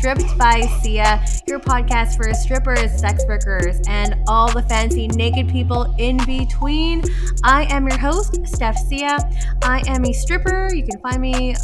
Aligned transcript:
Stripped 0.00 0.38
by 0.38 0.62
Sia, 0.80 1.22
your 1.46 1.60
podcast 1.60 2.16
for 2.16 2.32
strippers, 2.32 2.98
sex 2.98 3.22
workers, 3.28 3.82
and 3.86 4.16
all 4.28 4.50
the 4.50 4.62
fancy 4.62 5.08
naked 5.08 5.46
people 5.50 5.94
in 5.98 6.16
between. 6.24 7.02
I 7.44 7.64
am 7.64 7.86
your 7.86 7.98
host, 7.98 8.46
Steph 8.46 8.78
Sia. 8.78 9.18
I 9.62 9.82
am 9.88 10.06
a 10.06 10.12
stripper. 10.14 10.70
You 10.72 10.84
can 10.86 10.98
find 11.00 11.20
me 11.20 11.54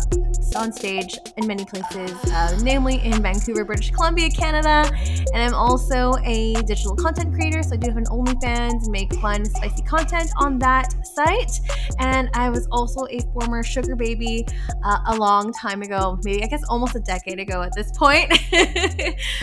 on 0.54 0.70
stage 0.70 1.16
in 1.38 1.46
many 1.46 1.64
places, 1.64 2.12
uh, 2.30 2.58
namely 2.62 3.00
in 3.02 3.22
Vancouver, 3.22 3.64
British 3.64 3.91
Columbia, 3.91 4.28
Canada. 4.28 4.86
And 5.32 5.42
I'm 5.42 5.55
also 5.55 6.12
a 6.22 6.52
digital 6.64 6.94
content 6.94 7.32
creator, 7.34 7.62
so 7.62 7.72
I 7.72 7.78
do 7.78 7.88
have 7.88 7.96
an 7.96 8.05
OnlyFans 8.05 8.91
make 8.91 9.14
fun, 9.14 9.46
spicy 9.46 9.82
content 9.82 10.30
on 10.36 10.58
that 10.58 10.92
site. 11.16 11.61
And 11.98 12.29
I 12.34 12.51
was 12.51 12.69
also 12.70 13.06
a 13.11 13.20
former 13.33 13.62
sugar 13.62 13.97
baby 13.97 14.47
uh, 14.84 14.98
a 15.06 15.16
long 15.16 15.52
time 15.52 15.80
ago, 15.80 16.19
maybe 16.23 16.45
I 16.45 16.47
guess 16.47 16.62
almost 16.69 16.95
a 16.95 17.01
decade 17.01 17.41
ago 17.41 17.62
at 17.62 17.75
this 17.75 17.91
point. 17.97 18.33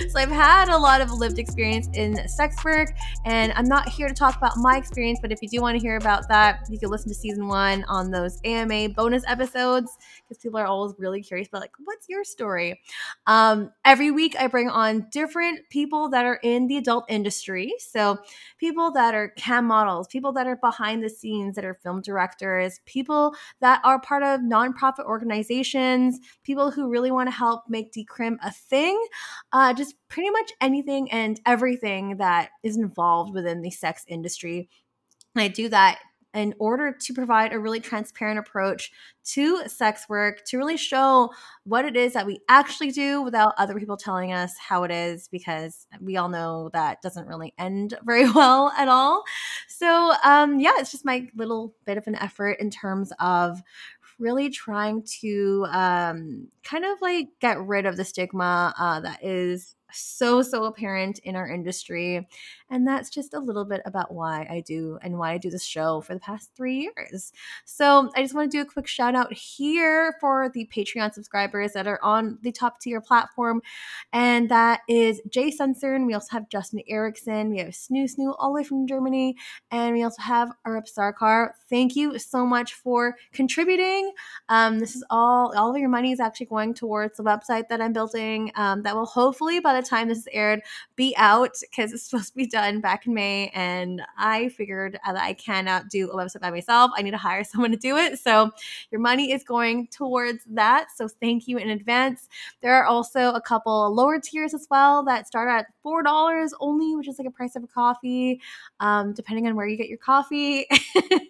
so 0.09 0.20
I've 0.20 0.30
had 0.30 0.70
a 0.70 0.77
lot 0.77 1.02
of 1.02 1.12
lived 1.12 1.40
experience 1.40 1.90
in 1.94 2.27
sex 2.27 2.63
work, 2.63 2.94
and 3.26 3.52
I'm 3.54 3.68
not 3.68 3.90
here 3.90 4.08
to 4.08 4.13
talk 4.13 4.38
about 4.38 4.58
my 4.58 4.77
experience, 4.77 5.20
but 5.20 5.32
if 5.32 5.41
you 5.41 5.49
do 5.49 5.62
want 5.62 5.76
to 5.77 5.82
hear 5.82 5.98
about 5.98 6.27
that, 6.30 6.68
you 6.70 6.77
can 6.77 6.90
listen 6.90 7.09
to 7.09 7.16
season 7.16 7.48
one 7.48 7.84
on 7.85 8.12
those 8.12 8.40
AMA 8.46 8.90
bonus 8.90 9.24
episodes 9.27 9.98
because 10.24 10.41
people 10.41 10.60
are 10.60 10.68
always 10.68 10.94
really 10.99 11.21
curious 11.21 11.48
about 11.48 11.62
like, 11.62 11.71
what's 11.84 12.08
your 12.08 12.24
story? 12.24 12.80
Um, 13.26 13.71
every 13.84 14.12
week 14.12 14.35
I 14.40 14.48
bring 14.48 14.70
on 14.70 15.08
different 15.12 15.68
people 15.70 16.10
that 16.10 16.26
are 16.26 16.40
in 16.43 16.68
the 16.68 16.77
adult 16.77 17.05
industry. 17.10 17.74
So 17.80 18.20
people 18.60 18.91
that 18.91 19.15
are 19.15 19.30
cam 19.30 19.65
models, 19.65 20.08
people 20.08 20.34
that 20.34 20.46
are 20.46 20.58
behind 20.58 21.04
the 21.04 21.10
scenes, 21.10 21.55
that 21.55 21.62
are 21.63 21.73
film 21.73 22.01
directors, 22.01 22.79
people 22.85 23.35
that 23.61 23.81
are 23.83 23.99
part 23.99 24.23
of 24.23 24.41
nonprofit 24.41 25.05
organizations, 25.05 26.19
people 26.43 26.71
who 26.71 26.89
really 26.89 27.11
want 27.11 27.27
to 27.27 27.35
help 27.35 27.63
make 27.67 27.93
decrim 27.93 28.37
a 28.43 28.51
thing, 28.51 29.01
uh, 29.51 29.73
just 29.73 29.95
pretty 30.09 30.29
much 30.29 30.51
anything 30.61 31.11
and 31.11 31.39
everything 31.45 32.17
that 32.17 32.49
is 32.63 32.77
involved 32.77 33.34
within 33.34 33.61
the 33.61 33.71
sex 33.71 34.03
industry. 34.07 34.69
I 35.35 35.47
do 35.47 35.69
that 35.69 35.99
in 36.34 36.53
order 36.59 36.91
to 36.91 37.13
provide 37.13 37.53
a 37.53 37.59
really 37.59 37.79
transparent 37.79 38.39
approach 38.39 38.91
to 39.23 39.67
sex 39.67 40.05
work, 40.09 40.43
to 40.45 40.57
really 40.57 40.77
show 40.77 41.29
what 41.63 41.85
it 41.85 41.95
is 41.95 42.13
that 42.13 42.25
we 42.25 42.40
actually 42.49 42.91
do 42.91 43.21
without 43.21 43.53
other 43.57 43.79
people 43.79 43.98
telling 43.98 44.34
us 44.34 44.55
how 44.57 44.84
it 44.84 44.91
is, 44.91 45.27
because 45.27 45.87
we 46.01 46.17
all 46.17 46.29
know 46.29 46.70
that 46.73 47.01
doesn't 47.01 47.27
really 47.27 47.53
end 47.57 47.93
very 48.03 48.29
well 48.31 48.71
at 48.77 48.87
all. 48.87 49.23
So, 49.67 50.13
um, 50.23 50.59
yeah, 50.59 50.73
it's 50.77 50.91
just 50.91 51.05
my 51.05 51.27
little 51.35 51.75
bit 51.85 51.98
of 51.98 52.07
an 52.07 52.15
effort 52.15 52.59
in 52.59 52.70
terms 52.70 53.13
of 53.20 53.62
really 54.20 54.49
trying 54.49 55.03
to 55.21 55.65
um, 55.71 56.47
kind 56.63 56.85
of 56.85 57.01
like 57.01 57.27
get 57.40 57.59
rid 57.59 57.85
of 57.85 57.97
the 57.97 58.05
stigma 58.05 58.73
uh, 58.77 58.99
that 58.99 59.23
is 59.23 59.75
so, 59.94 60.41
so 60.41 60.66
apparent 60.66 61.20
in 61.20 61.36
our 61.36 61.48
industry. 61.48 62.27
And 62.70 62.88
that's 62.88 63.10
just 63.10 63.34
a 63.34 63.40
little 63.40 63.66
bit 63.66 63.82
about 63.86 64.13
why 64.13 64.47
I 64.50 64.63
do 64.66 64.97
and 65.02 65.19
why 65.19 65.34
I 65.34 65.38
do 65.38 65.50
this 65.50 65.63
show 65.63 66.02
for 66.02 66.13
the 66.13 66.19
past 66.19 66.52
three 66.56 66.90
years. 66.97 67.31
So 67.66 68.09
I 68.16 68.22
just 68.22 68.34
want 68.34 68.52
to 68.52 68.58
do 68.58 68.62
a 68.62 68.66
quick 68.66 68.88
shout 68.88 69.16
out 69.16 69.31
here 69.31 70.16
for 70.19 70.50
the 70.53 70.68
Patreon 70.75 71.14
subscribers 71.14 71.74
that 71.74 71.88
are 71.88 72.00
on 72.02 72.40
the 72.41 72.52
top 72.52 72.80
tier 72.80 73.00
platform. 73.00 73.62
And 74.12 74.50
that 74.50 74.81
is 74.90 75.22
Jay 75.30 75.52
Sunsern. 75.52 76.08
We 76.08 76.14
also 76.16 76.30
have 76.31 76.50
Justin 76.50 76.82
Erickson. 76.88 77.52
We 77.52 77.59
have 77.59 77.70
Snoo 77.70 78.09
Snoo 78.12 78.36
all 78.40 78.50
the 78.50 78.62
way 78.62 78.64
from 78.64 78.88
Germany. 78.88 79.36
And 79.70 79.94
we 79.94 80.03
also 80.03 80.22
have 80.22 80.52
Arab 80.66 80.86
Sarkar. 80.86 81.52
Thank 81.70 81.96
you 81.96 82.18
so 82.18 82.46
much 82.46 82.74
for 82.74 83.16
contributing. 83.34 84.12
Um, 84.50 84.80
this 84.80 84.96
is 84.96 85.03
all, 85.09 85.56
all 85.56 85.72
of 85.72 85.78
your 85.78 85.90
money 85.90 86.12
is 86.12 86.20
actually 86.20 86.48
going 86.48 86.74
towards 86.74 87.18
the 87.18 87.24
website 87.24 87.68
that 87.70 87.82
I'm 87.82 87.94
building 87.94 88.52
um, 88.56 88.82
that 88.84 88.96
will 88.96 89.06
hopefully 89.06 89.59
by 89.59 89.80
the 89.80 89.83
time 89.84 90.08
this 90.08 90.20
is 90.20 90.28
aired 90.32 90.62
be 90.96 91.14
out 91.18 91.56
because 91.62 91.92
it's 91.92 92.04
supposed 92.04 92.30
to 92.30 92.36
be 92.36 92.46
done 92.46 92.80
back 92.80 93.06
in 93.06 93.14
May. 93.14 93.50
And 93.54 94.02
I 94.18 94.50
figured 94.50 95.00
that 95.06 95.16
I 95.16 95.34
cannot 95.34 95.90
do 95.90 96.10
a 96.10 96.16
website 96.16 96.42
by 96.42 96.52
myself. 96.52 96.92
I 96.96 97.02
need 97.02 97.12
to 97.12 97.18
hire 97.18 97.44
someone 97.44 97.72
to 97.72 97.78
do 97.78 97.98
it. 97.98 98.20
So 98.20 98.52
your 98.92 99.02
money 99.02 99.32
is 99.32 99.44
going 99.44 99.88
towards 99.88 100.46
that. 100.52 100.88
So 100.96 101.08
thank 101.08 101.48
you 101.48 101.58
in 101.58 101.70
advance. 101.70 102.30
There 102.62 102.74
are 102.74 102.86
also 102.86 103.32
a 103.32 103.42
couple 103.42 103.94
lower 103.94 104.20
tiers 104.20 104.54
as 104.54 104.68
well 104.70 105.04
that 105.06 105.28
start 105.28 105.50
at 105.50 105.68
$4 105.86 106.50
only, 106.60 106.96
which 106.96 107.08
is 107.08 107.20
like 107.20 107.28
a 107.28 107.32
price 107.32 107.56
of 107.56 107.64
a 107.64 107.68
coffee, 107.68 108.40
um, 108.80 109.14
depending 109.14 109.48
on 109.48 109.56
where 109.56 109.68
you 109.68 109.78
get 109.78 109.90
your 109.90 109.98
coffee. 109.98 110.66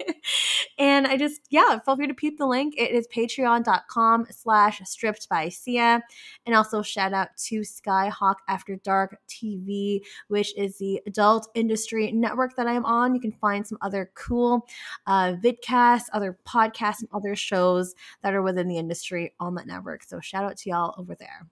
and 0.77 1.07
I 1.07 1.17
just, 1.17 1.41
yeah, 1.49 1.79
feel 1.79 1.95
free 1.95 2.07
to 2.07 2.13
peep 2.13 2.37
the 2.37 2.45
link. 2.45 2.75
It 2.77 2.91
is 2.91 3.07
patreon.com 3.07 4.27
slash 4.29 4.81
stripped 4.85 5.29
by 5.29 5.49
Sia. 5.49 6.03
And 6.45 6.55
also 6.55 6.81
shout 6.81 7.13
out 7.13 7.29
to 7.45 7.61
Skyhawk 7.61 8.35
After 8.47 8.75
Dark 8.77 9.17
TV, 9.29 10.01
which 10.27 10.55
is 10.57 10.77
the 10.77 11.01
adult 11.07 11.49
industry 11.55 12.11
network 12.11 12.55
that 12.55 12.67
I 12.67 12.73
am 12.73 12.85
on. 12.85 13.13
You 13.15 13.21
can 13.21 13.31
find 13.31 13.65
some 13.65 13.77
other 13.81 14.11
cool 14.15 14.65
uh, 15.07 15.33
vidcasts, 15.43 16.05
other 16.13 16.37
podcasts, 16.47 17.01
and 17.01 17.09
other 17.13 17.35
shows 17.35 17.95
that 18.21 18.33
are 18.33 18.41
within 18.41 18.67
the 18.67 18.77
industry 18.77 19.33
on 19.39 19.55
that 19.55 19.67
network. 19.67 20.03
So 20.03 20.19
shout 20.19 20.43
out 20.43 20.57
to 20.57 20.69
y'all 20.69 20.95
over 20.97 21.15
there. 21.15 21.47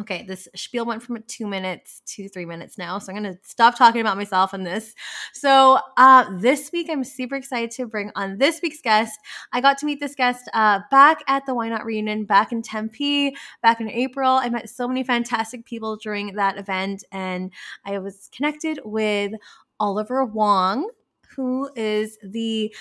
Okay, 0.00 0.24
this 0.28 0.46
spiel 0.54 0.86
went 0.86 1.02
from 1.02 1.20
two 1.26 1.46
minutes 1.48 2.02
to 2.06 2.28
three 2.28 2.44
minutes 2.44 2.78
now. 2.78 3.00
So 3.00 3.12
I'm 3.12 3.20
to 3.24 3.38
stop 3.42 3.76
talking 3.76 4.00
about 4.00 4.16
myself 4.16 4.54
in 4.54 4.62
this. 4.62 4.94
So 5.32 5.80
uh, 5.96 6.38
this 6.38 6.70
week, 6.72 6.88
I'm 6.88 7.02
super 7.02 7.34
excited 7.34 7.72
to 7.72 7.86
bring 7.86 8.12
on 8.14 8.38
this 8.38 8.60
week's 8.62 8.80
guest. 8.80 9.18
I 9.52 9.60
got 9.60 9.76
to 9.78 9.86
meet 9.86 9.98
this 9.98 10.14
guest 10.14 10.48
uh, 10.54 10.80
back 10.92 11.24
at 11.26 11.46
the 11.46 11.54
Why 11.54 11.68
Not 11.68 11.84
reunion 11.84 12.26
back 12.26 12.52
in 12.52 12.62
Tempe, 12.62 13.34
back 13.60 13.80
in 13.80 13.90
April. 13.90 14.30
I 14.30 14.48
met 14.50 14.70
so 14.70 14.86
many 14.86 15.02
fantastic 15.02 15.64
people 15.64 15.96
during 15.96 16.32
that 16.36 16.58
event, 16.58 17.02
and 17.10 17.52
I 17.84 17.98
was 17.98 18.30
connected 18.32 18.78
with 18.84 19.32
Oliver 19.80 20.24
Wong, 20.24 20.88
who 21.34 21.70
is 21.74 22.18
the 22.22 22.72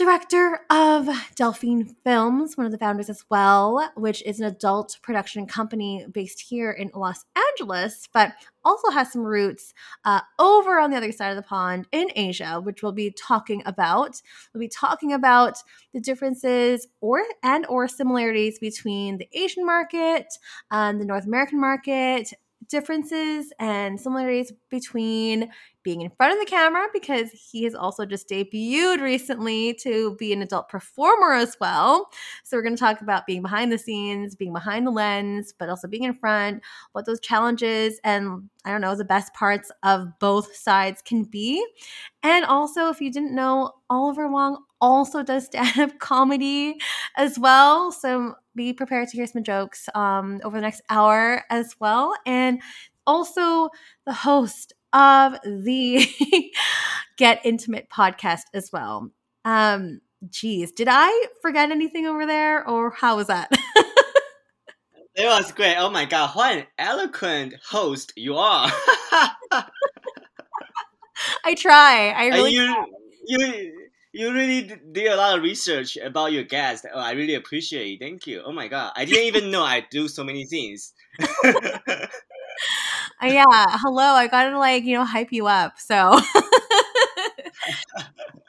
director 0.00 0.60
of 0.70 1.10
Delphine 1.36 1.94
Films, 2.04 2.56
one 2.56 2.64
of 2.64 2.72
the 2.72 2.78
founders 2.78 3.10
as 3.10 3.22
well, 3.30 3.92
which 3.96 4.22
is 4.22 4.40
an 4.40 4.46
adult 4.46 4.98
production 5.02 5.46
company 5.46 6.06
based 6.10 6.40
here 6.40 6.70
in 6.70 6.90
Los 6.94 7.26
Angeles, 7.36 8.08
but 8.14 8.32
also 8.64 8.90
has 8.92 9.12
some 9.12 9.20
roots 9.20 9.74
uh, 10.06 10.22
over 10.38 10.78
on 10.78 10.90
the 10.90 10.96
other 10.96 11.12
side 11.12 11.28
of 11.28 11.36
the 11.36 11.42
pond 11.42 11.86
in 11.92 12.08
Asia, 12.16 12.62
which 12.62 12.82
we'll 12.82 12.92
be 12.92 13.10
talking 13.10 13.62
about. 13.66 14.22
We'll 14.54 14.62
be 14.62 14.68
talking 14.68 15.12
about 15.12 15.58
the 15.92 16.00
differences 16.00 16.86
or 17.02 17.22
and 17.42 17.66
or 17.66 17.86
similarities 17.86 18.58
between 18.58 19.18
the 19.18 19.28
Asian 19.34 19.66
market, 19.66 20.28
and 20.70 20.98
the 20.98 21.04
North 21.04 21.26
American 21.26 21.60
market, 21.60 22.32
differences 22.68 23.52
and 23.58 24.00
similarities 24.00 24.52
between 24.68 25.50
being 25.82 26.02
in 26.02 26.10
front 26.10 26.32
of 26.32 26.38
the 26.38 26.44
camera 26.44 26.86
because 26.92 27.30
he 27.30 27.64
has 27.64 27.74
also 27.74 28.04
just 28.04 28.28
debuted 28.28 29.00
recently 29.00 29.74
to 29.74 30.14
be 30.16 30.32
an 30.32 30.42
adult 30.42 30.68
performer 30.68 31.32
as 31.32 31.56
well. 31.60 32.10
So 32.44 32.56
we're 32.56 32.62
going 32.62 32.76
to 32.76 32.80
talk 32.80 33.00
about 33.00 33.26
being 33.26 33.42
behind 33.42 33.72
the 33.72 33.78
scenes, 33.78 34.36
being 34.36 34.52
behind 34.52 34.86
the 34.86 34.90
lens, 34.90 35.54
but 35.58 35.68
also 35.68 35.88
being 35.88 36.04
in 36.04 36.14
front, 36.14 36.62
what 36.92 37.06
those 37.06 37.20
challenges 37.20 37.98
and 38.04 38.50
I 38.64 38.70
don't 38.70 38.82
know, 38.82 38.94
the 38.94 39.04
best 39.04 39.32
parts 39.32 39.70
of 39.82 40.18
both 40.18 40.54
sides 40.54 41.00
can 41.00 41.24
be. 41.24 41.64
And 42.22 42.44
also, 42.44 42.90
if 42.90 43.00
you 43.00 43.10
didn't 43.10 43.34
know, 43.34 43.72
Oliver 43.88 44.28
Wong 44.28 44.62
also 44.80 45.22
does 45.22 45.46
stand 45.46 45.78
up 45.78 45.98
comedy 45.98 46.76
as 47.16 47.38
well. 47.38 47.90
So 47.90 48.34
be 48.60 48.72
prepared 48.74 49.08
to 49.08 49.16
hear 49.16 49.26
some 49.26 49.42
jokes 49.42 49.88
um, 49.94 50.38
over 50.44 50.58
the 50.58 50.60
next 50.60 50.82
hour 50.90 51.44
as 51.48 51.74
well. 51.80 52.14
And 52.26 52.60
also, 53.06 53.70
the 54.04 54.12
host 54.12 54.74
of 54.92 55.38
the 55.42 56.06
Get 57.16 57.40
Intimate 57.44 57.88
podcast 57.88 58.42
as 58.52 58.70
well. 58.70 59.10
Um, 59.46 60.02
geez, 60.28 60.72
did 60.72 60.88
I 60.90 61.26
forget 61.40 61.70
anything 61.70 62.06
over 62.06 62.26
there, 62.26 62.68
or 62.68 62.90
how 62.90 63.16
was 63.16 63.28
that? 63.28 63.50
it 65.14 65.24
was 65.24 65.52
great. 65.52 65.76
Oh 65.78 65.88
my 65.88 66.04
god, 66.04 66.36
what 66.36 66.54
an 66.54 66.66
eloquent 66.78 67.54
host 67.66 68.12
you 68.14 68.36
are! 68.36 68.70
I 71.44 71.54
try. 71.56 72.10
I 72.10 72.26
really. 72.26 72.52
you, 72.52 72.86
you 73.26 73.89
you 74.12 74.32
really 74.32 74.62
did 74.62 75.06
a 75.06 75.16
lot 75.16 75.36
of 75.36 75.42
research 75.42 75.96
about 75.96 76.32
your 76.32 76.44
guest. 76.44 76.86
Oh, 76.92 76.98
I 76.98 77.12
really 77.12 77.34
appreciate 77.34 77.94
it. 77.94 78.04
Thank 78.04 78.26
you. 78.26 78.42
Oh 78.44 78.52
my 78.52 78.68
god, 78.68 78.92
I 78.96 79.04
didn't 79.04 79.24
even 79.24 79.50
know 79.50 79.62
I 79.62 79.84
do 79.90 80.08
so 80.08 80.24
many 80.24 80.46
things. 80.46 80.92
Yeah, 83.22 83.44
hello. 83.68 84.14
I 84.14 84.28
gotta 84.28 84.58
like 84.58 84.84
you 84.84 84.96
know 84.96 85.04
hype 85.04 85.30
you 85.30 85.46
up. 85.46 85.78
So, 85.78 86.18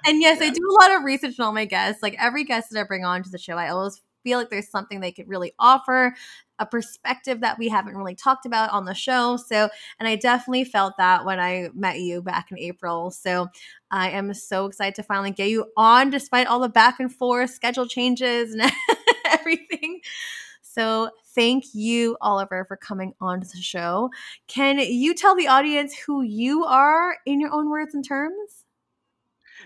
and 0.05 0.21
yes, 0.21 0.41
I 0.41 0.49
do 0.49 0.61
a 0.69 0.73
lot 0.81 0.95
of 0.95 1.03
research 1.03 1.39
on 1.39 1.47
all 1.47 1.53
my 1.53 1.65
guests. 1.65 2.01
Like 2.01 2.15
every 2.19 2.43
guest 2.43 2.69
that 2.71 2.79
I 2.79 2.83
bring 2.83 3.03
on 3.03 3.23
to 3.23 3.29
the 3.29 3.37
show, 3.37 3.57
I 3.57 3.69
always 3.69 4.01
feel 4.23 4.39
like 4.39 4.49
there's 4.49 4.69
something 4.69 4.99
they 4.99 5.11
could 5.11 5.27
really 5.27 5.53
offer, 5.59 6.15
a 6.59 6.65
perspective 6.65 7.41
that 7.41 7.57
we 7.57 7.69
haven't 7.69 7.97
really 7.97 8.15
talked 8.15 8.45
about 8.45 8.69
on 8.71 8.85
the 8.85 8.93
show. 8.93 9.37
So, 9.37 9.69
and 9.99 10.07
I 10.07 10.15
definitely 10.15 10.65
felt 10.65 10.93
that 10.97 11.25
when 11.25 11.39
I 11.39 11.69
met 11.73 11.99
you 11.99 12.21
back 12.21 12.51
in 12.51 12.59
April. 12.59 13.11
So, 13.11 13.47
I 13.91 14.11
am 14.11 14.33
so 14.33 14.65
excited 14.65 14.95
to 14.95 15.03
finally 15.03 15.31
get 15.31 15.49
you 15.49 15.65
on 15.75 16.09
despite 16.09 16.47
all 16.47 16.59
the 16.59 16.69
back 16.69 16.99
and 16.99 17.13
forth 17.13 17.49
schedule 17.49 17.87
changes 17.87 18.53
and 18.53 18.71
everything. 19.25 20.01
So 20.61 21.09
thank 21.35 21.65
you, 21.73 22.15
Oliver, 22.21 22.63
for 22.65 22.77
coming 22.77 23.13
on 23.19 23.41
to 23.41 23.47
the 23.47 23.61
show. 23.61 24.09
Can 24.47 24.79
you 24.79 25.13
tell 25.13 25.35
the 25.35 25.47
audience 25.47 25.93
who 25.93 26.21
you 26.21 26.63
are 26.63 27.17
in 27.25 27.41
your 27.41 27.51
own 27.53 27.69
words 27.69 27.93
and 27.93 28.05
terms? 28.05 28.63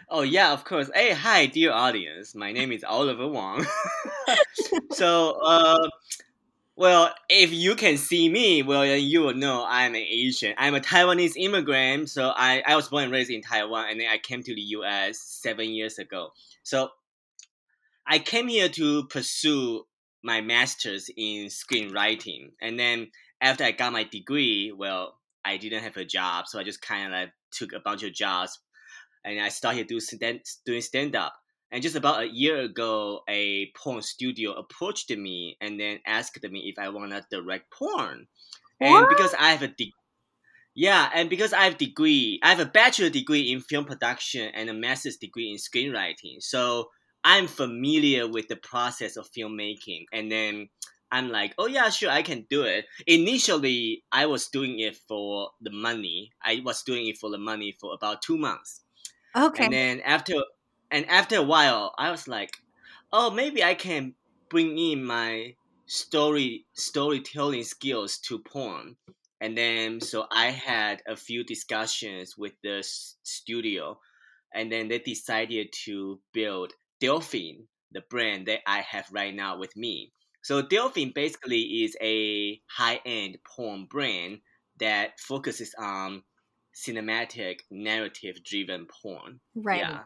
Oh 0.08 0.22
yeah, 0.22 0.54
of 0.54 0.64
course. 0.66 0.90
Hey, 0.94 1.14
hi, 1.14 1.48
dear 1.48 1.72
audience. 1.72 2.36
My 2.36 2.52
name 2.52 2.72
is 2.72 2.84
Oliver 2.84 3.28
Wang. 3.28 3.66
so, 4.92 5.40
uh, 5.42 5.90
well, 6.76 7.12
if 7.28 7.52
you 7.52 7.76
can 7.76 7.98
see 7.98 8.30
me, 8.30 8.62
well, 8.62 8.86
you 8.86 9.22
will 9.22 9.34
know 9.34 9.66
I'm 9.68 9.96
an 9.96 10.02
Asian. 10.08 10.54
I'm 10.60 10.76
a 10.76 10.80
Taiwanese 10.80 11.34
immigrant. 11.38 12.10
So 12.10 12.30
I, 12.36 12.62
I 12.68 12.76
was 12.76 12.88
born 12.88 13.06
and 13.06 13.12
raised 13.12 13.32
in 13.32 13.42
Taiwan, 13.42 13.88
and 13.90 14.00
then 14.00 14.08
I 14.08 14.20
came 14.20 14.44
to 14.44 14.54
the 14.54 14.62
U.S. 14.62 15.20
seven 15.20 15.70
years 15.72 15.98
ago. 15.98 16.30
So 16.62 16.90
I 18.06 18.20
came 18.20 18.48
here 18.48 18.70
to 18.70 19.06
pursue 19.08 19.88
my 20.24 20.42
master's 20.42 21.10
in 21.18 21.48
screenwriting. 21.48 22.52
And 22.62 22.80
then 22.80 23.08
after 23.42 23.64
I 23.64 23.72
got 23.72 23.92
my 23.92 24.04
degree, 24.04 24.72
well, 24.72 25.18
I 25.44 25.58
didn't 25.58 25.84
have 25.84 25.98
a 25.98 26.06
job, 26.06 26.48
so 26.48 26.60
I 26.60 26.64
just 26.64 26.82
kind 26.82 27.06
of 27.06 27.12
like 27.12 27.32
took 27.52 27.74
a 27.74 27.80
bunch 27.80 28.04
of 28.04 28.14
jobs, 28.14 28.60
and 29.26 29.42
I 29.42 29.50
started 29.50 29.88
do 29.88 30.00
stand, 30.00 30.42
doing 30.66 30.82
stand 30.82 31.16
up. 31.16 31.34
And 31.72 31.82
just 31.82 31.96
about 31.96 32.22
a 32.22 32.30
year 32.30 32.62
ago, 32.62 33.22
a 33.28 33.72
porn 33.76 34.02
studio 34.02 34.54
approached 34.54 35.10
me 35.10 35.58
and 35.60 35.80
then 35.80 36.00
asked 36.06 36.42
me 36.44 36.72
if 36.74 36.80
I 36.80 36.90
want 36.90 37.12
to 37.12 37.26
direct 37.30 37.72
porn. 37.72 38.28
And 38.80 39.10
because 39.10 39.34
I 39.34 39.52
have 39.52 39.64
a 39.64 39.68
de- 39.68 39.94
yeah, 40.76 41.10
and 41.16 41.30
because 41.30 41.54
I 41.54 41.64
have 41.64 41.78
degree, 41.78 42.40
I 42.44 42.50
have 42.50 42.60
a 42.60 42.66
bachelor 42.66 43.10
degree 43.10 43.52
in 43.52 43.62
film 43.62 43.86
production 43.86 44.52
and 44.54 44.70
a 44.70 44.74
master's 44.74 45.18
degree 45.18 45.50
in 45.50 45.58
screenwriting. 45.58 46.42
So 46.42 46.90
I'm 47.24 47.48
familiar 47.48 48.28
with 48.28 48.50
the 48.50 48.58
process 48.58 49.16
of 49.18 49.32
filmmaking. 49.32 50.06
And 50.14 50.32
then 50.32 50.70
I'm 51.12 51.30
like, 51.30 51.56
oh 51.58 51.68
yeah, 51.68 51.90
sure, 51.90 52.10
I 52.10 52.22
can 52.22 52.46
do 52.50 52.64
it. 52.64 52.86
Initially, 53.08 54.04
I 54.12 54.26
was 54.26 54.50
doing 54.50 54.80
it 54.80 54.98
for 55.08 55.50
the 55.62 55.72
money. 55.72 56.32
I 56.44 56.62
was 56.64 56.84
doing 56.84 57.08
it 57.08 57.18
for 57.18 57.30
the 57.30 57.38
money 57.38 57.74
for 57.80 57.94
about 57.94 58.22
two 58.22 58.38
months. 58.38 58.82
Okay. 59.36 59.66
And 59.66 59.74
then 59.74 60.02
after 60.02 60.36
and 60.92 61.06
after 61.10 61.38
a 61.38 61.44
while, 61.44 61.94
I 61.98 62.12
was 62.12 62.28
like, 62.28 62.58
oh, 63.12 63.32
maybe 63.32 63.64
I 63.64 63.74
can 63.74 64.16
bring 64.50 64.78
in 64.78 65.04
my 65.04 65.56
story 65.88 66.66
storytelling 66.74 67.64
skills 67.64 68.18
to 68.20 68.40
porn. 68.40 68.96
And 69.42 69.58
then 69.58 70.00
so 70.00 70.26
I 70.32 70.48
had 70.48 71.02
a 71.08 71.16
few 71.16 71.44
discussions 71.44 72.38
with 72.38 72.54
the 72.64 72.84
studio, 73.24 74.00
and 74.54 74.72
then 74.72 74.88
they 74.88 75.00
decided 75.00 75.74
to 75.86 76.22
build 76.34 76.74
Delphine, 77.02 77.68
the 77.92 78.02
brand 78.10 78.48
that 78.48 78.62
I 78.66 78.82
have 78.82 79.08
right 79.12 79.36
now 79.36 79.58
with 79.58 79.76
me. 79.76 80.14
So 80.42 80.62
Delphine 80.62 81.12
basically 81.14 81.84
is 81.84 81.98
a 82.02 82.62
high-end 82.70 83.40
porn 83.44 83.86
brand 83.90 84.40
that 84.80 85.20
focuses 85.20 85.74
on 85.78 86.24
cinematic 86.76 87.62
narrative 87.72 88.44
driven 88.44 88.86
porn. 88.86 89.40
right. 89.56 89.80
Yeah. 89.80 90.02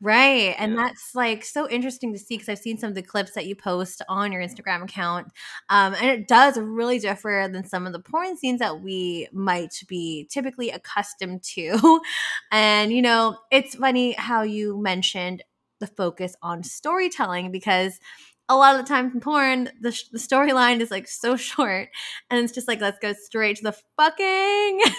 Right. 0.00 0.54
And 0.58 0.72
Yeah. 0.72 0.86
that's 0.86 1.14
like 1.14 1.44
so 1.44 1.68
interesting 1.68 2.12
to 2.12 2.18
see 2.18 2.34
because 2.36 2.48
I've 2.48 2.58
seen 2.58 2.76
some 2.78 2.88
of 2.88 2.94
the 2.96 3.02
clips 3.02 3.32
that 3.32 3.46
you 3.46 3.54
post 3.54 4.02
on 4.08 4.32
your 4.32 4.42
Instagram 4.42 4.82
account. 4.82 5.28
Um, 5.68 5.94
and 5.94 6.06
it 6.06 6.26
does 6.26 6.58
really 6.58 6.98
differ 6.98 7.48
than 7.52 7.64
some 7.64 7.86
of 7.86 7.92
the 7.92 8.00
porn 8.00 8.36
scenes 8.36 8.58
that 8.58 8.80
we 8.80 9.28
might 9.32 9.80
be 9.86 10.26
typically 10.30 10.70
accustomed 10.70 11.42
to. 11.54 12.00
and, 12.50 12.92
you 12.92 13.02
know, 13.02 13.38
it's 13.52 13.76
funny 13.76 14.12
how 14.12 14.42
you 14.42 14.76
mentioned 14.80 15.42
the 15.80 15.86
focus 15.86 16.34
on 16.42 16.64
storytelling 16.64 17.52
because 17.52 18.00
a 18.48 18.56
lot 18.56 18.74
of 18.78 18.84
the 18.84 18.88
time 18.88 19.10
in 19.12 19.20
porn, 19.20 19.70
the, 19.80 19.92
sh- 19.92 20.08
the 20.12 20.18
storyline 20.18 20.80
is 20.80 20.90
like 20.90 21.06
so 21.08 21.36
short 21.50 21.88
and 22.30 22.44
it's 22.44 22.52
just 22.52 22.68
like, 22.68 22.80
let's 22.80 22.98
go 22.98 23.12
straight 23.12 23.56
to 23.58 23.64
the 23.64 23.76
fucking. 23.96 24.80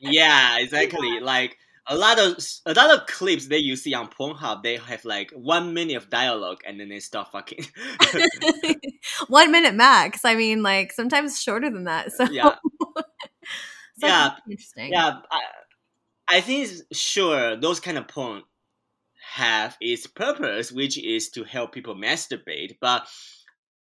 Yeah, 0.00 0.58
exactly. 0.60 1.18
Like 1.20 1.56
a 1.88 1.96
lot 1.96 2.18
of 2.20 2.38
a 2.66 2.72
lot 2.72 2.94
of 2.96 3.06
clips 3.06 3.46
that 3.48 3.62
you 3.62 3.74
see 3.74 3.94
on 3.94 4.08
Pornhub, 4.08 4.62
they 4.62 4.76
have 4.76 5.04
like 5.04 5.32
one 5.32 5.74
minute 5.74 5.96
of 5.96 6.08
dialogue 6.08 6.58
and 6.64 6.78
then 6.78 6.88
they 6.88 7.00
start 7.00 7.32
fucking. 7.32 7.66
One 9.28 9.50
minute 9.50 9.74
max. 9.74 10.24
I 10.24 10.34
mean, 10.34 10.62
like 10.62 10.92
sometimes 10.92 11.42
shorter 11.42 11.70
than 11.70 11.84
that. 11.84 12.12
So, 12.12 12.24
yeah, 12.30 12.54
so 13.98 14.06
Yeah, 14.06 14.36
interesting. 14.48 14.92
yeah. 14.92 15.18
I, 15.30 15.40
I 16.28 16.40
think 16.40 16.68
sure 16.92 17.56
those 17.56 17.80
kind 17.80 17.98
of 17.98 18.06
porn 18.06 18.42
have 19.38 19.76
its 19.80 20.06
purpose, 20.06 20.72
which 20.72 20.96
is 20.98 21.30
to 21.30 21.44
help 21.44 21.72
people 21.72 21.94
masturbate. 21.94 22.76
But 22.80 23.08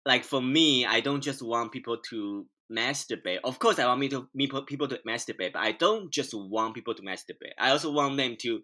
like 0.06 0.24
for 0.24 0.42
me, 0.42 0.86
I 0.86 1.00
don't 1.02 1.24
just 1.24 1.42
want 1.42 1.72
people 1.72 1.98
to 2.10 2.46
masturbate. 2.72 3.40
Of 3.44 3.60
course, 3.60 3.78
I 3.80 3.86
want 3.86 4.00
me 4.00 4.10
to 4.10 4.28
me 4.34 4.48
people 4.68 4.88
to 4.88 5.00
masturbate, 5.08 5.54
but 5.54 5.62
I 5.62 5.72
don't 5.74 6.12
just 6.12 6.34
want 6.34 6.76
people 6.76 6.96
to 6.96 7.04
masturbate. 7.04 7.56
I 7.60 7.70
also 7.72 7.92
want 7.92 8.18
them 8.18 8.36
to 8.46 8.62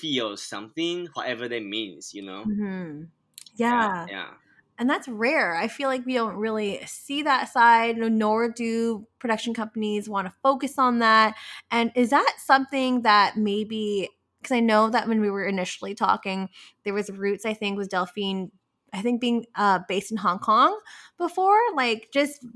feel 0.00 0.36
something, 0.36 1.08
whatever 1.14 1.48
that 1.48 1.64
means. 1.64 2.14
You 2.14 2.24
know. 2.26 2.44
Mhm. 2.46 3.08
Yeah. 3.56 4.06
Yeah. 4.08 4.30
And 4.78 4.90
that's 4.90 5.08
rare. 5.08 5.56
I 5.56 5.68
feel 5.68 5.88
like 5.88 6.04
we 6.04 6.14
don't 6.14 6.36
really 6.36 6.84
see 6.86 7.22
that 7.22 7.48
side, 7.48 7.96
nor 7.96 8.50
do 8.52 9.06
production 9.18 9.54
companies 9.54 10.06
want 10.08 10.26
to 10.28 10.34
focus 10.42 10.78
on 10.78 10.98
that. 10.98 11.34
And 11.70 11.92
is 11.94 12.10
that 12.10 12.34
something 12.38 13.00
that 13.02 13.38
maybe, 13.38 14.10
because 14.46 14.56
I 14.56 14.60
know 14.60 14.88
that 14.90 15.08
when 15.08 15.20
we 15.20 15.30
were 15.30 15.44
initially 15.44 15.94
talking, 15.94 16.48
there 16.84 16.94
was 16.94 17.10
roots, 17.10 17.44
I 17.44 17.52
think, 17.52 17.76
was 17.76 17.88
Delphine, 17.88 18.52
I 18.92 19.02
think 19.02 19.20
being 19.20 19.44
uh, 19.56 19.80
based 19.88 20.12
in 20.12 20.16
Hong 20.18 20.38
Kong 20.38 20.78
before, 21.18 21.58
like 21.74 22.10
just 22.12 22.46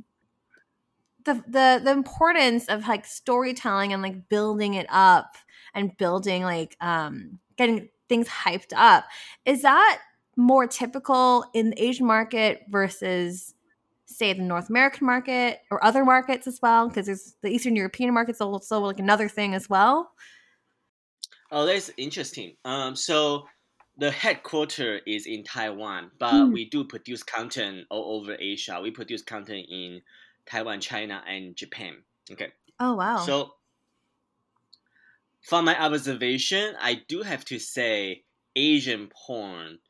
the, 1.24 1.34
the 1.48 1.80
the 1.84 1.90
importance 1.90 2.68
of 2.68 2.86
like 2.86 3.04
storytelling 3.04 3.92
and 3.92 4.02
like 4.02 4.28
building 4.28 4.74
it 4.74 4.86
up 4.88 5.34
and 5.74 5.96
building 5.98 6.42
like 6.42 6.76
um 6.80 7.38
getting 7.56 7.88
things 8.08 8.26
hyped 8.26 8.72
up 8.74 9.04
is 9.44 9.62
that 9.62 10.00
more 10.36 10.66
typical 10.66 11.44
in 11.52 11.70
the 11.70 11.82
Asian 11.82 12.06
market 12.06 12.62
versus 12.70 13.54
say 14.06 14.32
the 14.32 14.42
North 14.42 14.70
American 14.70 15.06
market 15.06 15.60
or 15.70 15.84
other 15.84 16.04
markets 16.04 16.46
as 16.46 16.58
well 16.62 16.88
because 16.88 17.06
there's 17.06 17.36
the 17.42 17.50
Eastern 17.50 17.76
European 17.76 18.14
markets 18.14 18.40
also 18.40 18.80
like 18.80 18.98
another 18.98 19.28
thing 19.28 19.54
as 19.54 19.68
well. 19.68 20.12
Oh, 21.50 21.66
that's 21.66 21.90
interesting. 21.96 22.56
Um, 22.64 22.94
so 22.96 23.48
the 23.96 24.10
headquarter 24.10 25.00
is 25.06 25.26
in 25.26 25.44
Taiwan, 25.44 26.12
but 26.18 26.48
Hmm. 26.48 26.52
we 26.52 26.68
do 26.68 26.84
produce 26.84 27.22
content 27.22 27.86
all 27.90 28.20
over 28.20 28.36
Asia. 28.38 28.80
We 28.80 28.90
produce 28.90 29.22
content 29.22 29.66
in 29.68 30.02
Taiwan, 30.46 30.80
China, 30.80 31.22
and 31.26 31.56
Japan. 31.56 32.04
Okay. 32.30 32.52
Oh 32.80 32.94
wow. 32.96 33.18
So, 33.26 33.54
from 35.42 35.66
my 35.66 35.78
observation, 35.78 36.74
I 36.78 36.94
do 36.94 37.20
have 37.22 37.44
to 37.46 37.58
say 37.58 38.24
Asian 38.56 39.08
porn 39.10 39.80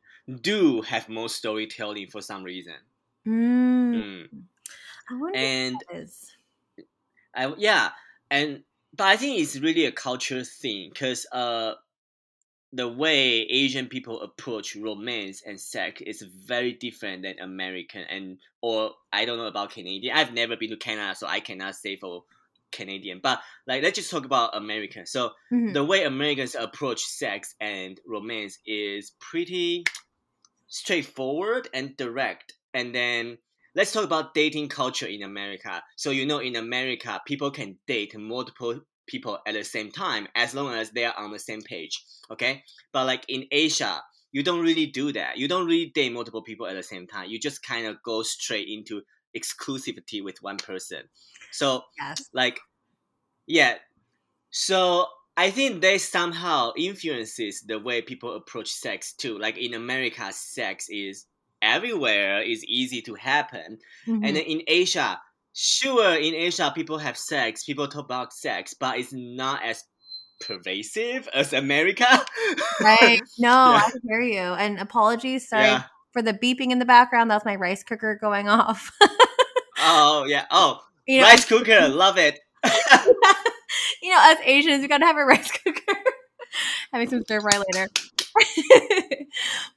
do 0.41 0.83
have 0.83 1.09
more 1.09 1.29
storytelling 1.29 2.09
for 2.09 2.21
some 2.21 2.43
reason. 2.43 2.79
Mm. 3.27 4.05
Mm. 4.33 4.47
I 5.11 5.15
wonder 5.17 5.39
And 5.39 5.75
what 5.75 5.87
that 5.91 5.97
is. 6.03 6.37
I, 7.35 7.55
yeah, 7.59 7.93
and 8.31 8.65
but 9.01 9.07
I 9.07 9.17
think 9.17 9.41
it's 9.41 9.59
really 9.59 9.87
a 9.87 9.93
culture 9.93 10.45
thing 10.45 10.91
because 10.91 11.25
uh, 11.33 11.73
the 12.71 12.87
way 12.87 13.41
Asian 13.49 13.87
people 13.87 14.21
approach 14.21 14.77
romance 14.77 15.41
and 15.41 15.59
sex 15.59 16.03
is 16.03 16.21
very 16.21 16.75
different 16.75 17.23
than 17.23 17.39
American 17.39 18.03
and 18.03 18.37
or 18.61 18.93
I 19.11 19.25
don't 19.25 19.39
know 19.39 19.47
about 19.47 19.71
Canadian. 19.71 20.15
I've 20.15 20.35
never 20.35 20.55
been 20.55 20.69
to 20.69 20.77
Canada, 20.77 21.17
so 21.17 21.27
I 21.27 21.41
cannot 21.41 21.77
say 21.77 21.97
for 21.97 22.25
Canadian. 22.73 23.21
But 23.23 23.41
like, 23.67 23.83
let's 23.83 23.97
just 23.97 24.11
talk 24.11 24.27
about 24.27 24.55
American. 24.55 25.07
So 25.07 25.31
Mhm. 25.51 25.73
the 25.73 25.83
way 25.83 26.05
Americans 26.05 26.55
approach 26.55 27.01
sex 27.01 27.55
and 27.59 27.99
romance 28.07 28.59
is 28.67 29.13
pretty 29.19 29.85
straightforward 30.67 31.71
and 31.73 31.97
direct. 31.97 32.53
And 32.75 32.95
then 32.95 33.39
let's 33.75 33.93
talk 33.93 34.05
about 34.05 34.35
dating 34.35 34.69
culture 34.69 35.07
in 35.07 35.23
America. 35.23 35.83
So 35.97 36.11
you 36.11 36.27
know, 36.27 36.41
in 36.41 36.57
America, 36.57 37.19
people 37.25 37.51
can 37.51 37.79
date 37.87 38.15
multiple 38.19 38.83
people 39.11 39.39
at 39.47 39.55
the 39.55 39.65
same 39.65 39.91
time 39.91 40.29
as 40.35 40.55
long 40.55 40.73
as 40.75 40.91
they 40.91 41.05
are 41.05 41.15
on 41.19 41.33
the 41.33 41.39
same 41.39 41.63
page. 41.63 42.03
Okay, 42.31 42.63
but 42.93 43.07
like 43.07 43.25
in 43.29 43.45
Asia, 43.51 44.03
you 44.33 44.43
don't 44.43 44.63
really 44.63 44.87
do 44.87 45.13
that. 45.13 45.37
You 45.37 45.49
don't 45.49 45.67
really 45.67 45.91
date 45.95 46.13
multiple 46.13 46.43
people 46.43 46.67
at 46.67 46.75
the 46.77 46.83
same 46.83 47.07
time. 47.07 47.29
You 47.31 47.39
just 47.39 47.63
kind 47.63 47.87
of 47.87 47.97
go 48.03 48.23
straight 48.23 48.69
into 48.69 49.03
exclusivity 49.37 50.23
with 50.25 50.39
one 50.43 50.57
person. 50.59 51.03
So 51.53 51.83
yes. 51.99 52.29
like 52.33 52.61
yeah 53.47 53.75
so 54.51 55.07
i 55.37 55.51
think 55.51 55.81
they 55.81 55.99
somehow 55.99 56.73
influences 56.77 57.63
the 57.67 57.79
way 57.79 58.03
people 58.03 58.35
approach 58.37 58.69
sex 58.71 59.13
too 59.13 59.39
like 59.39 59.57
in 59.59 59.75
america 59.75 60.33
sex 60.33 60.87
is 60.89 61.27
everywhere 61.63 62.43
is 62.43 62.65
easy 62.65 63.03
to 63.03 63.15
happen 63.15 63.79
Mhm. 64.07 64.27
and 64.27 64.37
then 64.37 64.45
in 64.45 64.63
asia 64.69 65.21
sure 65.55 66.15
in 66.15 66.35
asia 66.35 66.73
people 66.75 66.99
have 66.99 67.17
sex 67.19 67.65
people 67.65 67.87
talk 67.89 68.05
about 68.05 68.33
sex 68.33 68.75
but 68.75 68.99
it's 68.99 69.13
not 69.13 69.63
as 69.65 69.85
pervasive 70.41 71.29
as 71.35 71.53
america 71.53 72.07
right. 72.81 73.21
No, 73.39 73.49
Yeah. 73.49 73.83
I 73.85 73.91
hear 74.09 74.21
you. 74.23 74.41
And 74.41 74.79
apologies. 74.79 75.49
Sorry. 75.49 75.65
yeah 75.65 75.83
for 76.13 76.23
the 76.23 76.33
beeping 76.35 76.71
in 76.71 76.79
the 76.79 76.85
background, 76.85 77.31
that's 77.31 77.45
my 77.45 77.57
rice 77.57 77.83
cooker 77.85 78.19
going 78.21 78.49
off. 78.59 78.91
oh 79.79 80.25
yeah. 80.27 80.47
Oh, 80.51 80.81
you 81.07 81.21
know, 81.21 81.27
rice 81.27 81.45
cooker, 81.45 81.89
love 81.89 82.19
it. 82.19 82.41
you 84.03 84.11
know, 84.11 84.19
us 84.19 84.39
Asians, 84.45 84.83
we 84.83 84.89
gotta 84.89 85.07
have 85.07 85.17
a 85.17 85.25
rice 85.25 85.51
cooker. 85.51 85.97
Having 86.93 87.11
some 87.11 87.23
stir 87.23 87.41
fry 87.41 87.63
later. 87.73 87.89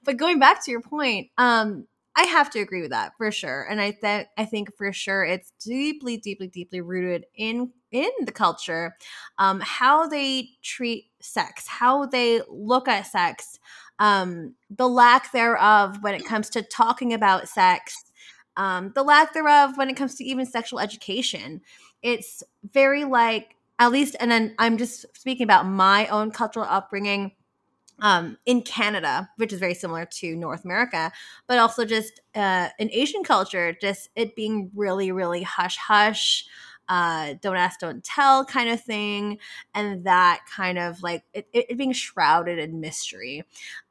but 0.04 0.18
going 0.18 0.40
back 0.40 0.64
to 0.66 0.72
your 0.72 0.82
point, 0.82 1.30
um, 1.38 1.86
I 2.16 2.24
have 2.24 2.52
to 2.52 2.60
agree 2.60 2.82
with 2.82 2.92
that 2.92 3.14
for 3.18 3.32
sure. 3.32 3.64
And 3.70 3.82
I 3.82 3.92
think 3.92 4.28
I 4.38 4.46
think 4.46 4.76
for 4.78 4.94
sure 4.94 5.24
it's 5.24 5.52
deeply, 5.64 6.18
deeply, 6.18 6.48
deeply 6.48 6.80
rooted 6.82 7.26
in 7.36 7.72
in 7.92 8.10
the 8.26 8.32
culture, 8.32 8.96
um, 9.40 9.60
how 9.62 10.08
they 10.08 10.50
treat 10.62 11.06
sex, 11.22 11.68
how 11.68 12.06
they 12.06 12.42
look 12.50 12.88
at 12.88 13.08
sex, 13.08 13.60
um, 14.00 14.54
the 14.70 14.88
lack 14.88 15.32
thereof 15.32 15.98
when 16.02 16.14
it 16.16 16.26
comes 16.26 16.50
to 16.52 16.62
talking 16.62 17.14
about 17.14 17.48
sex, 17.50 17.96
um, 18.58 18.92
the 18.96 19.04
lack 19.04 19.34
thereof 19.34 19.78
when 19.78 19.90
it 19.90 19.96
comes 19.96 20.16
to 20.16 20.24
even 20.24 20.46
sexual 20.46 20.80
education. 20.80 21.62
It's 22.04 22.44
very 22.74 23.06
like 23.06 23.56
at 23.80 23.92
least, 23.92 24.16
and 24.20 24.30
then 24.30 24.54
I'm 24.60 24.78
just 24.78 25.06
speaking 25.18 25.44
about 25.44 25.66
my 25.66 26.08
own 26.08 26.30
cultural 26.32 26.66
upbringing 26.70 27.32
um, 28.00 28.38
in 28.46 28.62
Canada, 28.62 29.30
which 29.38 29.54
is 29.54 29.60
very 29.60 29.74
similar 29.74 30.06
to 30.06 30.36
North 30.36 30.66
America, 30.66 31.12
but 31.48 31.58
also 31.58 31.86
just 31.86 32.22
uh, 32.36 32.70
in 32.80 32.90
Asian 32.92 33.24
culture, 33.24 33.76
just 33.80 34.10
it 34.16 34.36
being 34.36 34.72
really, 34.76 35.12
really 35.12 35.44
hush 35.44 35.78
hush, 35.78 36.46
uh, 36.90 37.36
don't 37.42 37.56
ask, 37.56 37.80
don't 37.80 38.04
tell 38.04 38.44
kind 38.46 38.70
of 38.70 38.82
thing, 38.82 39.40
and 39.74 40.04
that 40.06 40.42
kind 40.54 40.78
of 40.78 41.02
like 41.02 41.24
it, 41.34 41.48
it 41.54 41.78
being 41.78 41.94
shrouded 41.94 42.60
in 42.60 42.80
mystery. 42.82 43.44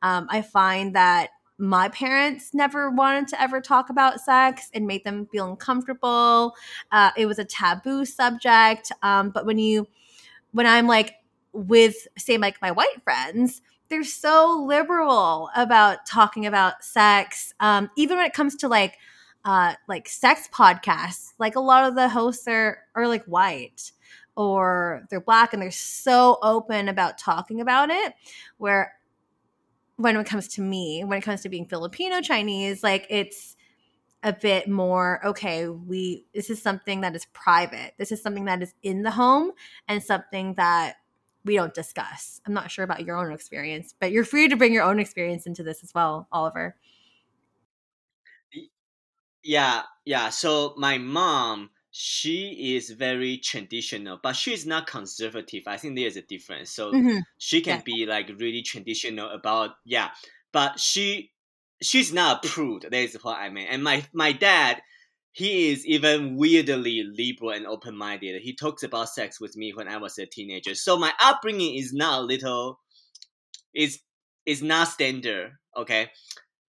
Um, 0.02 0.26
I 0.30 0.42
find 0.42 0.94
that 0.94 1.30
my 1.58 1.88
parents 1.90 2.52
never 2.52 2.90
wanted 2.90 3.28
to 3.28 3.40
ever 3.40 3.60
talk 3.60 3.88
about 3.88 4.20
sex 4.20 4.68
and 4.74 4.86
made 4.86 5.04
them 5.04 5.26
feel 5.26 5.48
uncomfortable. 5.48 6.54
Uh, 6.90 7.10
it 7.16 7.26
was 7.26 7.38
a 7.38 7.44
taboo 7.44 8.04
subject. 8.04 8.90
Um, 9.02 9.30
but 9.30 9.46
when 9.46 9.58
you, 9.58 9.86
when 10.50 10.66
I'm 10.66 10.86
like 10.86 11.14
with, 11.52 12.08
say, 12.18 12.36
like 12.36 12.60
my 12.60 12.72
white 12.72 13.02
friends, 13.04 13.62
they're 13.92 14.02
so 14.02 14.64
liberal 14.66 15.50
about 15.54 16.06
talking 16.06 16.46
about 16.46 16.82
sex. 16.82 17.52
Um, 17.60 17.90
even 17.94 18.16
when 18.16 18.24
it 18.24 18.32
comes 18.32 18.56
to 18.56 18.68
like 18.68 18.96
uh, 19.44 19.74
like 19.86 20.08
sex 20.08 20.48
podcasts, 20.50 21.34
like 21.38 21.56
a 21.56 21.60
lot 21.60 21.86
of 21.86 21.94
the 21.94 22.08
hosts 22.08 22.48
are 22.48 22.78
are 22.94 23.06
like 23.06 23.24
white 23.26 23.92
or 24.34 25.04
they're 25.10 25.20
black 25.20 25.52
and 25.52 25.60
they're 25.60 25.70
so 25.70 26.38
open 26.42 26.88
about 26.88 27.18
talking 27.18 27.60
about 27.60 27.90
it. 27.90 28.14
Where 28.56 28.94
when 29.96 30.16
it 30.16 30.26
comes 30.26 30.48
to 30.48 30.62
me, 30.62 31.04
when 31.04 31.18
it 31.18 31.22
comes 31.22 31.42
to 31.42 31.50
being 31.50 31.66
Filipino 31.66 32.22
Chinese, 32.22 32.82
like 32.82 33.06
it's 33.10 33.56
a 34.24 34.32
bit 34.32 34.68
more 34.68 35.20
okay 35.26 35.68
we 35.68 36.24
this 36.32 36.48
is 36.48 36.62
something 36.62 37.00
that 37.00 37.16
is 37.16 37.26
private 37.32 37.92
this 37.98 38.12
is 38.12 38.22
something 38.22 38.44
that 38.44 38.62
is 38.62 38.72
in 38.84 39.02
the 39.02 39.10
home 39.10 39.50
and 39.88 40.00
something 40.00 40.54
that 40.54 40.94
we 41.44 41.56
don't 41.56 41.74
discuss. 41.74 42.40
I'm 42.46 42.52
not 42.52 42.70
sure 42.70 42.84
about 42.84 43.04
your 43.04 43.16
own 43.16 43.32
experience, 43.32 43.94
but 43.98 44.12
you're 44.12 44.24
free 44.24 44.48
to 44.48 44.56
bring 44.56 44.72
your 44.72 44.84
own 44.84 44.98
experience 44.98 45.46
into 45.46 45.62
this 45.62 45.82
as 45.82 45.92
well, 45.94 46.28
Oliver. 46.32 46.76
Yeah, 49.42 49.82
yeah. 50.04 50.30
So 50.30 50.74
my 50.76 50.98
mom, 50.98 51.70
she 51.90 52.76
is 52.76 52.90
very 52.90 53.38
traditional, 53.38 54.18
but 54.22 54.36
she's 54.36 54.64
not 54.64 54.86
conservative. 54.86 55.64
I 55.66 55.76
think 55.76 55.96
there's 55.96 56.16
a 56.16 56.22
difference. 56.22 56.70
So 56.70 56.92
mm-hmm. 56.92 57.18
she 57.38 57.60
can 57.60 57.78
yeah. 57.78 57.82
be 57.84 58.06
like 58.06 58.30
really 58.38 58.62
traditional 58.62 59.28
about 59.30 59.70
yeah, 59.84 60.10
but 60.52 60.78
she 60.78 61.32
she's 61.82 62.12
not 62.12 62.44
a 62.44 62.48
prude. 62.48 62.82
That 62.82 62.94
is 62.94 63.18
what 63.22 63.38
I 63.38 63.50
mean. 63.50 63.66
And 63.68 63.82
my 63.82 64.04
my 64.12 64.32
dad, 64.32 64.80
he 65.32 65.72
is 65.72 65.86
even 65.86 66.36
weirdly 66.36 67.02
liberal 67.02 67.52
and 67.52 67.66
open 67.66 67.96
minded. 67.96 68.40
He 68.42 68.54
talks 68.54 68.82
about 68.82 69.08
sex 69.08 69.40
with 69.40 69.56
me 69.56 69.72
when 69.72 69.88
I 69.88 69.96
was 69.96 70.18
a 70.18 70.26
teenager. 70.26 70.74
So 70.74 70.98
my 70.98 71.12
upbringing 71.20 71.74
is 71.76 71.92
not 71.92 72.20
a 72.20 72.22
little 72.22 72.80
is 73.74 74.00
is 74.44 74.62
not 74.62 74.88
standard, 74.88 75.52
okay? 75.76 76.10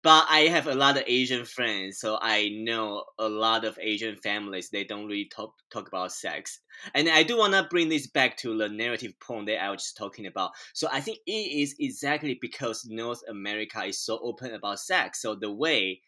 But 0.02 0.26
I 0.30 0.42
have 0.42 0.68
a 0.68 0.76
lot 0.76 0.98
of 0.98 1.04
Asian 1.08 1.46
friends, 1.46 2.00
so 2.00 2.18
I 2.22 2.50
know 2.50 3.06
a 3.18 3.30
lot 3.30 3.64
of 3.64 3.80
Asian 3.82 4.18
families 4.18 4.70
they 4.70 4.84
don't 4.86 5.08
really 5.08 5.30
talk 5.34 5.54
talk 5.72 5.90
about 5.90 6.14
sex. 6.14 6.60
And 6.94 7.10
I 7.10 7.24
do 7.24 7.38
wanna 7.38 7.68
bring 7.70 7.90
this 7.90 8.08
back 8.08 8.38
to 8.38 8.58
the 8.58 8.70
narrative 8.70 9.14
point 9.20 9.48
that 9.48 9.62
I 9.62 9.72
was 9.72 9.84
just 9.84 9.98
talking 9.98 10.26
about. 10.26 10.52
So 10.74 10.88
I 10.92 11.02
think 11.02 11.20
it 11.26 11.32
is 11.32 11.76
exactly 11.80 12.38
because 12.40 12.86
North 12.86 13.22
America 13.30 13.84
is 13.84 14.00
so 14.00 14.20
open 14.24 14.54
about 14.54 14.80
sex. 14.80 15.22
So 15.22 15.36
the 15.36 15.52
way 15.52 16.02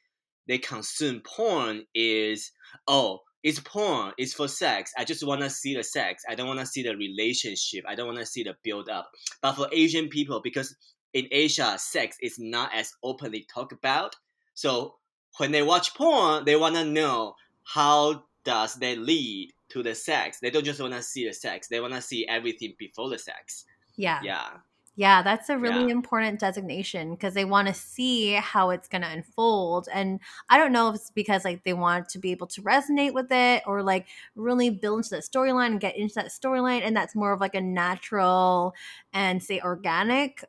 they 0.48 0.58
consume 0.58 1.22
porn 1.22 1.84
is 1.94 2.52
oh 2.88 3.22
it's 3.44 3.60
porn 3.60 4.12
it's 4.18 4.34
for 4.34 4.48
sex. 4.48 4.92
I 4.98 5.04
just 5.04 5.26
want 5.26 5.42
to 5.42 5.50
see 5.50 5.76
the 5.76 5.84
sex. 5.84 6.24
I 6.28 6.36
don't 6.36 6.48
want 6.48 6.60
to 6.60 6.66
see 6.66 6.82
the 6.82 6.96
relationship. 6.96 7.86
I 7.88 7.94
don't 7.96 8.08
want 8.08 8.20
to 8.20 8.26
see 8.26 8.44
the 8.44 8.56
build 8.64 8.90
up. 8.90 9.12
But 9.42 9.54
for 9.54 9.68
asian 9.72 10.10
people 10.10 10.42
because 10.42 10.76
in 11.14 11.28
asia 11.32 11.76
sex 11.78 12.18
is 12.22 12.40
not 12.40 12.74
as 12.74 12.92
openly 13.04 13.46
talked 13.54 13.74
about. 13.74 14.16
So 14.54 14.96
when 15.38 15.52
they 15.52 15.64
watch 15.64 15.94
porn 15.96 16.46
they 16.46 16.56
want 16.56 16.76
to 16.76 16.86
know 16.86 17.36
how 17.64 18.24
does 18.44 18.76
they 18.76 18.96
lead 18.96 19.52
to 19.70 19.82
the 19.82 19.96
sex. 19.96 20.40
They 20.40 20.52
don't 20.52 20.64
just 20.64 20.80
want 20.80 20.94
to 20.94 21.02
see 21.02 21.26
the 21.28 21.34
sex. 21.34 21.68
They 21.68 21.82
want 21.82 21.94
to 21.94 22.02
see 22.02 22.28
everything 22.28 22.76
before 22.78 23.10
the 23.10 23.18
sex. 23.18 23.66
Yeah. 23.98 24.20
Yeah 24.24 24.50
yeah, 24.98 25.22
that's 25.22 25.50
a 25.50 25.58
really 25.58 25.86
yeah. 25.86 25.92
important 25.92 26.40
designation 26.40 27.12
because 27.12 27.34
they 27.34 27.44
want 27.44 27.68
to 27.68 27.74
see 27.74 28.32
how 28.34 28.70
it's 28.70 28.88
going 28.88 29.02
to 29.02 29.10
unfold. 29.10 29.90
And 29.94 30.22
I 30.50 30.58
don't 30.58 30.72
know 30.72 30.90
if 30.90 30.96
it's 30.96 31.12
because 31.12 31.44
like 31.44 31.64
they 31.66 31.74
want 31.74 32.08
to 32.10 32.20
be 32.20 32.32
able 32.32 32.48
to 32.48 32.62
resonate 32.62 33.14
with 33.14 33.30
it 33.30 33.64
or 33.68 33.84
like 33.84 34.08
really 34.36 34.70
build 34.70 35.00
into 35.00 35.10
that 35.10 35.24
storyline 35.24 35.68
and 35.68 35.82
get 35.82 35.98
into 35.98 36.16
that 36.16 36.28
storyline. 36.28 36.82
And 36.82 36.96
that's 36.96 37.14
more 37.14 37.34
of 37.34 37.42
like 37.42 37.56
a 37.56 37.62
natural 37.62 38.74
and 39.14 39.44
say 39.44 39.60
organic 39.60 40.46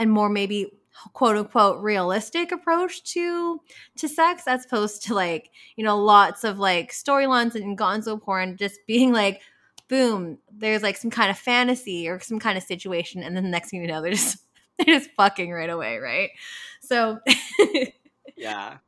and 0.00 0.10
more 0.10 0.28
maybe 0.28 0.72
quote 1.12 1.36
unquote 1.36 1.80
realistic 1.80 2.52
approach 2.52 3.04
to 3.04 3.60
to 3.96 4.08
sex 4.08 4.44
as 4.46 4.64
opposed 4.64 5.02
to 5.04 5.14
like 5.14 5.50
you 5.76 5.84
know 5.84 5.98
lots 5.98 6.42
of 6.42 6.58
like 6.58 6.90
storylines 6.90 7.54
and 7.54 7.78
gonzo 7.78 8.20
porn 8.20 8.56
just 8.56 8.80
being 8.86 9.12
like 9.12 9.42
boom, 9.88 10.38
there's 10.50 10.82
like 10.82 10.96
some 10.96 11.10
kind 11.10 11.30
of 11.30 11.38
fantasy 11.38 12.08
or 12.08 12.20
some 12.20 12.38
kind 12.38 12.58
of 12.58 12.64
situation, 12.64 13.22
and 13.22 13.36
then 13.36 13.44
the 13.44 13.50
next 13.50 13.70
thing 13.70 13.80
you 13.82 13.88
know, 13.88 14.02
they're 14.02 14.12
just 14.12 14.38
they're 14.78 14.98
just 14.98 15.10
fucking 15.16 15.50
right 15.50 15.70
away, 15.70 15.98
right? 15.98 16.30
So 16.82 17.18
Yeah. 18.36 18.78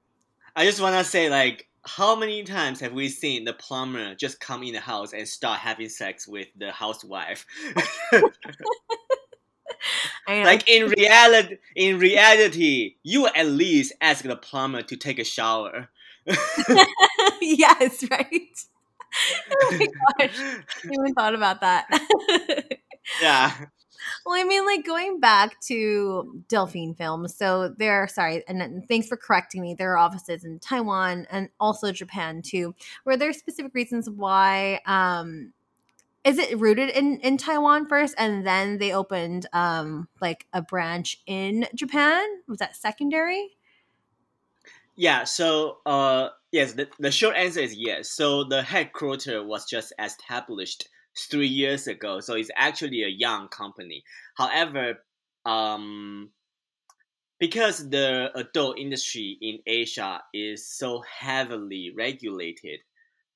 I 0.54 0.64
just 0.64 0.80
wanna 0.80 1.04
say 1.04 1.30
like 1.30 1.68
how 1.84 2.16
many 2.16 2.42
times 2.42 2.80
have 2.80 2.92
we 2.92 3.08
seen 3.08 3.44
the 3.44 3.54
plumber 3.54 4.14
just 4.14 4.40
come 4.40 4.62
in 4.62 4.74
the 4.74 4.80
house 4.80 5.12
and 5.12 5.26
start 5.26 5.60
having 5.60 5.88
sex 5.88 6.28
with 6.28 6.48
the 6.56 6.70
housewife? 6.70 7.46
like 10.28 10.68
in 10.68 10.88
reality 10.90 11.56
in 11.74 11.98
reality 11.98 12.96
you 13.02 13.26
at 13.28 13.46
least 13.46 13.92
ask 14.00 14.24
the 14.24 14.36
plumber 14.36 14.82
to 14.82 14.96
take 14.96 15.18
a 15.18 15.24
shower 15.24 15.88
yes 17.40 18.04
right 18.10 18.64
oh 19.50 19.78
my 19.78 19.86
gosh. 20.18 20.38
I 20.38 20.62
even 20.84 21.14
thought 21.14 21.34
about 21.34 21.60
that. 21.60 21.86
yeah. 23.22 23.54
Well, 24.24 24.40
I 24.40 24.44
mean, 24.44 24.64
like 24.64 24.84
going 24.86 25.20
back 25.20 25.60
to 25.62 26.42
Delphine 26.48 26.94
Films. 26.94 27.34
So 27.36 27.74
there, 27.76 28.06
sorry, 28.08 28.42
and 28.46 28.84
thanks 28.88 29.08
for 29.08 29.16
correcting 29.16 29.62
me. 29.62 29.74
There 29.74 29.92
are 29.92 29.98
offices 29.98 30.44
in 30.44 30.58
Taiwan 30.58 31.26
and 31.30 31.48
also 31.58 31.92
Japan 31.92 32.42
too. 32.42 32.74
Were 33.04 33.16
there 33.16 33.32
specific 33.32 33.74
reasons 33.74 34.08
why? 34.08 34.80
Um, 34.86 35.52
is 36.24 36.38
it 36.38 36.58
rooted 36.58 36.90
in 36.90 37.20
in 37.20 37.38
Taiwan 37.38 37.86
first, 37.88 38.14
and 38.18 38.46
then 38.46 38.78
they 38.78 38.92
opened 38.92 39.46
um 39.52 40.08
like 40.20 40.46
a 40.52 40.62
branch 40.62 41.20
in 41.26 41.66
Japan? 41.74 42.24
Was 42.46 42.58
that 42.58 42.76
secondary? 42.76 43.56
Yeah. 44.96 45.24
So, 45.24 45.78
uh, 45.86 46.30
Yes, 46.50 46.72
the, 46.72 46.88
the 46.98 47.10
short 47.10 47.36
answer 47.36 47.60
is 47.60 47.74
yes. 47.74 48.10
So 48.10 48.44
the 48.44 48.62
headquarters 48.62 49.44
was 49.44 49.66
just 49.68 49.92
established 49.98 50.88
three 51.30 51.48
years 51.48 51.86
ago, 51.86 52.20
so 52.20 52.34
it's 52.34 52.50
actually 52.56 53.02
a 53.02 53.08
young 53.08 53.48
company. 53.48 54.02
However, 54.36 55.04
um, 55.44 56.30
because 57.38 57.88
the 57.90 58.30
adult 58.34 58.78
industry 58.78 59.36
in 59.40 59.58
Asia 59.66 60.22
is 60.32 60.66
so 60.66 61.02
heavily 61.02 61.92
regulated 61.96 62.80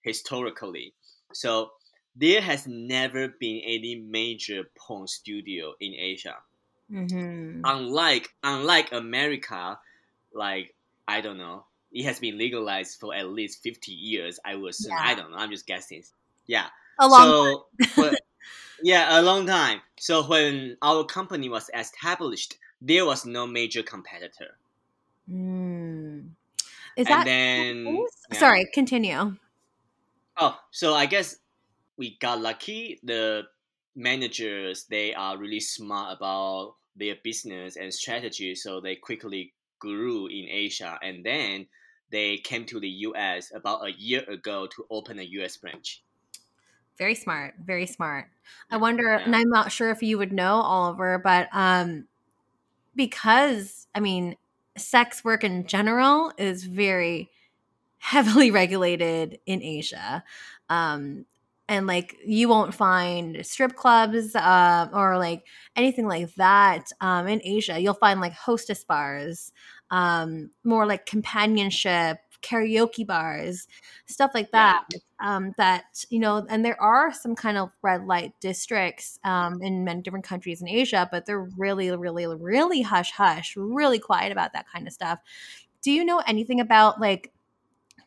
historically, 0.03 0.95
so 1.33 1.71
there 2.17 2.41
has 2.41 2.67
never 2.67 3.29
been 3.29 3.61
any 3.65 3.97
major 3.97 4.65
porn 4.77 5.07
studio 5.07 5.75
in 5.81 5.95
Asia. 5.95 6.37
Mm-hmm. 6.91 7.63
Unlike 7.65 8.29
unlike 8.43 8.93
America, 8.93 9.79
like 10.35 10.75
I 11.09 11.21
don't 11.21 11.39
know, 11.39 11.65
it 11.93 12.05
has 12.05 12.19
been 12.19 12.39
legalized 12.39 12.99
for 12.99 13.15
at 13.15 13.29
least 13.29 13.63
50 13.63 13.93
years 13.93 14.39
i 14.45 14.55
would 14.55 14.71
assume 14.71 14.93
yeah. 14.93 15.03
i 15.03 15.15
don't 15.15 15.31
know 15.31 15.37
i'm 15.37 15.51
just 15.51 15.67
guessing 15.67 16.03
yeah 16.47 16.67
a 16.99 17.09
long 17.09 17.63
so, 17.83 18.03
time. 18.03 18.15
yeah 18.83 19.21
a 19.21 19.23
long 19.23 19.47
time 19.47 19.81
so 19.99 20.23
when 20.23 20.77
our 20.83 21.05
company 21.05 21.49
was 21.49 21.71
established 21.75 22.57
there 22.81 23.05
was 23.05 23.25
no 23.25 23.47
major 23.47 23.83
competitor 23.83 24.57
mm. 25.31 26.25
Is 26.97 27.07
and 27.07 27.15
that 27.15 27.25
then 27.25 27.97
yeah. 28.31 28.39
sorry? 28.39 28.69
Continue. 28.73 29.37
Oh, 30.37 30.59
so 30.71 30.95
I 30.95 31.07
guess 31.07 31.37
we 31.97 32.17
got 32.19 32.41
lucky. 32.41 33.01
The 33.03 33.45
managers 33.95 34.85
they 34.85 35.15
are 35.15 35.37
really 35.37 35.61
smart 35.61 36.17
about 36.17 36.77
their 36.97 37.17
business 37.23 37.77
and 37.77 37.93
strategy, 37.93 38.55
so 38.55 38.81
they 38.81 38.97
quickly 38.97 39.53
grew 39.79 40.27
in 40.27 40.49
Asia, 40.51 40.99
and 41.03 41.25
then 41.25 41.67
they 42.13 42.37
came 42.39 42.65
to 42.67 42.79
the 42.79 42.89
US 42.89 43.53
about 43.55 43.85
a 43.85 43.93
year 43.93 44.23
ago 44.29 44.69
to 44.69 44.87
open 44.91 45.19
a 45.19 45.25
US 45.25 45.57
branch. 45.57 46.05
Very 46.99 47.15
smart, 47.17 47.55
very 47.65 47.87
smart. 47.87 48.29
I 48.71 48.77
wonder, 48.77 49.09
Yeah. 49.09 49.25
and 49.25 49.35
I'm 49.35 49.49
not 49.49 49.73
sure 49.73 49.91
if 49.91 50.03
you 50.03 50.19
would 50.19 50.33
know, 50.33 50.57
Oliver, 50.61 51.19
but 51.19 51.49
um, 51.53 52.07
because 52.95 53.89
I 53.95 54.01
mean, 54.01 54.37
sex 54.77 55.25
work 55.25 55.45
in 55.45 55.67
general 55.67 56.33
is 56.39 56.65
very 56.65 57.31
heavily 57.99 58.51
regulated 58.63 59.41
in 59.47 59.63
Asia. 59.63 60.25
Um, 60.69 61.27
and 61.69 61.87
like 61.87 62.17
you 62.27 62.49
won't 62.49 62.75
find 62.75 63.47
strip 63.47 63.77
clubs 63.77 64.35
uh, 64.35 64.89
or 64.93 65.17
like 65.17 65.47
anything 65.77 66.07
like 66.07 66.35
that 66.35 66.93
um, 67.01 67.27
in 67.29 67.41
Asia. 67.45 67.79
You'll 67.81 67.95
find 67.95 68.21
like 68.21 68.35
hostess 68.35 68.85
bars, 68.85 69.53
um, 69.93 70.51
more 70.65 70.87
like 70.87 71.07
companionship, 71.07 72.19
karaoke 72.43 73.07
bars, 73.07 73.69
stuff 74.07 74.33
like 74.35 74.53
Yeah. 74.53 74.73
that. 74.81 74.85
Um, 75.21 75.55
that 75.59 76.05
you 76.11 76.19
know, 76.19 76.45
and 76.51 76.65
there 76.65 76.81
are 76.83 77.15
some 77.15 77.37
kind 77.37 77.59
of 77.59 77.71
red 77.83 78.07
light 78.07 78.33
districts 78.41 79.21
um, 79.25 79.63
in 79.63 79.85
many 79.85 80.03
different 80.03 80.25
countries 80.27 80.61
in 80.63 80.69
Asia, 80.69 81.09
but 81.13 81.27
they're 81.27 81.49
really, 81.59 81.91
really, 81.97 82.27
really 82.27 82.83
hush 82.83 83.13
hush, 83.13 83.55
really 83.57 84.01
quiet 84.01 84.33
about 84.33 84.53
that 84.55 84.67
kind 84.69 84.89
of 84.89 84.93
stuff. 84.95 85.21
Do 85.83 85.93
you 85.93 86.05
know 86.05 86.21
anything 86.27 86.61
about 86.61 87.01
like 87.01 87.33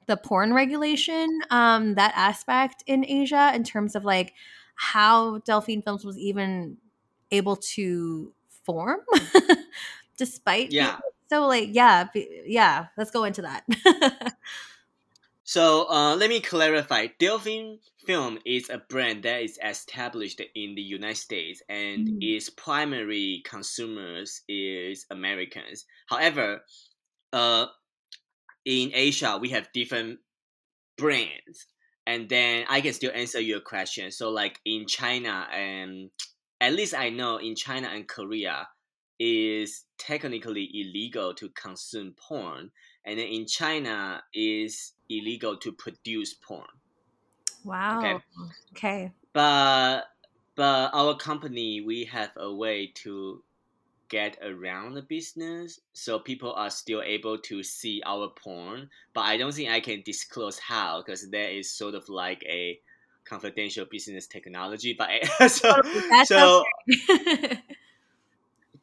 the 0.07 0.17
porn 0.17 0.53
regulation, 0.53 1.41
um, 1.49 1.95
that 1.95 2.13
aspect 2.15 2.83
in 2.87 3.05
Asia 3.05 3.51
in 3.55 3.63
terms 3.63 3.95
of 3.95 4.05
like 4.05 4.33
how 4.75 5.39
Delphine 5.39 5.81
Films 5.81 6.05
was 6.05 6.17
even 6.17 6.77
able 7.31 7.55
to 7.55 8.33
form 8.65 8.99
despite 10.17 10.71
Yeah. 10.71 10.99
So 11.29 11.47
like 11.47 11.69
yeah 11.71 12.07
yeah 12.45 12.87
let's 12.97 13.11
go 13.11 13.23
into 13.23 13.41
that 13.41 13.63
So 15.43 15.87
uh, 15.89 16.15
let 16.15 16.29
me 16.29 16.39
clarify. 16.41 17.07
Delphine 17.19 17.79
Film 18.05 18.39
is 18.45 18.69
a 18.69 18.79
brand 18.79 19.23
that 19.23 19.41
is 19.43 19.59
established 19.63 20.41
in 20.55 20.75
the 20.75 20.81
United 20.81 21.17
States, 21.17 21.61
and 21.69 22.09
Mm. 22.09 22.17
its 22.19 22.49
primary 22.49 23.41
consumers 23.45 24.41
is 24.47 25.05
Americans. 25.11 25.85
However, 26.07 26.61
uh, 27.33 27.67
in 28.65 28.91
Asia 28.93 29.37
we 29.37 29.49
have 29.49 29.71
different 29.73 30.19
brands, 30.97 31.67
and 32.07 32.29
then 32.29 32.65
I 32.69 32.81
can 32.81 32.93
still 32.93 33.11
answer 33.13 33.39
your 33.41 33.61
question. 33.61 34.11
So 34.11 34.29
like 34.31 34.59
in 34.65 34.87
China, 34.87 35.47
and 35.51 36.11
at 36.61 36.73
least 36.73 36.93
I 36.95 37.09
know 37.09 37.37
in 37.37 37.55
China 37.55 37.87
and 37.89 38.07
Korea 38.07 38.67
is 39.19 39.85
technically 39.97 40.69
illegal 40.73 41.33
to 41.35 41.49
consume 41.49 42.13
porn, 42.13 42.71
and 43.05 43.19
then 43.19 43.27
in 43.27 43.45
China 43.47 44.23
is 44.33 44.93
illegal 45.09 45.57
to 45.57 45.71
produce 45.73 46.33
porn. 46.33 46.67
wow 47.63 47.97
Okay. 47.97 48.19
okay 48.71 49.11
But 49.33 50.03
but 50.55 50.91
our 50.93 51.15
company 51.17 51.81
we 51.81 52.05
have 52.05 52.31
a 52.37 52.53
way 52.53 52.87
to 53.03 53.43
get 54.09 54.37
around 54.43 54.93
the 54.95 55.01
business 55.01 55.79
so 55.93 56.19
people 56.19 56.53
are 56.53 56.69
still 56.69 57.01
able 57.01 57.37
to 57.39 57.63
see 57.63 58.01
our 58.05 58.29
porn 58.29 58.89
but 59.13 59.21
i 59.21 59.37
don't 59.37 59.53
think 59.53 59.69
i 59.71 59.79
can 59.79 60.01
disclose 60.05 60.59
how 60.59 61.01
because 61.01 61.29
that 61.31 61.51
is 61.51 61.71
sort 61.75 61.95
of 61.95 62.07
like 62.09 62.43
a 62.45 62.79
confidential 63.25 63.85
business 63.91 64.27
technology 64.27 64.95
but 64.97 65.09
so, 65.51 65.73
oh, 65.75 66.01
That's 66.09 66.29
so 66.29 66.63
okay. 66.99 67.61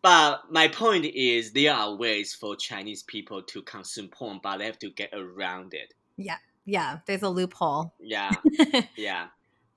but 0.02 0.42
my 0.50 0.68
point 0.68 1.04
is 1.04 1.52
there 1.52 1.72
are 1.72 1.94
ways 1.94 2.34
for 2.34 2.56
chinese 2.56 3.02
people 3.04 3.42
to 3.42 3.62
consume 3.62 4.08
porn 4.08 4.40
but 4.42 4.58
they 4.58 4.66
have 4.66 4.78
to 4.78 4.90
get 4.90 5.10
around 5.12 5.74
it. 5.74 5.94
Yeah 6.16 6.36
yeah. 6.64 6.98
there's 7.06 7.22
a 7.22 7.28
loophole. 7.28 7.92
Yeah 8.00 8.30
yeah 8.96 9.28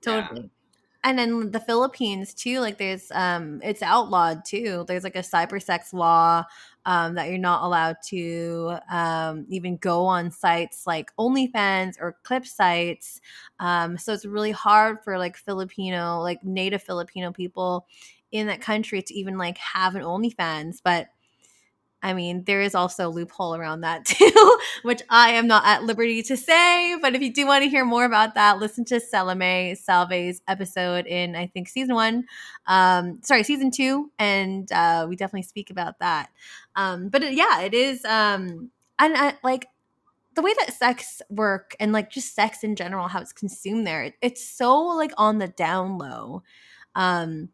totally. 0.02 0.50
and 1.02 1.18
then 1.18 1.50
the 1.50 1.60
philippines 1.60 2.32
too 2.34 2.60
like 2.60 2.78
there's 2.78 3.10
um 3.12 3.60
it's 3.62 3.82
outlawed 3.82 4.44
too. 4.44 4.84
There's 4.86 5.04
like 5.04 5.16
a 5.16 5.20
cyber 5.20 5.62
sex 5.62 5.92
law 5.92 6.44
um, 6.86 7.14
that 7.14 7.28
you're 7.28 7.38
not 7.38 7.64
allowed 7.64 7.96
to 8.10 8.78
um, 8.88 9.44
even 9.48 9.76
go 9.76 10.06
on 10.06 10.30
sites 10.30 10.86
like 10.86 11.10
onlyfans 11.18 11.96
or 12.00 12.16
clip 12.22 12.46
sites. 12.46 13.20
Um, 13.58 13.98
so 13.98 14.12
it's 14.12 14.24
really 14.24 14.52
hard 14.52 15.02
for 15.02 15.18
like 15.18 15.36
filipino 15.36 16.20
like 16.20 16.44
native 16.44 16.82
filipino 16.82 17.32
people 17.32 17.86
in 18.38 18.46
that 18.48 18.60
country 18.60 19.02
to 19.02 19.14
even 19.14 19.38
like 19.38 19.58
have 19.58 19.94
an 19.94 20.02
onlyfans 20.02 20.78
but 20.82 21.08
I 22.02 22.12
mean, 22.12 22.44
there 22.44 22.60
is 22.60 22.76
also 22.76 23.08
a 23.08 23.10
loophole 23.10 23.56
around 23.56 23.80
that 23.80 24.04
too, 24.04 24.58
which 24.82 25.02
I 25.10 25.30
am 25.30 25.46
not 25.46 25.64
at 25.66 25.82
liberty 25.82 26.22
to 26.24 26.36
say. 26.36 26.96
But 27.00 27.16
if 27.16 27.22
you 27.22 27.32
do 27.32 27.46
want 27.46 27.64
to 27.64 27.70
hear 27.70 27.84
more 27.84 28.04
about 28.04 28.34
that, 28.34 28.58
listen 28.58 28.84
to 28.86 29.00
Salome 29.00 29.74
Salve's 29.74 30.40
episode 30.46 31.06
in, 31.06 31.34
I 31.34 31.48
think, 31.48 31.68
season 31.68 31.94
one. 31.96 32.26
Um, 32.66 33.20
sorry, 33.24 33.42
season 33.42 33.72
two. 33.72 34.12
And 34.18 34.70
uh, 34.70 35.06
we 35.08 35.16
definitely 35.16 35.42
speak 35.42 35.70
about 35.70 35.98
that. 35.98 36.30
Um, 36.76 37.08
but 37.08 37.24
it, 37.24 37.32
yeah, 37.34 37.62
it 37.62 37.74
is. 37.74 38.04
Um, 38.04 38.70
and 38.98 39.16
I, 39.16 39.34
like, 39.42 39.66
the 40.34 40.42
way 40.42 40.52
that 40.60 40.74
sex 40.74 41.22
work 41.30 41.74
and 41.80 41.92
like 41.92 42.10
just 42.10 42.34
sex 42.34 42.62
in 42.62 42.76
general, 42.76 43.08
how 43.08 43.20
it's 43.20 43.32
consumed 43.32 43.86
there, 43.86 44.04
it, 44.04 44.14
it's 44.20 44.46
so 44.46 44.80
like 44.80 45.12
on 45.16 45.38
the 45.38 45.48
down 45.48 45.98
low. 45.98 46.42
Um, 46.94 47.48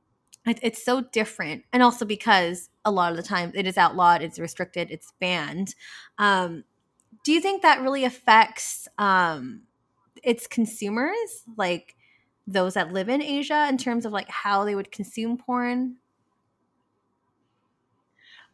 it, 0.46 0.59
it's 0.62 0.85
so 0.85 1.00
different 1.00 1.64
and 1.72 1.83
also 1.83 2.05
because 2.05 2.68
a 2.85 2.90
lot 2.90 3.11
of 3.11 3.16
the 3.16 3.22
time 3.22 3.52
it 3.55 3.66
is 3.66 3.78
outlawed 3.78 4.22
it's 4.22 4.38
restricted 4.38 4.90
it's 4.90 5.12
banned 5.20 5.74
um, 6.18 6.64
do 7.24 7.33
you 7.33 7.40
think 7.40 7.62
that 7.62 7.81
really 7.81 8.05
affects 8.05 8.88
um, 8.98 9.62
its 10.22 10.46
consumers 10.46 11.44
like 11.57 11.94
those 12.46 12.74
that 12.74 12.92
live 12.92 13.09
in 13.09 13.22
asia 13.22 13.66
in 13.68 13.78
terms 13.78 14.05
of 14.05 14.12
like 14.12 14.28
how 14.28 14.64
they 14.64 14.74
would 14.74 14.90
consume 14.90 15.37
porn 15.37 15.96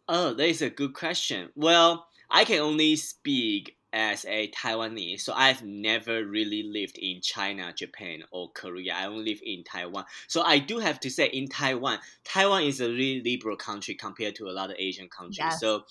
Oh, 0.09 0.33
that 0.33 0.49
is 0.49 0.63
a 0.63 0.71
good 0.71 0.95
question. 0.95 1.51
Well, 1.55 2.07
I 2.31 2.45
can 2.45 2.61
only 2.61 2.97
speak 2.97 3.77
as 3.93 4.25
a 4.27 4.51
Taiwanese, 4.51 5.21
so 5.21 5.33
I've 5.33 5.63
never 5.63 6.25
really 6.25 6.63
lived 6.63 6.99
in 6.99 7.21
China, 7.23 7.73
Japan, 7.73 8.25
or 8.31 8.51
Korea. 8.51 8.95
I 8.95 9.07
only 9.07 9.25
live 9.25 9.41
in 9.43 9.65
Taiwan. 9.65 10.05
So 10.27 10.43
I 10.43 10.59
do 10.59 10.79
have 10.79 11.01
to 11.01 11.11
say, 11.11 11.27
in 11.27 11.49
Taiwan, 11.49 11.99
Taiwan 12.25 12.65
is 12.65 12.81
a 12.81 12.89
really 12.89 13.23
liberal 13.23 13.57
country 13.57 13.95
compared 13.95 14.35
to 14.37 14.47
a 14.49 14.53
lot 14.53 14.71
of 14.71 14.77
Asian 14.79 15.09
countries. 15.09 15.39
Yes. 15.39 15.61
So, 15.61 15.85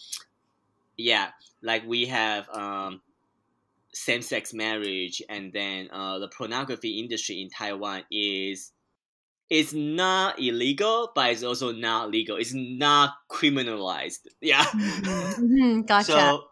yeah, 0.98 1.32
like 1.62 1.86
we 1.86 2.06
have 2.08 2.50
um, 2.50 3.02
same-sex 3.94 4.54
marriage, 4.54 5.22
and 5.30 5.54
then 5.54 5.90
uh, 5.92 6.20
the 6.20 6.30
pornography 6.30 7.00
industry 7.00 7.42
in 7.42 7.50
Taiwan 7.50 8.04
is 8.12 8.74
it's 9.50 9.74
not 9.74 10.40
illegal, 10.40 11.12
but 11.16 11.32
it's 11.32 11.44
also 11.44 11.72
not 11.74 12.12
legal. 12.12 12.38
It's 12.38 12.54
not 12.56 13.16
criminalized. 13.32 14.28
Yeah. 14.42 14.66
Mhm, 15.38 15.86
gotcha 15.88 16.12
So 16.12 16.48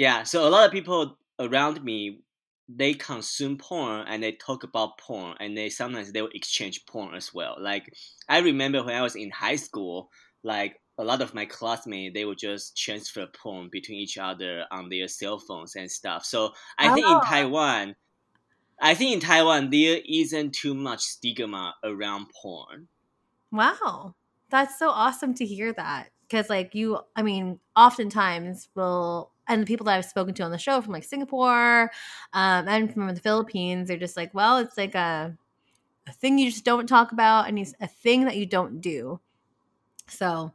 yeah, 0.00 0.22
so 0.24 0.46
a 0.46 0.50
lot 0.50 0.66
of 0.66 0.72
people 0.72 1.18
around 1.38 1.82
me 1.84 2.22
they 2.68 2.94
consume 2.94 3.58
porn 3.58 4.06
and 4.08 4.22
they 4.22 4.32
talk 4.32 4.62
about 4.64 4.98
porn 4.98 5.36
and 5.40 5.56
they 5.58 5.68
sometimes 5.70 6.12
they 6.12 6.22
will 6.22 6.30
exchange 6.34 6.86
porn 6.86 7.14
as 7.16 7.34
well. 7.34 7.56
Like 7.60 7.84
I 8.28 8.38
remember 8.40 8.84
when 8.84 8.94
I 8.94 9.02
was 9.02 9.16
in 9.16 9.30
high 9.30 9.56
school, 9.56 10.10
like 10.44 10.76
a 10.98 11.04
lot 11.04 11.20
of 11.22 11.34
my 11.34 11.46
classmates 11.46 12.14
they 12.14 12.24
would 12.24 12.38
just 12.38 12.76
transfer 12.76 13.26
porn 13.42 13.68
between 13.72 13.98
each 13.98 14.18
other 14.18 14.66
on 14.70 14.88
their 14.88 15.08
cell 15.08 15.38
phones 15.40 15.74
and 15.76 15.90
stuff. 15.90 16.24
So 16.24 16.52
I 16.78 16.90
think 16.90 17.10
in 17.10 17.18
Oh. 17.18 17.24
Taiwan 17.24 17.96
I 18.80 18.94
think 18.94 19.14
in 19.14 19.20
Taiwan 19.20 19.70
there 19.70 20.00
isn't 20.06 20.54
too 20.54 20.74
much 20.74 21.00
stigma 21.02 21.74
around 21.84 22.26
porn. 22.42 22.88
Wow. 23.52 24.14
That's 24.50 24.78
so 24.78 24.90
awesome 24.90 25.34
to 25.34 25.46
hear 25.46 25.72
that. 25.74 26.10
Because, 26.22 26.48
like, 26.48 26.74
you, 26.74 27.00
I 27.16 27.22
mean, 27.22 27.58
oftentimes 27.76 28.68
will, 28.74 29.32
and 29.50 29.62
the 29.62 29.66
people 29.66 29.84
that 29.84 29.98
I've 29.98 30.04
spoken 30.04 30.32
to 30.34 30.44
on 30.44 30.52
the 30.52 30.58
show 30.58 30.80
from 30.80 30.92
like 30.92 31.04
Singapore 31.04 31.90
um, 32.32 32.68
and 32.68 32.92
from 32.92 33.12
the 33.12 33.20
Philippines, 33.20 33.88
they're 33.88 33.96
just 33.96 34.16
like, 34.16 34.32
well, 34.32 34.58
it's 34.58 34.78
like 34.78 34.94
a, 34.94 35.36
a 36.06 36.12
thing 36.12 36.38
you 36.38 36.50
just 36.50 36.64
don't 36.64 36.86
talk 36.86 37.12
about 37.12 37.48
and 37.48 37.58
it's 37.58 37.74
a 37.80 37.86
thing 37.88 38.24
that 38.24 38.36
you 38.36 38.46
don't 38.46 38.80
do. 38.80 39.20
So 40.06 40.52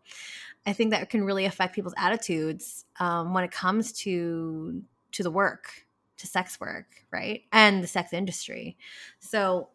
I 0.65 0.73
think 0.73 0.91
that 0.91 1.09
can 1.09 1.25
really 1.25 1.45
affect 1.45 1.75
people's 1.75 1.93
attitudes 1.97 2.85
um, 2.99 3.33
when 3.33 3.43
it 3.43 3.51
comes 3.51 3.91
to 4.03 4.81
to 5.11 5.23
the 5.23 5.31
work, 5.31 5.85
to 6.17 6.27
sex 6.27 6.59
work, 6.59 6.87
right, 7.11 7.43
and 7.51 7.83
the 7.83 7.87
sex 7.87 8.11
industry. 8.11 8.77
So, 9.19 9.69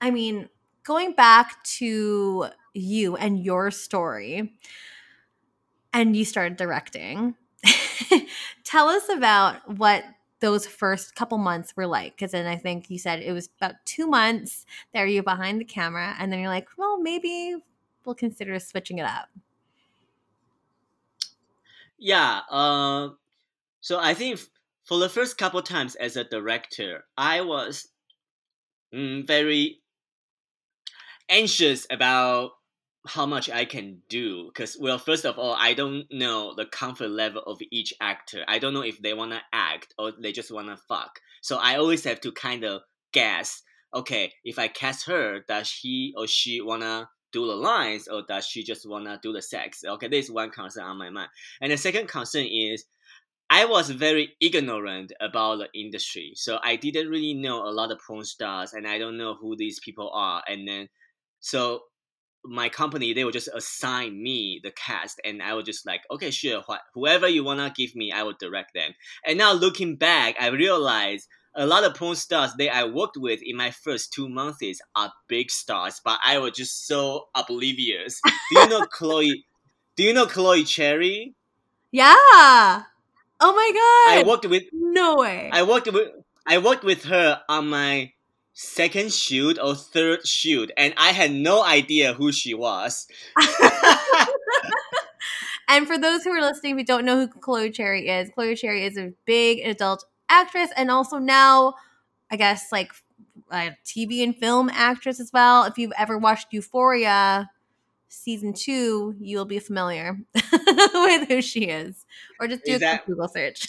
I 0.00 0.10
mean, 0.10 0.48
going 0.84 1.12
back 1.12 1.62
to 1.64 2.46
you 2.72 3.16
and 3.16 3.44
your 3.44 3.70
story, 3.70 4.52
and 5.92 6.14
you 6.14 6.24
started 6.24 6.56
directing. 6.56 7.34
tell 8.64 8.88
us 8.88 9.08
about 9.08 9.76
what 9.78 10.04
those 10.40 10.66
first 10.66 11.14
couple 11.14 11.38
months 11.38 11.74
were 11.76 11.86
like 11.86 12.14
because 12.14 12.32
then 12.32 12.46
i 12.46 12.56
think 12.56 12.90
you 12.90 12.98
said 12.98 13.20
it 13.20 13.32
was 13.32 13.48
about 13.58 13.74
two 13.84 14.06
months 14.06 14.66
there 14.92 15.06
you 15.06 15.22
behind 15.22 15.60
the 15.60 15.64
camera 15.64 16.14
and 16.18 16.32
then 16.32 16.40
you're 16.40 16.48
like 16.48 16.68
well 16.76 16.98
maybe 16.98 17.56
we'll 18.04 18.14
consider 18.14 18.58
switching 18.60 18.98
it 18.98 19.04
up. 19.04 19.28
Yeah 21.98 22.40
uh, 22.50 23.10
so 23.80 23.98
i 23.98 24.12
think 24.14 24.40
for 24.84 24.98
the 24.98 25.08
first 25.08 25.38
couple 25.38 25.62
times 25.62 25.94
as 25.94 26.16
a 26.16 26.24
director 26.24 27.04
i 27.16 27.40
was 27.40 27.88
mm, 28.94 29.26
very 29.26 29.80
anxious 31.28 31.86
about 31.90 32.52
how 33.06 33.26
much 33.26 33.48
I 33.50 33.64
can 33.64 34.02
do 34.08 34.46
because 34.46 34.76
well 34.78 34.98
first 34.98 35.24
of 35.24 35.38
all 35.38 35.54
I 35.58 35.74
don't 35.74 36.04
know 36.10 36.54
the 36.54 36.66
comfort 36.66 37.10
level 37.10 37.42
of 37.42 37.60
each 37.70 37.94
actor. 38.00 38.44
I 38.48 38.58
don't 38.58 38.74
know 38.74 38.82
if 38.82 39.00
they 39.00 39.14
wanna 39.14 39.42
act 39.52 39.94
or 39.98 40.12
they 40.12 40.32
just 40.32 40.50
wanna 40.50 40.76
fuck. 40.88 41.20
So 41.42 41.58
I 41.58 41.76
always 41.76 42.04
have 42.04 42.20
to 42.22 42.32
kind 42.32 42.64
of 42.64 42.82
guess. 43.12 43.62
Okay, 43.94 44.32
if 44.44 44.58
I 44.58 44.68
cast 44.68 45.06
her, 45.06 45.40
does 45.48 45.70
he 45.70 46.12
or 46.16 46.26
she 46.26 46.60
wanna 46.60 47.08
do 47.32 47.46
the 47.46 47.54
lines 47.54 48.08
or 48.08 48.22
does 48.28 48.46
she 48.46 48.62
just 48.62 48.88
wanna 48.88 49.18
do 49.22 49.32
the 49.32 49.42
sex? 49.42 49.82
Okay, 49.86 50.08
this 50.08 50.26
is 50.26 50.30
one 50.30 50.50
concern 50.50 50.84
on 50.84 50.98
my 50.98 51.10
mind. 51.10 51.30
And 51.60 51.72
the 51.72 51.76
second 51.76 52.08
concern 52.08 52.46
is 52.46 52.84
I 53.48 53.64
was 53.64 53.90
very 53.90 54.34
ignorant 54.40 55.12
about 55.20 55.58
the 55.58 55.68
industry, 55.72 56.32
so 56.34 56.58
I 56.64 56.74
didn't 56.76 57.08
really 57.08 57.34
know 57.34 57.62
a 57.64 57.70
lot 57.70 57.92
of 57.92 58.00
porn 58.04 58.24
stars, 58.24 58.72
and 58.72 58.88
I 58.88 58.98
don't 58.98 59.16
know 59.16 59.34
who 59.34 59.54
these 59.56 59.78
people 59.78 60.10
are. 60.12 60.42
And 60.48 60.66
then, 60.66 60.88
so 61.38 61.82
my 62.48 62.68
company 62.68 63.12
they 63.12 63.24
will 63.24 63.32
just 63.32 63.48
assign 63.54 64.22
me 64.22 64.60
the 64.62 64.70
cast 64.70 65.20
and 65.24 65.42
i 65.42 65.52
will 65.54 65.62
just 65.62 65.86
like 65.86 66.02
okay 66.10 66.30
sure 66.30 66.62
wh- 66.68 66.84
whoever 66.94 67.28
you 67.28 67.44
wanna 67.44 67.72
give 67.74 67.94
me 67.94 68.12
i 68.12 68.22
will 68.22 68.34
direct 68.38 68.72
them. 68.74 68.92
And 69.24 69.38
now 69.38 69.52
looking 69.52 69.96
back 69.96 70.36
i 70.40 70.48
realize 70.48 71.26
a 71.54 71.66
lot 71.66 71.84
of 71.84 71.94
porn 71.94 72.16
stars 72.16 72.52
that 72.58 72.74
i 72.74 72.84
worked 72.84 73.16
with 73.16 73.40
in 73.42 73.56
my 73.56 73.70
first 73.70 74.12
two 74.12 74.28
months 74.28 74.80
are 74.94 75.12
big 75.28 75.50
stars 75.50 76.00
but 76.04 76.18
i 76.24 76.38
was 76.38 76.52
just 76.52 76.86
so 76.86 77.26
oblivious. 77.34 78.20
Do 78.50 78.60
you 78.60 78.68
know 78.68 78.86
chloe 78.90 79.44
do 79.96 80.02
you 80.02 80.12
know 80.12 80.26
chloe 80.26 80.64
cherry? 80.64 81.34
Yeah! 81.90 82.82
Oh 83.40 83.54
my 83.54 83.70
god! 83.72 84.18
i 84.18 84.24
worked 84.26 84.46
with 84.46 84.64
no 84.72 85.16
way. 85.16 85.50
I 85.52 85.62
worked 85.62 85.90
with 85.92 86.08
i 86.46 86.58
worked 86.58 86.84
with 86.84 87.04
her 87.04 87.40
on 87.48 87.68
my 87.68 88.12
second 88.58 89.12
shoot 89.12 89.58
or 89.62 89.74
third 89.74 90.26
shoot, 90.26 90.72
and 90.78 90.94
I 90.96 91.12
had 91.12 91.30
no 91.30 91.62
idea 91.62 92.14
who 92.14 92.32
she 92.32 92.54
was. 92.54 93.06
and 95.68 95.86
for 95.86 95.98
those 95.98 96.24
who 96.24 96.30
are 96.30 96.40
listening 96.40 96.78
who 96.78 96.84
don't 96.84 97.04
know 97.04 97.18
who 97.18 97.28
Chloe 97.28 97.70
Cherry 97.70 98.08
is, 98.08 98.30
Chloe 98.30 98.56
Cherry 98.56 98.84
is 98.84 98.96
a 98.96 99.12
big 99.26 99.58
adult 99.60 100.06
actress 100.30 100.70
and 100.74 100.90
also 100.90 101.18
now, 101.18 101.74
I 102.30 102.36
guess, 102.36 102.72
like 102.72 102.92
a 103.50 103.76
TV 103.84 104.24
and 104.24 104.34
film 104.34 104.70
actress 104.70 105.20
as 105.20 105.30
well. 105.34 105.64
If 105.64 105.76
you've 105.76 105.92
ever 105.98 106.16
watched 106.16 106.46
Euphoria 106.52 107.50
season 108.08 108.54
two, 108.54 109.14
you'll 109.20 109.44
be 109.44 109.58
familiar 109.58 110.16
with 110.34 111.28
who 111.28 111.42
she 111.42 111.66
is, 111.66 112.06
or 112.40 112.48
just 112.48 112.64
do 112.64 112.76
a 112.76 113.00
Google 113.06 113.28
search. 113.28 113.68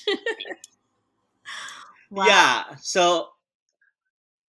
wow. 2.10 2.26
Yeah. 2.26 2.64
So 2.80 3.32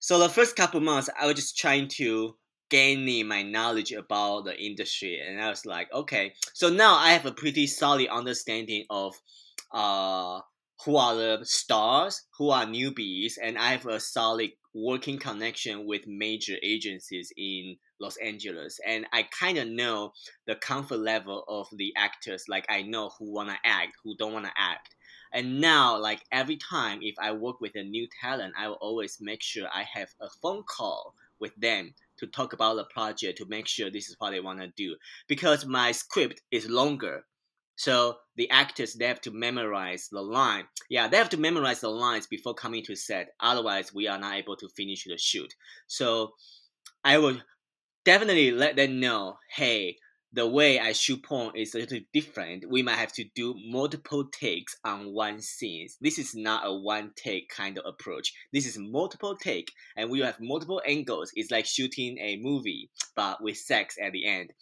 so 0.08 0.18
the 0.18 0.30
first 0.30 0.56
couple 0.56 0.80
months, 0.80 1.10
I 1.20 1.26
was 1.26 1.34
just 1.34 1.58
trying 1.58 1.88
to 1.98 2.34
gaining 2.70 3.28
my 3.28 3.42
knowledge 3.42 3.92
about 3.92 4.46
the 4.46 4.58
industry, 4.58 5.20
and 5.20 5.38
I 5.38 5.50
was 5.50 5.66
like, 5.66 5.92
okay, 5.92 6.32
so 6.54 6.70
now 6.70 6.94
I 6.94 7.10
have 7.10 7.26
a 7.26 7.32
pretty 7.32 7.66
solid 7.66 8.08
understanding 8.08 8.86
of 8.88 9.14
uh 9.70 10.40
who 10.86 10.96
are 10.96 11.14
the 11.14 11.40
stars, 11.42 12.22
who 12.38 12.48
are 12.48 12.64
newbies, 12.64 13.34
and 13.42 13.58
I 13.58 13.72
have 13.72 13.84
a 13.84 14.00
solid 14.00 14.52
working 14.74 15.18
connection 15.18 15.86
with 15.86 16.06
major 16.06 16.56
agencies 16.62 17.30
in 17.36 17.76
Los 18.00 18.16
Angeles, 18.16 18.80
and 18.86 19.04
I 19.12 19.28
kind 19.38 19.58
of 19.58 19.68
know 19.68 20.12
the 20.46 20.54
comfort 20.54 21.00
level 21.00 21.44
of 21.48 21.66
the 21.76 21.92
actors. 21.98 22.44
Like 22.48 22.64
I 22.70 22.80
know 22.80 23.10
who 23.18 23.30
wanna 23.30 23.58
act, 23.62 23.92
who 24.02 24.16
don't 24.16 24.32
wanna 24.32 24.54
act, 24.56 24.94
and 25.32 25.60
now, 25.60 25.98
like 25.98 26.22
every 26.32 26.56
time 26.56 27.00
if 27.02 27.14
I 27.20 27.32
work 27.32 27.60
with 27.60 27.74
a 27.74 27.82
new 27.82 28.06
talent, 28.20 28.54
I 28.58 28.68
will 28.68 28.78
always 28.80 29.18
make 29.20 29.42
sure 29.42 29.68
I 29.72 29.84
have 29.92 30.08
a 30.20 30.28
phone 30.42 30.62
call 30.64 31.14
with 31.40 31.54
them 31.56 31.94
to 32.18 32.26
talk 32.26 32.52
about 32.52 32.76
the 32.76 32.84
project 32.84 33.38
to 33.38 33.46
make 33.46 33.66
sure 33.66 33.90
this 33.90 34.08
is 34.08 34.16
what 34.18 34.30
they 34.30 34.40
want 34.40 34.60
to 34.60 34.68
do. 34.76 34.96
Because 35.28 35.66
my 35.66 35.92
script 35.92 36.42
is 36.50 36.68
longer. 36.68 37.24
So 37.76 38.16
the 38.36 38.50
actors 38.50 38.94
they 38.94 39.06
have 39.06 39.20
to 39.20 39.30
memorize 39.30 40.08
the 40.10 40.20
line. 40.20 40.64
Yeah, 40.90 41.06
they 41.06 41.16
have 41.16 41.28
to 41.30 41.36
memorize 41.36 41.80
the 41.80 41.90
lines 41.90 42.26
before 42.26 42.54
coming 42.54 42.82
to 42.84 42.96
set. 42.96 43.28
Otherwise, 43.38 43.94
we 43.94 44.08
are 44.08 44.18
not 44.18 44.36
able 44.36 44.56
to 44.56 44.68
finish 44.70 45.04
the 45.04 45.16
shoot. 45.16 45.54
So 45.86 46.32
I 47.04 47.18
will 47.18 47.36
definitely 48.04 48.50
let 48.50 48.74
them 48.74 48.98
know, 48.98 49.36
hey, 49.54 49.98
the 50.32 50.46
way 50.46 50.78
I 50.78 50.92
shoot 50.92 51.22
porn 51.22 51.56
is 51.56 51.74
a 51.74 51.78
little 51.78 52.00
different. 52.12 52.68
We 52.68 52.82
might 52.82 52.96
have 52.96 53.12
to 53.14 53.24
do 53.34 53.54
multiple 53.66 54.28
takes 54.28 54.76
on 54.84 55.14
one 55.14 55.40
scene. 55.40 55.88
This 56.00 56.18
is 56.18 56.34
not 56.34 56.66
a 56.66 56.74
one 56.74 57.12
take 57.16 57.48
kind 57.48 57.78
of 57.78 57.84
approach. 57.86 58.32
This 58.52 58.66
is 58.66 58.78
multiple 58.78 59.36
take, 59.36 59.72
and 59.96 60.10
we 60.10 60.20
have 60.20 60.38
multiple 60.40 60.82
angles. 60.86 61.30
It's 61.34 61.50
like 61.50 61.66
shooting 61.66 62.18
a 62.18 62.36
movie, 62.36 62.90
but 63.16 63.42
with 63.42 63.56
sex 63.56 63.96
at 64.00 64.12
the 64.12 64.26
end 64.26 64.52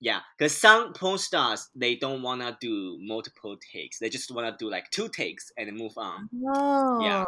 yeah, 0.00 0.20
because 0.36 0.56
some 0.56 0.92
porn 0.92 1.18
stars 1.18 1.68
they 1.74 1.96
don't 1.96 2.22
wanna 2.22 2.56
do 2.60 2.98
multiple 3.00 3.56
takes. 3.72 3.98
They 3.98 4.08
just 4.08 4.30
wanna 4.30 4.56
do 4.58 4.70
like 4.70 4.90
two 4.90 5.08
takes 5.08 5.52
and 5.56 5.76
move 5.76 5.92
on. 5.96 6.28
Oh, 6.46 7.00
yeah, 7.00 7.24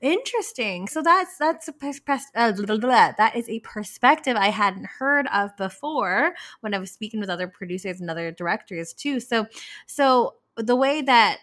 interesting. 0.00 0.88
So 0.88 1.02
that's 1.02 1.38
that's 1.38 1.68
a 1.68 1.72
pers- 1.72 2.00
uh, 2.34 2.52
that 2.52 3.32
is 3.34 3.48
a 3.48 3.60
perspective 3.60 4.36
I 4.36 4.48
hadn't 4.48 4.86
heard 4.86 5.26
of 5.32 5.56
before 5.56 6.34
when 6.60 6.74
I 6.74 6.78
was 6.78 6.90
speaking 6.90 7.20
with 7.20 7.30
other 7.30 7.48
producers 7.48 8.00
and 8.00 8.10
other 8.10 8.30
directors 8.30 8.92
too. 8.92 9.20
So, 9.20 9.46
so 9.86 10.34
the 10.56 10.76
way 10.76 11.02
that 11.02 11.38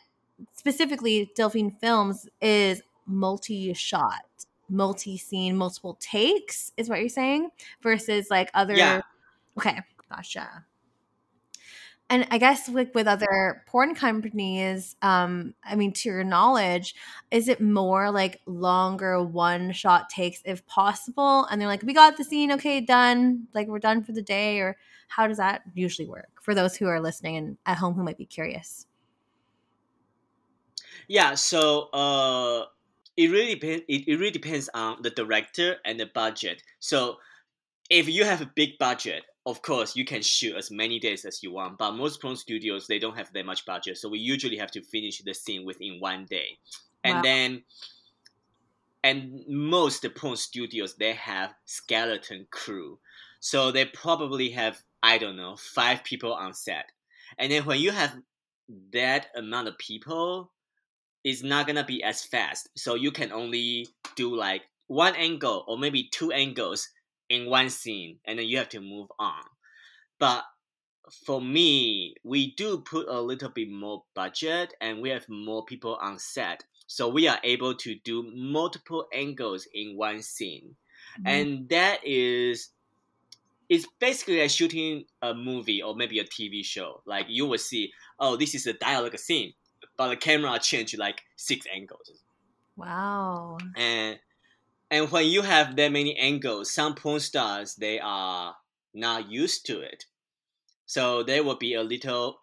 specifically 0.54 1.32
Delphine 1.36 1.72
Films 1.72 2.28
is 2.42 2.82
multi-shot, 3.06 4.26
multi-scene, 4.70 5.56
multiple 5.56 5.98
takes 6.00 6.72
is 6.78 6.90
what 6.90 7.00
you're 7.00 7.10
saying 7.10 7.50
versus 7.82 8.30
like 8.30 8.50
other. 8.54 8.76
Yeah. 8.76 9.02
Okay, 9.58 9.80
Gotcha. 10.10 10.66
And 12.10 12.26
I 12.32 12.38
guess 12.38 12.70
with 12.70 12.90
with 12.96 13.06
other 13.06 13.64
porn 13.68 13.94
companies, 13.94 14.96
um, 15.02 15.54
I 15.64 15.76
mean, 15.76 15.92
to 15.94 16.10
your 16.10 16.24
knowledge, 16.24 16.96
is 17.32 17.50
it 17.50 17.60
more 17.60 18.12
like 18.12 18.40
longer 18.46 19.22
one 19.22 19.74
shot 19.74 20.10
takes 20.10 20.42
if 20.46 20.66
possible? 20.68 21.46
And 21.46 21.60
they're 21.60 21.68
like, 21.68 21.84
we 21.84 21.94
got 21.94 22.16
the 22.16 22.24
scene, 22.24 22.54
okay, 22.54 22.80
done. 22.80 23.48
Like 23.54 23.68
we're 23.68 23.80
done 23.80 24.06
for 24.06 24.14
the 24.14 24.22
day, 24.22 24.60
or 24.60 24.78
how 25.10 25.28
does 25.28 25.38
that 25.38 25.64
usually 25.74 26.08
work 26.08 26.30
for 26.42 26.56
those 26.56 26.78
who 26.78 26.88
are 26.88 27.02
listening 27.02 27.36
and 27.36 27.58
at 27.66 27.78
home 27.78 27.94
who 27.94 28.04
might 28.04 28.18
be 28.18 28.26
curious? 28.26 28.88
Yeah, 31.10 31.36
so 31.36 31.90
uh, 31.90 32.66
it 33.18 33.32
really 33.32 33.56
depends. 33.56 33.84
It, 33.90 34.08
it 34.08 34.16
really 34.16 34.32
depends 34.32 34.70
on 34.74 35.02
the 35.02 35.10
director 35.10 35.78
and 35.84 36.00
the 36.00 36.06
budget. 36.06 36.64
So 36.80 37.18
if 37.90 38.08
you 38.08 38.24
have 38.24 38.42
a 38.42 38.52
big 38.56 38.78
budget, 38.78 39.24
of 39.48 39.62
course 39.62 39.96
you 39.96 40.04
can 40.04 40.22
shoot 40.22 40.56
as 40.58 40.70
many 40.70 41.00
days 41.00 41.24
as 41.24 41.42
you 41.42 41.54
want 41.54 41.78
but 41.78 41.94
most 41.94 42.22
porn 42.22 42.36
studios 42.36 42.86
they 42.86 43.00
don't 43.00 43.18
have 43.18 43.32
that 43.32 43.46
much 43.46 43.66
budget 43.66 43.98
so 43.98 44.10
we 44.10 44.20
usually 44.20 44.58
have 44.58 44.70
to 44.70 44.82
finish 44.82 45.20
the 45.20 45.34
scene 45.34 45.66
within 45.66 46.00
one 46.00 46.26
day. 46.26 46.58
And 47.04 47.16
wow. 47.16 47.22
then 47.22 47.64
and 49.04 49.46
most 49.48 50.06
porn 50.16 50.36
studios 50.36 50.96
they 50.96 51.14
have 51.14 51.54
skeleton 51.66 52.46
crew. 52.52 53.00
So 53.40 53.72
they 53.72 53.86
probably 53.86 54.50
have 54.52 54.84
i 55.02 55.18
don't 55.18 55.38
know 55.38 55.56
five 55.56 56.04
people 56.04 56.34
on 56.34 56.54
set. 56.54 56.92
And 57.38 57.50
then 57.50 57.64
when 57.64 57.80
you 57.80 57.92
have 57.92 58.18
that 58.92 59.28
amount 59.36 59.70
of 59.70 59.78
people 59.78 60.52
it's 61.24 61.42
not 61.42 61.68
gonna 61.68 61.86
be 61.86 62.04
as 62.04 62.26
fast. 62.26 62.70
So 62.76 62.96
you 62.96 63.12
can 63.12 63.32
only 63.32 63.88
do 64.18 64.36
like 64.36 64.64
one 64.88 65.16
angle 65.16 65.64
or 65.68 65.78
maybe 65.78 66.10
two 66.12 66.34
angles 66.34 66.90
in 67.30 67.50
one 67.50 67.70
scene 67.70 68.18
and 68.26 68.40
then 68.40 68.46
you 68.46 68.58
have 68.58 68.70
to 68.70 68.80
move 68.80 69.08
on. 69.20 69.44
But 70.20 70.44
for 71.26 71.42
me, 71.42 72.16
we 72.24 72.54
do 72.56 72.80
put 72.80 73.08
a 73.08 73.22
little 73.22 73.50
bit 73.50 73.70
more 73.70 74.04
budget 74.14 74.74
and 74.82 75.02
we 75.02 75.10
have 75.10 75.28
more 75.30 75.64
people 75.66 75.98
on 76.02 76.20
set. 76.20 76.64
So 76.88 77.08
we 77.08 77.28
are 77.28 77.40
able 77.44 77.76
to 77.76 77.96
do 78.04 78.32
multiple 78.34 79.08
angles 79.14 79.68
in 79.74 79.98
one 79.98 80.22
scene. 80.22 80.76
Mm-hmm. 81.20 81.28
And 81.28 81.70
that 81.70 82.00
is 82.06 82.70
it's 83.70 83.86
basically 84.00 84.40
like 84.40 84.50
shooting 84.50 85.04
a 85.22 85.34
movie 85.34 85.82
or 85.82 85.96
maybe 85.96 86.20
a 86.20 86.24
TV 86.24 86.64
show. 86.64 87.02
Like 87.06 87.26
you 87.28 87.46
will 87.46 87.58
see, 87.58 87.92
oh, 88.20 88.38
this 88.38 88.56
is 88.56 88.66
a 88.66 88.74
dialogue 88.74 89.18
scene, 89.18 89.54
but 89.98 90.10
the 90.10 90.16
camera 90.16 90.58
change 90.60 90.98
like 90.98 91.22
six 91.36 91.66
angles. 91.74 92.12
Wow. 92.78 93.58
And 93.76 94.20
and 94.90 95.12
when 95.12 95.26
you 95.28 95.42
have 95.42 95.76
that 95.76 95.92
many 95.92 96.16
angles, 96.18 96.72
some 96.72 96.96
porn 96.96 97.20
stars 97.20 97.76
they 97.76 98.00
are 98.00 98.56
not 98.94 99.30
used 99.30 99.66
to 99.68 99.80
it, 99.82 100.06
so 100.86 101.24
they 101.24 101.42
will 101.42 101.58
be 101.58 101.74
a 101.74 101.84
little 101.84 102.42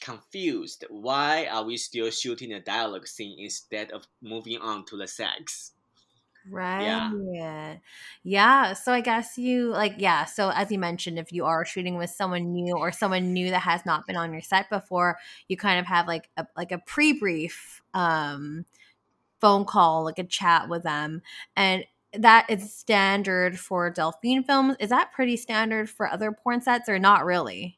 confused. 0.00 0.84
Why 0.90 1.46
are 1.46 1.64
we 1.64 1.76
still 1.76 2.10
shooting 2.10 2.52
a 2.52 2.60
dialogue 2.60 3.06
scene 3.06 3.38
instead 3.38 3.90
of 3.90 4.06
moving 4.22 4.58
on 4.58 4.84
to 4.86 4.96
the 4.96 5.08
sex? 5.08 5.72
Right. 6.50 6.82
Yeah. 6.82 7.76
Yeah. 8.22 8.72
So 8.74 8.92
I 8.92 9.00
guess 9.00 9.38
you 9.38 9.70
like, 9.70 9.94
yeah. 9.96 10.26
So 10.26 10.50
as 10.50 10.70
you 10.70 10.78
mentioned, 10.78 11.18
if 11.18 11.32
you 11.32 11.46
are 11.46 11.64
shooting 11.64 11.96
with 11.96 12.10
someone 12.10 12.52
new 12.52 12.76
or 12.76 12.92
someone 12.92 13.32
new 13.32 13.50
that 13.50 13.60
has 13.60 13.86
not 13.86 14.06
been 14.06 14.16
on 14.16 14.30
your 14.32 14.42
set 14.42 14.68
before, 14.68 15.18
you 15.48 15.56
kind 15.56 15.80
of 15.80 15.86
have 15.86 16.06
like 16.06 16.28
a 16.36 16.46
like 16.54 16.70
a 16.70 16.78
pre-brief 16.78 17.80
um 17.94 18.66
phone 19.44 19.66
call, 19.66 20.04
like 20.04 20.18
a 20.18 20.24
chat 20.24 20.70
with 20.70 20.84
them. 20.84 21.20
And 21.54 21.84
that 22.14 22.46
is 22.48 22.72
standard 22.72 23.58
for 23.58 23.90
Delphine 23.90 24.42
films. 24.42 24.74
Is 24.80 24.88
that 24.88 25.12
pretty 25.12 25.36
standard 25.36 25.90
for 25.90 26.10
other 26.10 26.32
porn 26.32 26.62
sets 26.62 26.88
or 26.88 26.98
not 26.98 27.26
really? 27.26 27.76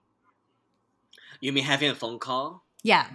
You 1.41 1.53
mean 1.53 1.65
having 1.65 1.91
a 1.91 1.95
phone 1.97 2.21
call? 2.21 2.63
Yeah. 2.85 3.09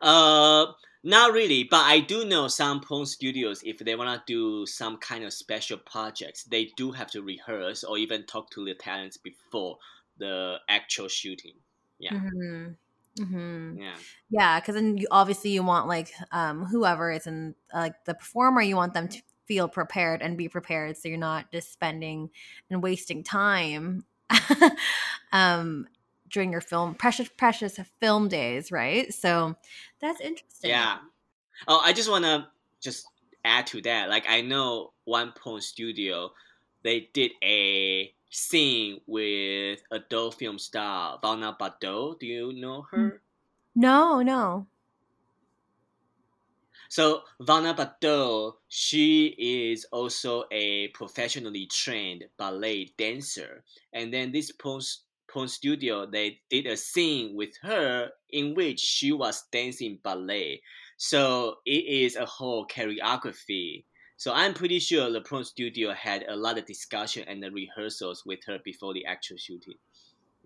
Uh, 0.00 0.68
not 1.04 1.34
really, 1.34 1.64
but 1.64 1.80
I 1.84 2.00
do 2.00 2.24
know 2.24 2.48
some 2.48 2.80
porn 2.80 3.04
studios, 3.04 3.60
if 3.62 3.78
they 3.80 3.94
want 3.94 4.26
to 4.26 4.32
do 4.32 4.64
some 4.64 4.96
kind 4.96 5.22
of 5.22 5.34
special 5.34 5.76
projects, 5.76 6.44
they 6.44 6.70
do 6.78 6.92
have 6.92 7.10
to 7.10 7.20
rehearse 7.20 7.84
or 7.84 7.98
even 7.98 8.24
talk 8.24 8.48
to 8.52 8.64
the 8.64 8.74
talents 8.74 9.18
before 9.18 9.76
the 10.16 10.56
actual 10.70 11.08
shooting. 11.08 11.56
Yeah. 11.98 12.14
Mm-hmm. 12.14 12.72
Mm-hmm. 13.18 13.78
Yeah. 13.78 13.94
Yeah, 14.30 14.60
because 14.60 14.74
then 14.74 14.98
you 14.98 15.06
obviously 15.10 15.50
you 15.50 15.62
want 15.62 15.88
like 15.88 16.12
um 16.32 16.64
whoever 16.66 17.10
is 17.10 17.26
in 17.26 17.54
like 17.72 18.04
the 18.04 18.14
performer, 18.14 18.62
you 18.62 18.76
want 18.76 18.94
them 18.94 19.08
to 19.08 19.22
feel 19.46 19.68
prepared 19.68 20.22
and 20.22 20.36
be 20.36 20.48
prepared, 20.48 20.96
so 20.96 21.08
you're 21.08 21.18
not 21.18 21.50
just 21.50 21.72
spending 21.72 22.30
and 22.70 22.82
wasting 22.82 23.22
time 23.22 24.04
um 25.32 25.86
during 26.28 26.52
your 26.52 26.60
film 26.60 26.94
precious 26.94 27.28
precious 27.36 27.78
film 28.00 28.28
days, 28.28 28.70
right? 28.70 29.12
So 29.12 29.56
that's 30.00 30.20
interesting. 30.20 30.70
Yeah. 30.70 30.98
Oh, 31.66 31.80
I 31.82 31.92
just 31.92 32.10
want 32.10 32.24
to 32.24 32.46
just 32.80 33.06
add 33.44 33.66
to 33.68 33.82
that. 33.82 34.08
Like 34.08 34.26
I 34.28 34.42
know 34.42 34.92
one 35.04 35.32
point 35.32 35.64
studio, 35.64 36.32
they 36.82 37.08
did 37.12 37.32
a 37.42 38.12
scene 38.30 39.00
with 39.06 39.82
adult 39.90 40.34
film 40.34 40.58
star 40.58 41.18
Vanna 41.22 41.56
Bardot. 41.58 42.18
Do 42.20 42.26
you 42.26 42.52
know 42.52 42.82
her? 42.82 43.14
Mm. 43.14 43.20
No, 43.74 44.22
no. 44.22 44.68
So 46.90 47.24
Vanna 47.40 47.74
Bardot, 47.74 48.58
she 48.68 49.28
is 49.38 49.84
also 49.86 50.44
a 50.50 50.88
professionally 50.88 51.66
trained 51.66 52.28
ballet 52.36 52.86
dancer, 52.98 53.64
and 53.92 54.12
then 54.12 54.32
this 54.32 54.52
porn 54.52 54.82
porn 55.26 55.48
studio 55.48 56.04
they 56.06 56.40
did 56.50 56.66
a 56.66 56.76
scene 56.76 57.34
with 57.34 57.56
her 57.62 58.12
in 58.30 58.54
which 58.54 58.80
she 58.80 59.12
was 59.12 59.46
dancing 59.50 59.96
ballet. 60.02 60.62
So 60.98 61.60
it 61.64 61.84
is 61.86 62.16
a 62.16 62.26
whole 62.26 62.66
choreography. 62.66 63.84
So 64.18 64.32
I'm 64.34 64.52
pretty 64.52 64.80
sure 64.80 65.08
porn 65.20 65.44
studio 65.44 65.92
had 65.92 66.24
a 66.28 66.34
lot 66.34 66.58
of 66.58 66.66
discussion 66.66 67.24
and 67.28 67.40
the 67.40 67.52
rehearsals 67.52 68.24
with 68.26 68.40
her 68.46 68.58
before 68.64 68.92
the 68.92 69.06
actual 69.06 69.36
shooting. 69.36 69.74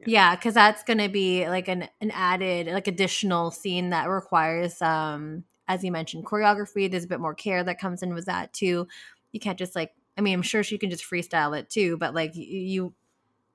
Yeah, 0.05 0.37
because 0.37 0.53
that's 0.53 0.83
gonna 0.83 1.09
be 1.09 1.49
like 1.49 1.69
an 1.69 1.89
an 2.03 2.11
added 2.11 2.67
like 2.67 2.87
additional 2.87 3.51
scene 3.51 3.91
that 3.91 4.11
requires 4.11 4.81
um 4.83 5.45
as 5.69 5.83
you 5.83 5.91
mentioned 5.91 6.27
choreography. 6.27 6.91
There's 6.91 7.05
a 7.05 7.09
bit 7.09 7.21
more 7.21 7.35
care 7.35 7.65
that 7.65 7.81
comes 7.81 8.03
in 8.03 8.13
with 8.13 8.27
that 8.27 8.53
too. 8.53 8.89
You 9.33 9.41
can't 9.41 9.59
just 9.59 9.75
like 9.75 9.93
I 10.19 10.21
mean 10.21 10.35
I'm 10.35 10.43
sure 10.43 10.63
she 10.63 10.77
can 10.77 10.91
just 10.91 11.05
freestyle 11.05 11.59
it 11.59 11.71
too, 11.71 11.97
but 11.97 12.15
like 12.15 12.33
you 12.35 12.95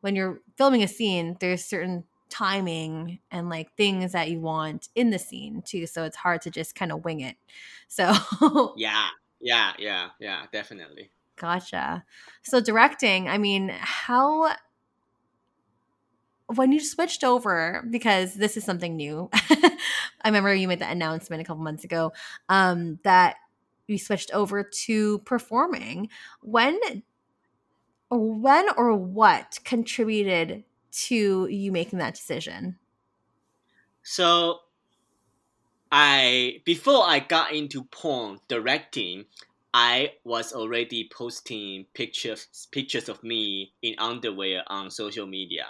when 0.02 0.16
you're 0.16 0.42
filming 0.58 0.82
a 0.82 0.88
scene, 0.88 1.38
there's 1.40 1.64
certain 1.64 2.06
timing 2.30 3.20
and 3.30 3.50
like 3.50 3.72
things 3.76 4.14
that 4.14 4.32
you 4.32 4.40
want 4.40 4.90
in 4.96 5.12
the 5.12 5.20
scene 5.20 5.62
too. 5.64 5.86
So 5.86 6.06
it's 6.06 6.18
hard 6.18 6.42
to 6.44 6.50
just 6.50 6.74
kind 6.74 6.92
of 6.92 7.06
wing 7.06 7.20
it. 7.20 7.36
So 7.88 8.14
yeah, 8.78 9.10
yeah, 9.40 9.74
yeah, 9.78 10.10
yeah, 10.20 10.46
definitely. 10.52 11.12
Gotcha. 11.36 12.04
So 12.44 12.60
directing, 12.60 13.30
I 13.30 13.38
mean, 13.38 13.72
how 13.80 14.56
when 16.48 16.72
you 16.72 16.80
switched 16.80 17.24
over 17.24 17.86
because 17.90 18.36
this 18.36 18.56
is 18.56 18.64
something 18.64 18.96
new 18.96 19.30
i 19.34 19.72
remember 20.26 20.54
you 20.54 20.68
made 20.68 20.80
the 20.80 20.90
announcement 20.90 21.42
a 21.42 21.46
couple 21.46 21.62
months 21.62 21.84
ago 21.84 22.14
um, 22.50 23.00
that 23.04 23.36
you 23.88 23.98
switched 23.98 24.32
over 24.32 24.64
to 24.64 25.20
performing 25.20 26.10
when 26.42 26.80
when 28.10 28.68
or 28.78 28.96
what 28.96 29.60
contributed 29.66 30.64
to 30.92 31.48
you 31.48 31.72
making 31.72 32.00
that 32.00 32.16
decision 32.16 32.78
so 34.04 34.60
i 35.92 36.62
before 36.66 37.04
i 37.06 37.20
got 37.20 37.54
into 37.54 37.84
porn 37.86 38.40
directing 38.48 39.26
I 39.74 40.14
was 40.24 40.54
already 40.54 41.08
posting 41.16 41.86
pictures 41.94 42.68
pictures 42.72 43.10
of 43.10 43.24
me 43.24 43.74
in 43.84 43.94
underwear 44.00 44.64
on 44.66 44.90
social 44.90 45.28
media. 45.28 45.66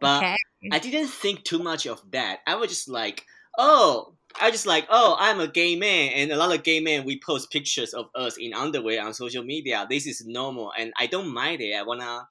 But 0.00 0.18
okay. 0.18 0.36
I 0.70 0.78
didn't 0.78 1.08
think 1.08 1.44
too 1.44 1.58
much 1.58 1.86
of 1.86 2.02
that. 2.10 2.40
I 2.46 2.56
was 2.56 2.68
just 2.68 2.90
like, 2.90 3.24
oh, 3.56 4.14
I 4.40 4.50
just 4.50 4.66
like, 4.66 4.86
oh, 4.90 5.16
I'm 5.18 5.40
a 5.40 5.48
gay 5.48 5.76
man, 5.76 6.12
and 6.14 6.30
a 6.30 6.36
lot 6.36 6.54
of 6.54 6.62
gay 6.62 6.80
men 6.80 7.06
we 7.06 7.20
post 7.24 7.50
pictures 7.50 7.94
of 7.94 8.06
us 8.14 8.36
in 8.36 8.52
underwear 8.52 9.02
on 9.02 9.14
social 9.14 9.44
media. 9.44 9.86
This 9.88 10.06
is 10.06 10.26
normal, 10.26 10.72
and 10.78 10.92
I 10.98 11.06
don't 11.06 11.32
mind 11.32 11.62
it. 11.62 11.74
I 11.74 11.82
wanna 11.84 12.28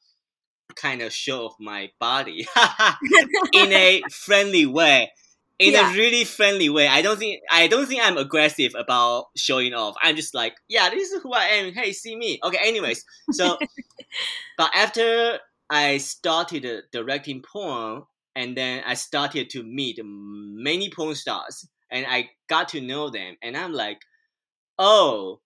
kind 0.76 1.02
of 1.02 1.12
show 1.12 1.46
off 1.48 1.56
my 1.60 1.90
body 2.00 2.46
in 3.54 3.74
a 3.74 4.04
friendly 4.12 4.68
way 4.68 5.12
in 5.60 5.74
yeah. 5.74 5.91
a 5.91 5.93
really 5.93 6.24
friendly 6.24 6.70
way. 6.70 6.88
I 6.88 7.02
don't 7.02 7.17
think 7.17 7.41
I 7.52 7.67
don't 7.67 7.88
think 7.88 8.02
I'm 8.04 8.17
aggressive 8.17 8.74
about 8.78 9.28
showing 9.36 9.74
off. 9.74 9.96
I'm 10.02 10.15
just 10.15 10.34
like, 10.34 10.56
yeah, 10.67 10.89
this 10.89 11.12
is 11.12 11.22
who 11.22 11.34
I 11.34 11.46
am. 11.46 11.74
Hey, 11.74 11.93
see 11.93 12.15
me. 12.15 12.39
Okay, 12.43 12.60
anyways. 12.62 13.04
So 13.32 13.58
but 14.58 14.72
after 14.76 15.39
I 15.70 15.98
started 15.98 16.65
directing 16.91 17.41
porn, 17.41 18.04
and 18.36 18.56
then 18.56 18.84
I 18.86 18.93
started 18.93 19.50
to 19.52 19.63
meet 19.63 20.00
many 20.04 20.89
porn 20.89 21.15
stars, 21.15 21.67
and 21.89 22.06
I 22.08 22.30
got 22.48 22.70
to 22.70 22.82
know 22.82 23.10
them, 23.10 23.36
and 23.41 23.58
I'm 23.58 23.74
like, 23.74 24.00
oh, 24.78 25.39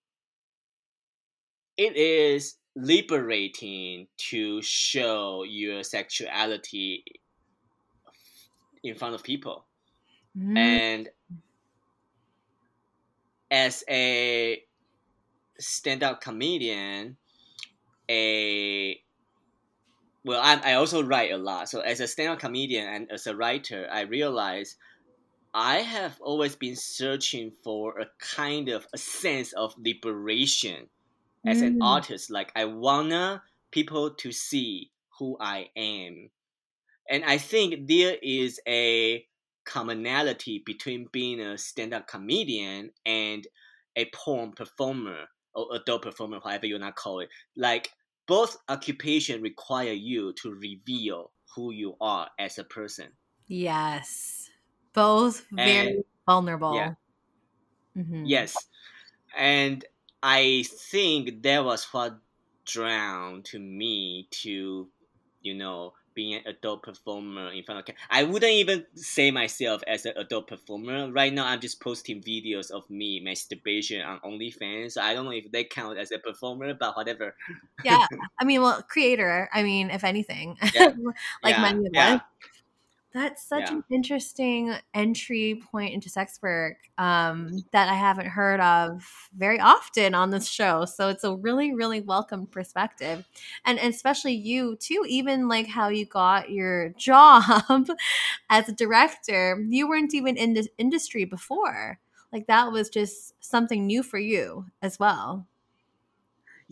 it 1.77 1.95
is 1.95 2.55
liberating 2.75 4.07
to 4.17 4.61
show 4.61 5.43
your 5.47 5.83
sexuality 5.83 7.03
in 8.83 8.95
front 8.95 9.15
of 9.15 9.23
people. 9.23 9.65
Mm. 10.37 10.57
And 10.57 11.09
as 13.49 13.83
a 13.89 14.63
stand-up 15.59 16.21
comedian, 16.21 17.17
a 18.09 18.99
well, 20.23 20.39
I, 20.41 20.71
I 20.71 20.73
also 20.73 21.03
write 21.03 21.31
a 21.31 21.37
lot. 21.37 21.67
So 21.69 21.79
as 21.79 21.99
a 21.99 22.07
stand-up 22.07 22.39
comedian 22.39 22.87
and 22.87 23.11
as 23.11 23.25
a 23.25 23.35
writer, 23.35 23.87
I 23.91 24.01
realize 24.01 24.77
I 25.53 25.77
have 25.77 26.17
always 26.21 26.55
been 26.55 26.75
searching 26.75 27.51
for 27.63 27.99
a 27.99 28.05
kind 28.19 28.69
of 28.69 28.87
a 28.93 28.97
sense 28.97 29.51
of 29.53 29.75
liberation 29.77 30.87
as 31.45 31.61
mm. 31.61 31.67
an 31.67 31.81
artist. 31.81 32.29
Like 32.29 32.51
I 32.55 32.65
wanna 32.65 33.43
people 33.71 34.11
to 34.11 34.31
see 34.31 34.91
who 35.19 35.37
I 35.39 35.69
am, 35.75 36.29
and 37.09 37.25
I 37.25 37.37
think 37.37 37.87
there 37.87 38.15
is 38.21 38.59
a 38.67 39.25
commonality 39.65 40.63
between 40.65 41.07
being 41.11 41.39
a 41.39 41.57
stand-up 41.57 42.07
comedian 42.07 42.91
and 43.05 43.47
a 43.95 44.09
porn 44.13 44.51
performer 44.53 45.25
or 45.53 45.67
adult 45.75 46.01
performer, 46.01 46.39
whatever 46.39 46.65
you 46.65 46.75
wanna 46.75 46.91
call 46.91 47.19
it. 47.19 47.29
Like 47.55 47.91
both 48.27 48.57
occupation 48.69 49.41
require 49.41 49.91
you 49.91 50.33
to 50.41 50.53
reveal 50.53 51.31
who 51.55 51.71
you 51.71 51.95
are 51.99 52.29
as 52.39 52.57
a 52.57 52.63
person. 52.63 53.09
Yes. 53.47 54.49
Both 54.93 55.45
very 55.51 55.95
and, 55.95 56.03
vulnerable. 56.25 56.75
Yeah. 56.75 56.93
Mm-hmm. 57.97 58.25
Yes. 58.25 58.55
And 59.37 59.83
I 60.23 60.65
think 60.67 61.43
that 61.43 61.65
was 61.65 61.83
what 61.91 62.19
drowned 62.65 63.45
to 63.45 63.59
me 63.59 64.27
to, 64.31 64.89
you 65.41 65.53
know, 65.53 65.93
being 66.13 66.35
an 66.35 66.41
adult 66.45 66.83
performer 66.83 67.51
in 67.51 67.63
front 67.63 67.79
of 67.79 67.85
camera. 67.85 67.99
I 68.09 68.23
wouldn't 68.23 68.51
even 68.51 68.85
say 68.95 69.31
myself 69.31 69.81
as 69.87 70.05
an 70.05 70.13
adult 70.17 70.47
performer. 70.47 71.11
Right 71.11 71.33
now, 71.33 71.47
I'm 71.47 71.59
just 71.59 71.79
posting 71.81 72.21
videos 72.21 72.71
of 72.71 72.89
me 72.89 73.19
masturbation 73.19 74.01
on 74.01 74.19
OnlyFans. 74.19 74.97
I 74.97 75.13
don't 75.13 75.25
know 75.25 75.31
if 75.31 75.51
they 75.51 75.63
count 75.63 75.97
as 75.97 76.11
a 76.11 76.19
performer, 76.19 76.73
but 76.73 76.95
whatever. 76.95 77.35
yeah, 77.83 78.05
I 78.39 78.45
mean, 78.45 78.61
well, 78.61 78.81
creator. 78.83 79.49
I 79.53 79.63
mean, 79.63 79.89
if 79.89 80.03
anything, 80.03 80.57
yeah. 80.73 80.93
like 81.43 81.55
yeah. 81.55 81.61
many 81.61 81.87
of 81.87 81.91
yeah. 81.93 82.19
That's 83.13 83.43
such 83.43 83.69
Yeah. 83.69 83.75
an 83.75 83.83
interesting 83.89 84.73
entry 84.93 85.61
point 85.69 85.93
into 85.93 86.07
sex 86.09 86.39
work 86.41 86.77
um, 86.97 87.65
that 87.73 87.89
I 87.89 87.93
haven't 87.95 88.27
heard 88.27 88.61
of 88.61 89.03
very 89.35 89.59
often 89.59 90.15
on 90.15 90.29
this 90.29 90.47
show. 90.47 90.85
So 90.85 91.09
it's 91.09 91.25
a 91.25 91.35
really, 91.35 91.73
really 91.73 91.99
welcome 91.99 92.47
perspective, 92.47 93.25
and, 93.65 93.77
and 93.79 93.93
especially 93.93 94.33
you 94.33 94.77
too. 94.77 95.03
Even 95.09 95.49
like 95.49 95.67
how 95.67 95.89
you 95.89 96.05
got 96.05 96.51
your 96.51 96.89
job 96.97 97.87
as 98.49 98.69
a 98.69 98.73
director, 98.73 99.61
you 99.67 99.89
weren't 99.89 100.13
even 100.13 100.37
in 100.37 100.53
this 100.53 100.69
industry 100.77 101.25
before. 101.25 101.99
Like 102.31 102.47
that 102.47 102.71
was 102.71 102.89
just 102.89 103.33
something 103.43 103.85
new 103.85 104.03
for 104.03 104.19
you 104.19 104.67
as 104.81 104.97
well. 104.99 105.47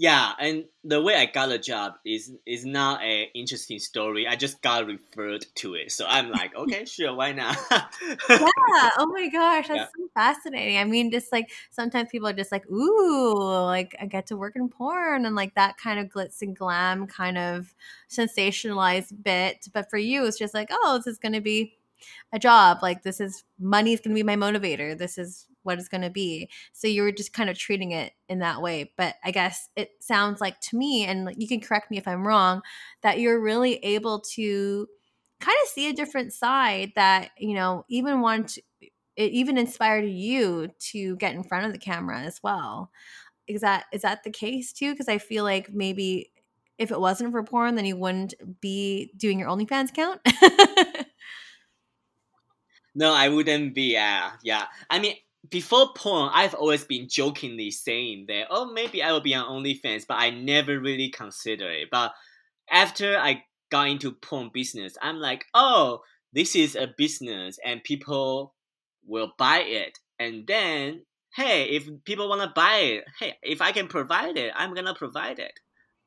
Yeah, 0.02 0.32
and 0.40 0.64
the 0.86 1.02
way 1.02 1.16
I 1.16 1.26
got 1.26 1.52
a 1.52 1.58
job 1.60 1.96
is 2.06 2.32
is 2.46 2.64
not 2.66 3.04
an 3.04 3.26
interesting 3.36 3.80
story. 3.80 4.26
I 4.28 4.38
just 4.38 4.62
got 4.62 4.86
referred 4.88 5.46
to 5.56 5.74
it, 5.76 5.92
so 5.92 6.06
I'm 6.08 6.32
like, 6.40 6.56
okay, 6.56 6.86
sure, 6.86 7.14
why 7.14 7.34
not? 7.34 7.58
yeah. 7.70 8.90
Oh 8.98 9.08
my 9.12 9.28
gosh, 9.28 9.68
that's 9.68 9.78
Yeah. 9.78 9.86
so 9.98 10.10
fascinating. 10.14 10.78
I 10.78 10.86
mean, 10.86 11.12
just 11.12 11.34
like 11.34 11.52
sometimes 11.70 12.08
people 12.10 12.30
are 12.30 12.34
just 12.34 12.52
like, 12.52 12.66
ooh, 12.72 13.34
like 13.66 13.94
I 14.00 14.06
get 14.06 14.28
to 14.28 14.38
work 14.38 14.56
in 14.56 14.70
porn 14.70 15.26
and 15.26 15.36
like 15.36 15.56
that 15.56 15.78
kind 15.78 16.00
of 16.00 16.08
glitz 16.08 16.42
and 16.42 16.56
glam 16.56 17.06
kind 17.06 17.38
of 17.38 17.74
sensationalized 18.10 19.22
bit. 19.22 19.68
But 19.74 19.90
for 19.90 19.98
you, 19.98 20.26
it's 20.26 20.40
just 20.40 20.54
like, 20.54 20.70
oh, 20.72 20.98
this 20.98 21.08
is 21.08 21.20
going 21.20 21.34
to 21.34 21.42
be 21.42 21.74
a 22.32 22.40
job. 22.40 22.80
Like 22.82 23.04
this 23.04 23.20
is 23.20 23.44
money 23.60 23.94
is 23.94 24.00
going 24.00 24.16
to 24.16 24.20
be 24.20 24.24
my 24.24 24.38
motivator. 24.38 24.98
This 24.98 25.18
is 25.18 25.46
what 25.64 25.80
it's 25.80 25.88
going 25.88 26.02
to 26.02 26.10
be. 26.10 26.50
So 26.74 26.88
you 26.88 27.02
were 27.02 27.12
just 27.12 27.34
kind 27.34 27.50
of 27.50 27.58
treating 27.58 27.92
it 27.92 28.14
in 28.28 28.40
that 28.40 28.62
way. 28.62 28.92
But 28.98 29.16
I 29.24 29.32
guess 29.32 29.70
it 29.76 29.92
sounds 30.00 30.42
like 30.42 30.60
to 30.62 30.78
me, 30.78 31.06
and 31.06 31.34
you 31.38 31.48
can 31.48 31.62
correct 31.62 31.92
me 31.92 31.98
if 31.98 32.08
I'm 32.08 32.26
wrong, 32.26 32.62
that 33.02 33.20
you're 33.20 33.40
really 33.40 33.76
able 33.78 34.22
to 34.36 34.88
kind 35.40 35.58
of 35.64 35.70
see 35.70 35.90
a 35.90 35.94
different 35.94 36.34
side 36.34 36.92
that 36.96 37.30
you 37.38 37.54
know 37.54 37.86
even 37.88 38.20
want 38.20 38.58
it 39.16 39.32
even 39.32 39.58
inspired 39.58 40.04
you 40.04 40.70
to 40.80 41.16
get 41.16 41.34
in 41.34 41.44
front 41.44 41.66
of 41.66 41.72
the 41.72 41.78
camera 41.78 42.20
as 42.20 42.42
well 42.44 42.92
is 43.48 43.62
that 43.62 43.86
is 43.94 44.02
that 44.02 44.22
the 44.26 44.30
case 44.30 44.74
too 44.74 44.92
because 44.92 45.08
i 45.08 45.18
feel 45.18 45.46
like 45.46 45.72
maybe 45.72 46.30
if 46.78 46.92
it 46.92 47.00
wasn't 47.00 47.32
for 47.32 47.42
porn 47.42 47.76
then 47.76 47.86
you 47.86 47.96
wouldn't 47.96 48.34
be 48.60 49.14
doing 49.16 49.40
your 49.40 49.48
onlyfans 49.48 49.92
account 49.92 50.20
no, 52.96 53.14
I 53.14 53.30
wouldn't 53.30 53.74
be. 53.74 53.94
Yeah, 53.94 54.32
yeah. 54.44 54.66
I 54.90 55.00
mean, 55.00 55.16
before 55.50 55.94
porn, 55.96 56.32
I've 56.34 56.54
always 56.54 56.84
been 56.84 57.08
jokingly 57.10 57.72
saying 57.72 58.26
that, 58.28 58.48
oh, 58.50 58.72
maybe 58.72 59.02
I 59.04 59.12
will 59.12 59.22
be 59.22 59.36
on 59.36 59.46
OnlyFans, 59.46 60.06
but 60.08 60.16
I 60.16 60.30
never 60.30 60.80
really 60.80 61.10
consider 61.10 61.70
it. 61.70 61.90
But 61.92 62.14
after 62.72 63.18
I 63.18 63.44
got 63.72 63.90
into 63.90 64.12
porn 64.12 64.52
business, 64.54 64.96
I'm 65.02 65.18
like, 65.18 65.46
oh, 65.54 66.02
this 66.34 66.56
is 66.56 66.76
a 66.76 66.94
business, 66.98 67.60
and 67.66 67.84
people 67.84 68.56
will 69.06 69.34
buy 69.38 69.60
it, 69.60 70.00
and 70.20 70.46
then. 70.48 71.04
Hey, 71.36 71.66
if 71.66 71.88
people 72.06 72.28
want 72.28 72.42
to 72.42 72.52
buy 72.56 72.78
it, 72.78 73.04
hey, 73.20 73.36
if 73.44 73.62
I 73.62 73.72
can 73.72 73.88
provide 73.88 74.36
it, 74.36 74.52
I'm 74.56 74.74
gonna 74.74 74.96
provide 74.96 75.38
it. 75.38 75.54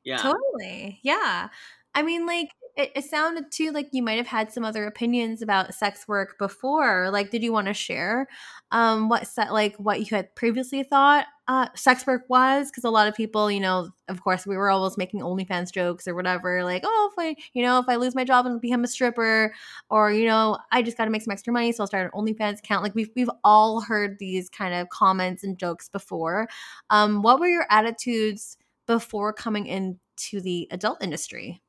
Yeah. 0.04 0.16
totally 0.16 0.98
yeah 1.04 1.48
i 1.94 2.02
mean 2.02 2.26
like 2.26 2.48
it, 2.76 2.90
it 2.96 3.04
sounded 3.04 3.50
too 3.50 3.70
like 3.70 3.88
you 3.92 4.02
might 4.02 4.16
have 4.16 4.26
had 4.26 4.52
some 4.52 4.64
other 4.64 4.86
opinions 4.86 5.42
about 5.42 5.74
sex 5.74 6.08
work 6.08 6.38
before 6.38 7.10
like 7.10 7.30
did 7.30 7.42
you 7.42 7.52
want 7.52 7.66
to 7.66 7.74
share 7.74 8.26
um 8.70 9.08
what 9.08 9.26
set 9.26 9.52
like 9.52 9.76
what 9.76 10.00
you 10.00 10.16
had 10.16 10.34
previously 10.34 10.82
thought 10.82 11.26
uh 11.48 11.66
sex 11.74 12.06
work 12.06 12.22
was? 12.28 12.70
Because 12.70 12.84
a 12.84 12.90
lot 12.90 13.08
of 13.08 13.14
people 13.14 13.50
you 13.50 13.60
know 13.60 13.90
of 14.08 14.22
course 14.22 14.46
we 14.46 14.56
were 14.56 14.70
always 14.70 14.96
making 14.96 15.20
onlyfans 15.20 15.72
jokes 15.72 16.08
or 16.08 16.14
whatever 16.14 16.64
like 16.64 16.82
oh 16.84 17.10
if 17.12 17.18
i 17.18 17.36
you 17.52 17.62
know 17.62 17.78
if 17.78 17.86
i 17.88 17.96
lose 17.96 18.14
my 18.14 18.24
job 18.24 18.46
and 18.46 18.60
become 18.60 18.84
a 18.84 18.88
stripper 18.88 19.54
or 19.90 20.10
you 20.12 20.26
know 20.26 20.58
i 20.70 20.82
just 20.82 20.96
got 20.96 21.04
to 21.04 21.10
make 21.10 21.22
some 21.22 21.32
extra 21.32 21.52
money 21.52 21.72
so 21.72 21.82
i'll 21.82 21.86
start 21.86 22.10
an 22.12 22.18
onlyfans 22.18 22.58
account 22.58 22.82
like 22.82 22.94
we've, 22.94 23.10
we've 23.16 23.30
all 23.44 23.80
heard 23.80 24.18
these 24.18 24.48
kind 24.48 24.74
of 24.74 24.88
comments 24.88 25.44
and 25.44 25.58
jokes 25.58 25.88
before. 25.88 26.48
Um 26.90 27.22
what 27.22 27.38
were 27.40 27.48
your 27.48 27.66
attitudes 27.70 28.56
before 28.86 29.32
coming 29.32 29.66
into 29.66 30.40
the 30.40 30.68
adult 30.70 31.02
industry 31.02 31.61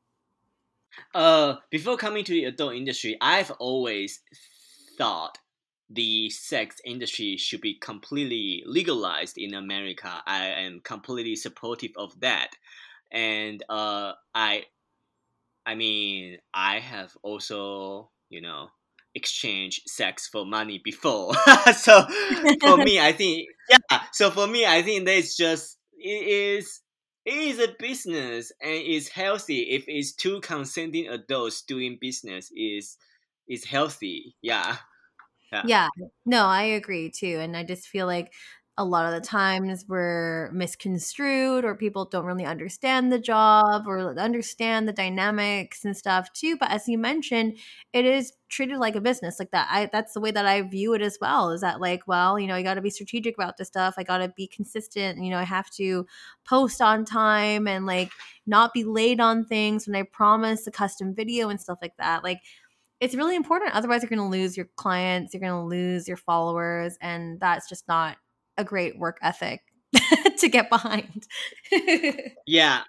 Uh, 1.13 1.56
before 1.69 1.97
coming 1.97 2.23
to 2.23 2.32
the 2.32 2.45
adult 2.45 2.75
industry, 2.75 3.17
I've 3.21 3.51
always 3.51 4.21
thought 4.97 5.38
the 5.89 6.29
sex 6.29 6.77
industry 6.86 7.38
should 7.38 7.62
be 7.62 7.77
completely 7.79 8.63
legalized 8.65 9.38
in 9.38 9.53
America. 9.53 10.21
I 10.25 10.45
am 10.45 10.82
completely 10.84 11.36
supportive 11.36 11.91
of 11.97 12.19
that, 12.21 12.49
and 13.12 13.62
uh, 13.69 14.13
I, 14.34 14.63
I 15.65 15.75
mean, 15.75 16.38
I 16.53 16.79
have 16.79 17.15
also, 17.21 18.10
you 18.29 18.41
know, 18.41 18.69
exchanged 19.15 19.84
sex 19.88 20.27
for 20.27 20.45
money 20.45 20.82
before. 20.84 21.34
so 21.75 22.06
for 22.62 22.77
me, 22.77 22.99
I 22.99 23.12
think, 23.12 23.47
yeah. 23.69 24.01
So 24.12 24.32
for 24.32 24.47
me, 24.47 24.65
I 24.65 24.82
think 24.82 25.06
that's 25.06 25.38
just 25.38 25.77
it 25.97 26.27
is 26.60 26.82
it 27.25 27.33
is 27.33 27.59
a 27.59 27.75
business 27.79 28.51
and 28.62 28.71
it's 28.71 29.07
healthy 29.09 29.71
if 29.71 29.86
it's 29.88 30.13
two 30.13 30.41
consenting 30.41 31.07
adults 31.07 31.62
doing 31.63 31.97
business 31.99 32.51
is 32.55 32.97
is 33.47 33.65
healthy. 33.65 34.36
Yeah. 34.41 34.77
Yeah. 35.62 35.88
No 36.25 36.45
i 36.45 36.63
agree 36.63 37.09
too 37.09 37.39
and 37.39 37.55
i 37.55 37.63
just 37.63 37.88
feel 37.88 38.05
like 38.05 38.33
a 38.77 38.83
lot 38.83 39.05
of 39.05 39.13
the 39.13 39.25
times 39.25 39.86
we're 39.88 40.49
misconstrued 40.51 41.63
or 41.63 41.75
people 41.75 42.05
don't 42.05 42.25
really 42.25 42.45
understand 42.45 43.12
the 43.12 43.19
job 43.19 43.86
or 43.86 44.17
understand 44.19 44.88
the 44.88 44.93
dynamics 44.93 45.86
and 45.86 45.95
stuff 45.95 46.33
too 46.33 46.57
but 46.57 46.71
as 46.71 46.88
you 46.88 46.97
mentioned 46.97 47.55
it 47.93 48.03
is 48.03 48.33
treated 48.49 48.77
like 48.79 48.95
a 48.95 49.01
business 49.01 49.38
like 49.38 49.51
that 49.51 49.67
i 49.69 49.88
that's 49.91 50.13
the 50.13 50.19
way 50.19 50.31
that 50.31 50.47
i 50.47 50.62
view 50.63 50.95
it 50.95 51.03
as 51.03 51.19
well 51.21 51.51
is 51.51 51.62
that 51.62 51.79
like 51.79 52.07
well 52.07 52.39
you 52.39 52.47
know 52.47 52.55
you 52.55 52.63
got 52.63 52.73
to 52.73 52.81
be 52.81 52.89
strategic 52.89 53.36
about 53.36 53.57
this 53.57 53.67
stuff 53.67 53.93
i 53.97 54.03
got 54.03 54.17
to 54.17 54.29
be 54.29 54.47
consistent 54.47 55.23
you 55.23 55.29
know 55.29 55.38
i 55.38 55.43
have 55.43 55.69
to 55.69 56.05
post 56.43 56.81
on 56.81 57.05
time 57.05 57.67
and 57.67 57.86
like 57.86 58.09
not 58.47 58.73
be 58.73 58.83
late 58.83 59.19
on 59.19 59.45
things 59.45 59.86
when 59.86 59.95
i 59.95 60.01
promise 60.01 60.65
a 60.65 60.71
custom 60.71 61.13
video 61.13 61.49
and 61.49 61.62
stuff 61.62 61.77
like 61.79 61.95
that 61.97 62.23
like 62.23 62.39
it's 62.99 63.15
really 63.15 63.36
important 63.36 63.71
otherwise 63.75 64.01
you're 64.01 64.09
going 64.09 64.17
to 64.17 64.25
lose 64.25 64.57
your 64.57 64.67
clients 64.77 65.31
you're 65.33 65.41
going 65.41 65.51
to 65.51 65.67
lose 65.67 66.07
your 66.07 66.17
followers 66.17 66.97
and 67.01 67.39
that's 67.39 67.69
just 67.69 67.88
not 67.88 68.17
a 68.58 68.63
great 68.63 68.98
work 68.98 69.18
ethic 69.22 69.62
to 70.38 70.50
get 70.50 70.70
behind. 70.70 71.28
yeah 72.48 72.82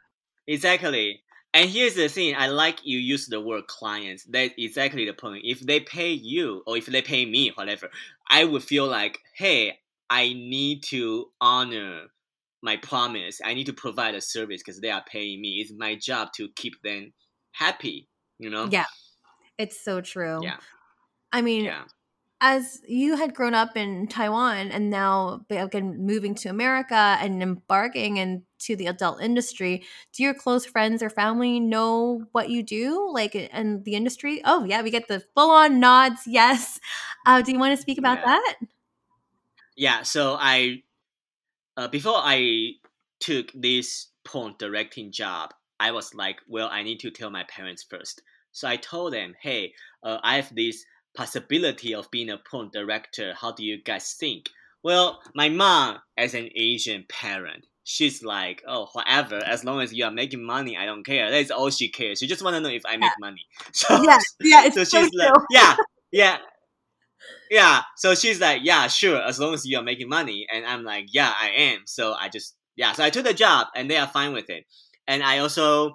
exactly. 0.47 1.21
And 1.53 1.71
here's 1.71 1.95
the 1.95 2.09
thing 2.09 2.35
i 2.37 2.49
like 2.49 2.81
you 2.85 2.99
use 2.99 3.27
the 3.27 3.41
word 3.41 3.67
clients 3.67 4.25
that's 4.25 4.55
exactly 4.59 5.07
the 5.07 5.13
point. 5.13 5.43
If 5.45 5.61
they 5.61 5.81
pay 5.81 6.13
you 6.13 6.63
or 6.67 6.77
if 6.77 6.87
they 6.87 7.03
pay 7.03 7.25
me 7.27 7.53
whatever 7.55 7.91
i 8.29 8.45
would 8.45 8.63
feel 8.63 8.87
like 8.87 9.19
hey 9.37 9.79
i 10.11 10.33
need 10.33 10.83
to 10.85 11.27
honor 11.41 12.07
my 12.63 12.79
promise. 12.79 13.43
I 13.45 13.53
need 13.53 13.67
to 13.67 13.75
provide 13.75 14.15
a 14.15 14.23
service 14.23 14.63
because 14.65 14.81
they 14.81 14.91
are 14.91 15.05
paying 15.07 15.43
me. 15.43 15.61
It's 15.61 15.71
my 15.77 15.97
job 15.97 16.31
to 16.37 16.49
keep 16.57 16.81
them 16.83 17.13
happy 17.53 18.09
you 18.39 18.51
know? 18.51 18.69
Yeah, 18.71 18.87
it's 19.59 19.83
so 19.83 20.01
true. 20.01 20.41
yeah. 20.43 20.59
I 21.33 21.43
mean, 21.43 21.65
yeah 21.65 21.85
as 22.41 22.83
you 22.87 23.17
had 23.17 23.35
grown 23.35 23.55
up 23.55 23.77
in 23.77 24.07
Taiwan 24.07 24.71
and 24.71 24.91
now 24.91 25.47
again 25.51 26.05
moving 26.05 26.35
to 26.37 26.49
America 26.49 27.17
and 27.21 27.43
embarking 27.43 28.19
into 28.19 28.77
the 28.77 28.87
adult 28.87 29.23
industry, 29.23 29.85
do 30.13 30.23
your 30.23 30.35
close 30.35 30.67
friends 30.67 31.03
or 31.03 31.09
family 31.11 31.59
know 31.61 32.25
what 32.33 32.51
you 32.51 32.63
do, 32.63 33.11
like 33.13 33.35
in 33.35 33.83
the 33.85 33.95
industry? 33.95 34.43
Oh 34.45 34.65
yeah, 34.65 34.83
we 34.83 34.91
get 34.91 35.09
the 35.09 35.21
full 35.35 35.51
on 35.51 35.81
nods. 35.81 36.23
Yes. 36.27 36.81
Uh, 37.27 37.41
do 37.43 37.53
you 37.53 37.59
want 37.59 37.75
to 37.77 37.81
speak 37.81 37.99
about 37.99 38.19
Yeah. 38.19 38.25
that? 38.25 38.57
yeah 39.77 40.03
so 40.03 40.37
i 40.39 40.83
uh, 41.77 41.89
before 41.89 42.17
i 42.19 42.73
took 43.21 43.51
this 43.55 44.09
porn 44.25 44.55
directing 44.59 45.13
job 45.13 45.53
i 45.81 45.91
was 45.91 46.15
like 46.15 46.39
well 46.49 46.69
i 46.71 46.83
need 46.83 47.01
to 47.01 47.11
tell 47.11 47.31
my 47.31 47.45
parents 47.45 47.85
first 47.89 48.23
so 48.53 48.69
i 48.69 48.77
told 48.77 49.13
them 49.13 49.35
hey 49.43 49.73
uh, 50.03 50.19
i 50.23 50.37
have 50.37 50.55
this 50.55 50.85
possibility 51.17 51.95
of 51.95 52.11
being 52.11 52.31
a 52.31 52.39
porn 52.39 52.71
director 52.73 53.35
how 53.41 53.53
do 53.53 53.65
you 53.65 53.81
guys 53.83 54.15
think 54.19 54.49
well 54.83 55.21
my 55.35 55.49
mom 55.49 55.99
as 56.17 56.35
an 56.35 56.49
asian 56.57 57.05
parent 57.09 57.67
she's 57.85 58.23
like 58.23 58.63
oh 58.67 58.89
whatever 58.93 59.37
as 59.45 59.63
long 59.65 59.81
as 59.81 59.93
you 59.93 60.05
are 60.05 60.11
making 60.11 60.43
money 60.45 60.77
i 60.77 60.87
don't 60.87 61.05
care 61.05 61.31
that's 61.31 61.51
all 61.51 61.71
she 61.71 61.89
cares 61.89 62.19
she 62.19 62.27
just 62.27 62.43
want 62.43 62.55
to 62.55 62.61
know 62.61 62.69
if 62.69 62.83
i 62.87 62.97
make 62.97 63.13
money 63.21 63.47
so 63.73 64.03
Yeah, 64.03 64.19
yeah, 64.41 64.65
it's 64.67 64.75
so 64.75 64.85
so 64.85 65.03
she's 65.03 65.11
like, 65.15 65.33
yeah, 65.51 65.77
yeah, 66.13 66.39
yeah. 67.51 67.83
So 67.97 68.15
she's 68.15 68.41
like, 68.41 68.63
yeah, 68.65 68.89
sure, 68.89 69.21
as 69.23 69.39
long 69.39 69.55
as 69.55 69.65
you 69.65 69.79
are 69.79 69.83
making 69.83 70.09
money. 70.09 70.47
And 70.53 70.65
I'm 70.65 70.85
like, 70.85 71.07
yeah, 71.13 71.33
I 71.39 71.51
am. 71.51 71.81
So 71.87 72.15
I 72.15 72.29
just, 72.29 72.55
yeah. 72.77 72.93
So 72.93 73.05
I 73.05 73.11
took 73.11 73.25
the 73.25 73.35
job, 73.35 73.69
and 73.75 73.91
they 73.91 73.97
are 73.97 74.07
fine 74.07 74.33
with 74.33 74.51
it. 74.51 74.65
And 75.07 75.23
I 75.23 75.39
also 75.39 75.95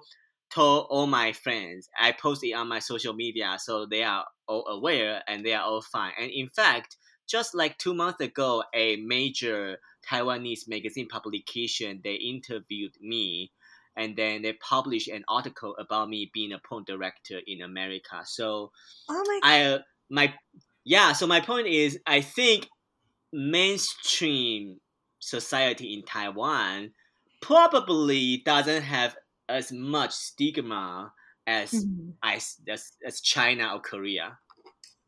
told 0.54 0.88
all 0.90 1.08
my 1.08 1.32
friends. 1.32 1.90
I 2.00 2.12
posted 2.12 2.54
on 2.54 2.68
my 2.68 2.80
social 2.80 3.14
media, 3.14 3.58
so 3.60 3.86
they 3.86 4.04
are 4.04 4.26
all 4.48 4.66
aware 4.68 5.22
and 5.28 5.46
they 5.46 5.54
are 5.54 5.64
all 5.64 5.82
fine. 5.82 6.14
And 6.20 6.32
in 6.32 6.50
fact, 6.50 6.98
just 7.28 7.54
like 7.54 7.78
two 7.78 7.94
months 7.94 8.22
ago, 8.22 8.64
a 8.74 8.96
major 8.98 9.78
Taiwanese 10.10 10.68
magazine 10.68 11.08
publication 11.08 12.02
they 12.04 12.16
interviewed 12.16 12.94
me 13.00 13.52
and 13.96 14.16
then 14.16 14.42
they 14.42 14.54
published 14.54 15.10
an 15.10 15.24
article 15.28 15.76
about 15.78 16.10
me 16.10 16.32
being 16.34 16.54
a 16.54 16.60
porn 16.60 16.84
director 16.86 17.40
in 17.46 17.62
America. 17.62 18.22
So, 18.24 18.72
oh 19.10 19.24
my, 19.28 19.40
I 19.44 19.64
uh, 19.64 19.80
my 20.10 20.34
yeah. 20.86 21.12
So 21.14 21.28
my 21.28 21.42
point 21.42 21.68
is, 21.68 22.00
I 22.08 22.22
think 22.22 22.70
mainstream 23.34 24.80
society 25.20 25.94
in 25.94 26.04
Taiwan 26.04 26.92
probably 27.42 28.42
doesn't 28.46 28.84
have 28.84 29.16
as 29.50 29.72
much 29.72 30.14
stigma 30.14 31.12
as 31.48 31.72
mm-hmm. 31.72 32.12
as, 32.24 32.58
as 32.70 32.92
as 33.06 33.20
China 33.22 33.72
or 33.74 33.80
Korea. 33.82 34.38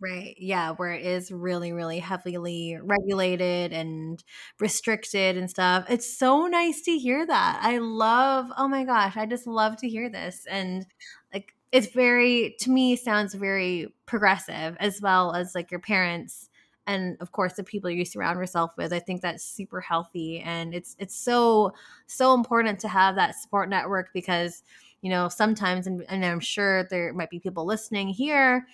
Right. 0.02 0.36
Yeah, 0.40 0.72
where 0.72 0.94
it 0.94 1.06
is 1.06 1.32
really, 1.32 1.74
really 1.74 2.00
heavily 2.00 2.76
regulated 2.82 3.72
and 3.72 4.22
restricted 4.60 5.38
and 5.38 5.48
stuff. 5.48 5.86
It's 5.90 6.18
so 6.18 6.48
nice 6.48 6.82
to 6.86 6.98
hear 6.98 7.24
that. 7.24 7.60
I 7.62 7.78
love, 7.78 8.48
oh 8.58 8.68
my 8.68 8.84
gosh, 8.84 9.16
I 9.16 9.28
just 9.28 9.46
love 9.46 9.78
to 9.78 9.88
hear 9.88 10.10
this. 10.10 10.48
And 10.50 10.88
like, 11.32 11.54
it's 11.72 11.94
very, 11.94 12.56
to 12.62 12.72
me, 12.72 12.96
sounds 12.96 13.36
very 13.36 13.94
progressive 14.08 14.76
as 14.80 15.00
well 15.04 15.36
as 15.36 15.54
like 15.54 15.70
your 15.70 15.80
parents 15.80 16.50
and 16.92 17.18
of 17.22 17.32
course 17.32 17.54
the 17.54 17.64
people 17.64 17.90
you 17.90 18.06
surround 18.06 18.38
yourself 18.38 18.72
with. 18.78 18.92
I 18.94 19.00
think 19.00 19.22
that's 19.22 19.44
super 19.44 19.82
healthy 19.82 20.40
and 20.40 20.74
it's 20.74 20.96
it's 21.00 21.16
so 21.16 21.74
so 22.08 22.34
important 22.34 22.80
to 22.82 22.88
have 22.88 23.16
that 23.16 23.36
support 23.36 23.70
network 23.70 24.10
because 24.14 24.64
you 25.02 25.10
know 25.10 25.30
sometimes 25.30 25.88
and, 25.88 26.04
and 26.10 26.24
i'm 26.26 26.40
sure 26.40 26.84
there 26.90 27.14
might 27.14 27.30
be 27.30 27.40
people 27.40 27.66
listening 27.66 28.08
here 28.08 28.68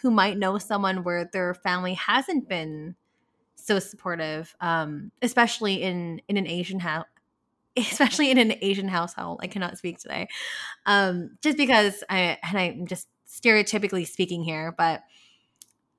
who 0.00 0.10
might 0.10 0.38
know 0.38 0.58
someone 0.58 1.04
where 1.04 1.28
their 1.32 1.54
family 1.54 1.94
hasn't 1.94 2.48
been 2.48 2.94
so 3.54 3.78
supportive 3.78 4.54
um, 4.60 5.12
especially 5.20 5.82
in 5.82 6.20
in 6.28 6.36
an 6.36 6.46
asian 6.46 6.80
house 6.80 7.06
especially 7.76 8.30
in 8.30 8.38
an 8.38 8.54
asian 8.60 8.88
household. 8.88 9.40
I 9.42 9.46
cannot 9.46 9.78
speak 9.78 9.98
today 9.98 10.28
um, 10.86 11.36
just 11.42 11.56
because 11.56 12.02
i 12.08 12.38
and 12.42 12.58
i'm 12.58 12.86
just 12.86 13.08
stereotypically 13.28 14.06
speaking 14.06 14.44
here 14.44 14.74
but 14.76 15.02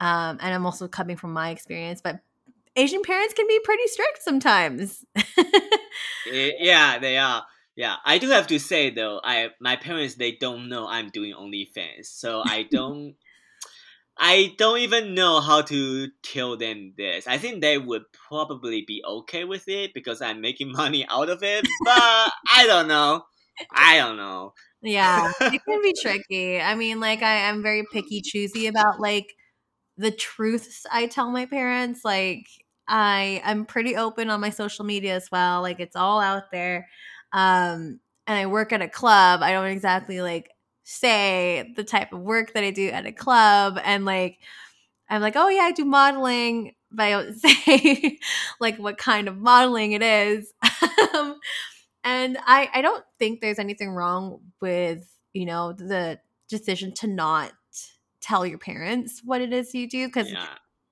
um, 0.03 0.37
and 0.41 0.53
i'm 0.53 0.65
also 0.65 0.87
coming 0.87 1.15
from 1.15 1.33
my 1.33 1.49
experience 1.49 2.01
but 2.01 2.19
asian 2.75 3.01
parents 3.01 3.33
can 3.33 3.47
be 3.47 3.59
pretty 3.63 3.87
strict 3.87 4.21
sometimes 4.21 5.05
yeah 6.59 6.99
they 6.99 7.17
are 7.17 7.43
yeah, 7.75 7.95
I 8.05 8.19
do 8.19 8.29
have 8.29 8.47
to 8.47 8.59
say 8.59 8.91
though, 8.91 9.19
I 9.23 9.49
my 9.59 9.75
parents 9.75 10.15
they 10.15 10.33
don't 10.33 10.69
know 10.69 10.87
I'm 10.87 11.09
doing 11.09 11.33
OnlyFans, 11.33 12.05
so 12.05 12.43
I 12.45 12.67
don't 12.69 13.15
I 14.17 14.53
don't 14.59 14.79
even 14.79 15.15
know 15.15 15.41
how 15.41 15.61
to 15.63 16.07
tell 16.21 16.55
them 16.55 16.93
this. 16.97 17.25
I 17.25 17.39
think 17.39 17.61
they 17.61 17.79
would 17.79 18.03
probably 18.29 18.83
be 18.87 19.03
okay 19.05 19.43
with 19.43 19.67
it 19.67 19.91
because 19.95 20.21
I'm 20.21 20.39
making 20.39 20.71
money 20.71 21.05
out 21.09 21.29
of 21.29 21.41
it, 21.41 21.65
but 21.83 22.31
I 22.53 22.65
don't 22.67 22.87
know. 22.87 23.23
I 23.71 23.97
don't 23.97 24.17
know. 24.17 24.53
Yeah, 24.83 25.31
it 25.41 25.61
can 25.67 25.81
be 25.81 25.93
tricky. 25.99 26.61
I 26.61 26.75
mean, 26.75 26.99
like 26.99 27.23
I 27.23 27.49
am 27.49 27.63
very 27.63 27.83
picky 27.91 28.21
choosy 28.21 28.67
about 28.67 28.99
like 28.99 29.33
the 29.97 30.11
truths 30.11 30.85
I 30.91 31.07
tell 31.07 31.31
my 31.31 31.45
parents. 31.45 32.03
Like 32.03 32.47
I 32.87 33.41
I'm 33.45 33.65
pretty 33.65 33.95
open 33.95 34.29
on 34.29 34.41
my 34.41 34.49
social 34.49 34.85
media 34.85 35.15
as 35.15 35.29
well. 35.31 35.61
Like 35.61 35.79
it's 35.79 35.95
all 35.95 36.19
out 36.19 36.51
there. 36.51 36.89
Um 37.31 37.99
and 38.27 38.39
I 38.39 38.45
work 38.47 38.71
at 38.73 38.81
a 38.81 38.87
club. 38.89 39.41
I 39.43 39.51
don't 39.51 39.67
exactly 39.67 40.21
like 40.21 40.49
say 40.83 41.73
the 41.75 41.83
type 41.83 42.13
of 42.13 42.19
work 42.21 42.53
that 42.53 42.63
I 42.63 42.71
do 42.71 42.89
at 42.89 43.05
a 43.05 43.11
club 43.11 43.79
and 43.83 44.05
like 44.05 44.39
I'm 45.09 45.21
like, 45.21 45.35
oh 45.35 45.49
yeah, 45.49 45.63
I 45.63 45.71
do 45.71 45.85
modeling, 45.85 46.73
but 46.91 47.03
I 47.03 47.09
don't 47.11 47.33
say 47.39 48.19
like 48.59 48.77
what 48.77 48.97
kind 48.97 49.27
of 49.27 49.37
modeling 49.37 49.91
it 49.93 50.01
is. 50.01 50.53
um, 51.15 51.39
and 52.03 52.37
I, 52.45 52.69
I 52.73 52.81
don't 52.81 53.03
think 53.19 53.41
there's 53.41 53.59
anything 53.59 53.91
wrong 53.91 54.39
with, 54.61 55.07
you 55.33 55.45
know, 55.45 55.73
the 55.73 56.19
decision 56.49 56.93
to 56.95 57.07
not 57.07 57.53
tell 58.23 58.45
your 58.45 58.57
parents 58.57 59.21
what 59.23 59.41
it 59.41 59.53
is 59.53 59.75
you 59.75 59.87
do 59.87 60.07
because 60.07 60.31
yeah. 60.31 60.47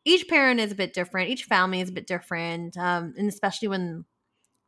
each 0.05 0.27
parent 0.27 0.59
is 0.59 0.71
a 0.71 0.75
bit 0.75 0.93
different, 0.93 1.29
each 1.29 1.45
family 1.45 1.81
is 1.81 1.89
a 1.89 1.93
bit 1.93 2.07
different. 2.07 2.77
Um, 2.77 3.13
and 3.17 3.27
especially 3.27 3.69
when 3.69 4.05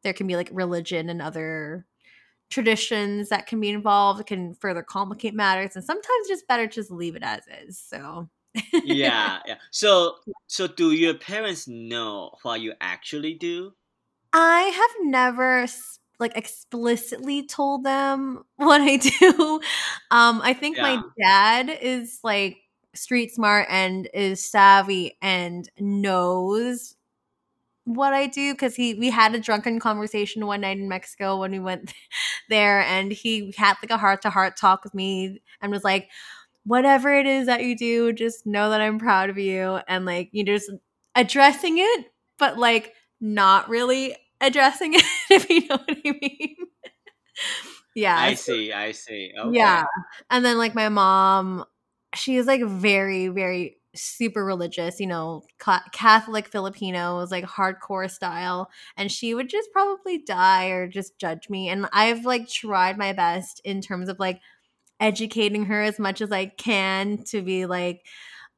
there 0.03 0.13
can 0.13 0.27
be 0.27 0.35
like 0.35 0.49
religion 0.51 1.09
and 1.09 1.21
other 1.21 1.85
traditions 2.49 3.29
that 3.29 3.47
can 3.47 3.59
be 3.59 3.69
involved 3.69 4.25
can 4.27 4.53
further 4.53 4.83
complicate 4.83 5.33
matters 5.33 5.75
and 5.75 5.83
sometimes 5.83 6.27
just 6.27 6.47
better 6.47 6.67
just 6.67 6.91
leave 6.91 7.15
it 7.15 7.23
as 7.23 7.41
is 7.65 7.79
so 7.79 8.29
yeah 8.83 9.39
yeah 9.47 9.55
so 9.71 10.17
so 10.47 10.67
do 10.67 10.91
your 10.91 11.15
parents 11.15 11.67
know 11.67 12.29
what 12.43 12.61
you 12.61 12.73
actually 12.79 13.33
do 13.33 13.73
i 14.33 14.61
have 14.61 14.91
never 15.09 15.65
like 16.23 16.37
explicitly 16.37 17.45
told 17.45 17.83
them 17.83 18.43
what 18.55 18.81
i 18.81 18.97
do 18.97 19.61
um 20.11 20.41
i 20.43 20.53
think 20.53 20.77
yeah. 20.77 20.83
my 20.83 21.03
dad 21.19 21.77
is 21.81 22.19
like 22.23 22.57
street 22.95 23.33
smart 23.33 23.67
and 23.69 24.09
is 24.13 24.43
savvy 24.43 25.17
and 25.21 25.69
knows 25.79 26.95
what 27.85 28.13
I 28.13 28.27
do 28.27 28.53
because 28.53 28.75
he 28.75 28.93
we 28.93 29.09
had 29.09 29.35
a 29.35 29.39
drunken 29.39 29.79
conversation 29.79 30.45
one 30.45 30.61
night 30.61 30.77
in 30.77 30.87
Mexico 30.87 31.37
when 31.39 31.51
we 31.51 31.59
went 31.59 31.93
there 32.49 32.81
and 32.81 33.11
he 33.11 33.53
had 33.57 33.75
like 33.81 33.91
a 33.91 33.97
heart 33.97 34.21
to 34.21 34.29
heart 34.29 34.55
talk 34.57 34.83
with 34.83 34.93
me 34.93 35.41
and 35.61 35.71
was 35.71 35.83
like 35.83 36.09
whatever 36.65 37.13
it 37.13 37.25
is 37.25 37.47
that 37.47 37.63
you 37.63 37.75
do 37.77 38.13
just 38.13 38.45
know 38.45 38.69
that 38.69 38.79
I'm 38.79 38.99
proud 38.99 39.29
of 39.29 39.37
you 39.37 39.79
and 39.87 40.05
like 40.05 40.29
you 40.31 40.45
just 40.45 40.71
addressing 41.15 41.77
it 41.77 42.05
but 42.39 42.57
like 42.57 42.93
not 43.19 43.67
really 43.67 44.15
addressing 44.45 44.93
it 44.93 45.03
if 45.29 45.49
you 45.49 45.67
know 45.67 45.77
what 45.77 45.97
I 46.05 46.11
mean. 46.21 46.55
yeah. 47.95 48.17
I 48.17 48.33
see, 48.35 48.71
I 48.71 48.91
see. 48.91 49.33
Okay. 49.37 49.57
Yeah. 49.57 49.85
And 50.29 50.43
then 50.45 50.57
like 50.57 50.75
my 50.75 50.89
mom 50.89 51.65
she 52.15 52.35
is 52.35 52.45
like 52.45 52.63
very 52.63 53.27
very 53.29 53.77
super 53.95 54.43
religious, 54.43 54.99
you 54.99 55.07
know, 55.07 55.43
Catholic 55.91 56.47
Filipinos, 56.47 57.31
like 57.31 57.45
hardcore 57.45 58.09
style. 58.09 58.69
And 58.97 59.11
she 59.11 59.33
would 59.33 59.49
just 59.49 59.71
probably 59.71 60.17
die 60.17 60.67
or 60.67 60.87
just 60.87 61.17
judge 61.19 61.49
me. 61.49 61.69
And 61.69 61.87
I've 61.93 62.25
like 62.25 62.49
tried 62.49 62.97
my 62.97 63.13
best 63.13 63.61
in 63.63 63.81
terms 63.81 64.09
of 64.09 64.19
like 64.19 64.41
educating 64.99 65.65
her 65.65 65.81
as 65.81 65.99
much 65.99 66.21
as 66.21 66.31
I 66.31 66.47
can 66.47 67.23
to 67.25 67.41
be 67.41 67.65
like, 67.65 68.05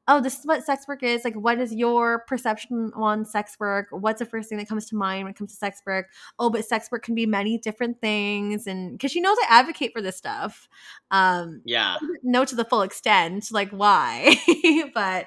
oh, 0.08 0.20
this 0.20 0.38
is 0.38 0.46
what 0.46 0.64
sex 0.64 0.86
work 0.86 1.02
is. 1.02 1.24
Like, 1.24 1.34
what 1.34 1.58
is 1.58 1.74
your 1.74 2.20
perception 2.26 2.92
on 2.94 3.24
sex 3.24 3.56
work? 3.58 3.88
What's 3.90 4.20
the 4.20 4.26
first 4.26 4.48
thing 4.48 4.58
that 4.58 4.68
comes 4.68 4.86
to 4.86 4.96
mind 4.96 5.24
when 5.24 5.32
it 5.32 5.36
comes 5.36 5.50
to 5.50 5.56
sex 5.56 5.82
work? 5.86 6.06
Oh, 6.38 6.50
but 6.50 6.64
sex 6.64 6.90
work 6.90 7.02
can 7.02 7.14
be 7.14 7.26
many 7.26 7.58
different 7.58 8.00
things. 8.00 8.66
And 8.66 8.92
because 8.92 9.10
she 9.10 9.20
knows 9.20 9.36
I 9.42 9.58
advocate 9.60 9.92
for 9.92 10.00
this 10.00 10.16
stuff. 10.16 10.68
Um, 11.10 11.62
yeah. 11.64 11.96
No, 12.22 12.44
to 12.44 12.54
the 12.54 12.64
full 12.64 12.82
extent, 12.82 13.48
like 13.50 13.70
why. 13.70 14.36
but 14.94 15.26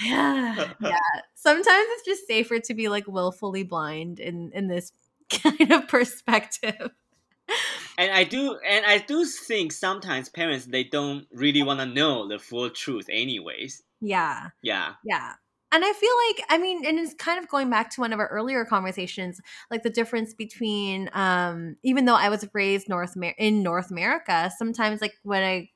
yeah, 0.00 0.72
yeah. 0.80 0.96
Sometimes 1.34 1.86
it's 1.90 2.04
just 2.06 2.26
safer 2.26 2.58
to 2.60 2.74
be 2.74 2.88
like 2.88 3.06
willfully 3.06 3.64
blind 3.64 4.20
in 4.20 4.50
in 4.52 4.68
this 4.68 4.92
kind 5.30 5.72
of 5.72 5.88
perspective 5.88 6.90
and 8.02 8.12
I 8.12 8.24
do 8.24 8.58
and 8.66 8.84
I 8.84 8.98
do 8.98 9.24
think 9.24 9.72
sometimes 9.72 10.28
parents 10.28 10.66
they 10.66 10.84
don't 10.84 11.26
really 11.32 11.62
want 11.62 11.80
to 11.80 11.86
know 11.86 12.28
the 12.28 12.38
full 12.38 12.70
truth 12.70 13.06
anyways. 13.10 13.82
Yeah. 14.00 14.48
Yeah. 14.62 14.94
Yeah. 15.04 15.32
And 15.70 15.84
I 15.84 15.92
feel 15.92 16.12
like 16.28 16.46
I 16.50 16.58
mean 16.58 16.84
and 16.84 16.98
it's 16.98 17.14
kind 17.14 17.38
of 17.38 17.48
going 17.48 17.70
back 17.70 17.90
to 17.90 18.00
one 18.00 18.12
of 18.12 18.18
our 18.18 18.28
earlier 18.28 18.64
conversations 18.64 19.40
like 19.70 19.82
the 19.82 19.90
difference 19.90 20.34
between 20.34 21.08
um 21.14 21.76
even 21.82 22.04
though 22.04 22.14
I 22.14 22.28
was 22.28 22.46
raised 22.52 22.88
North 22.88 23.14
Amer- 23.16 23.34
in 23.38 23.62
North 23.62 23.90
America 23.90 24.50
sometimes 24.56 25.00
like 25.00 25.14
when 25.22 25.42
I 25.42 25.70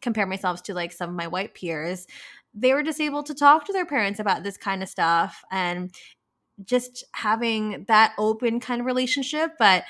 compare 0.00 0.26
myself 0.26 0.62
to 0.64 0.74
like 0.74 0.92
some 0.92 1.10
of 1.10 1.16
my 1.16 1.26
white 1.26 1.54
peers 1.54 2.06
they 2.54 2.74
were 2.74 2.82
just 2.82 3.00
able 3.00 3.22
to 3.22 3.34
talk 3.34 3.64
to 3.64 3.72
their 3.72 3.86
parents 3.86 4.20
about 4.20 4.42
this 4.42 4.56
kind 4.56 4.82
of 4.82 4.88
stuff 4.88 5.42
and 5.50 5.94
just 6.64 7.04
having 7.12 7.84
that 7.88 8.12
open 8.18 8.60
kind 8.60 8.80
of 8.80 8.86
relationship 8.86 9.52
but 9.58 9.84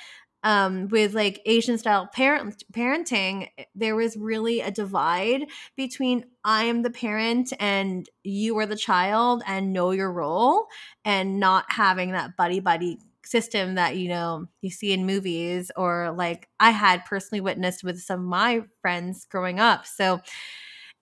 um, 0.44 0.88
with 0.88 1.14
like 1.14 1.40
Asian 1.46 1.78
style 1.78 2.08
parent 2.12 2.64
parenting, 2.72 3.48
there 3.74 3.94
was 3.96 4.16
really 4.16 4.60
a 4.60 4.70
divide 4.70 5.46
between 5.76 6.24
I 6.44 6.64
am 6.64 6.82
the 6.82 6.90
parent 6.90 7.52
and 7.60 8.08
you 8.24 8.58
are 8.58 8.66
the 8.66 8.76
child 8.76 9.42
and 9.46 9.72
know 9.72 9.90
your 9.92 10.12
role, 10.12 10.66
and 11.04 11.38
not 11.40 11.66
having 11.68 12.12
that 12.12 12.36
buddy 12.36 12.60
buddy 12.60 12.98
system 13.24 13.76
that 13.76 13.96
you 13.96 14.08
know 14.08 14.46
you 14.62 14.70
see 14.70 14.92
in 14.92 15.06
movies 15.06 15.70
or 15.76 16.12
like 16.12 16.48
I 16.58 16.70
had 16.70 17.04
personally 17.04 17.40
witnessed 17.40 17.84
with 17.84 18.00
some 18.00 18.20
of 18.20 18.26
my 18.26 18.62
friends 18.80 19.26
growing 19.30 19.60
up. 19.60 19.86
So 19.86 20.20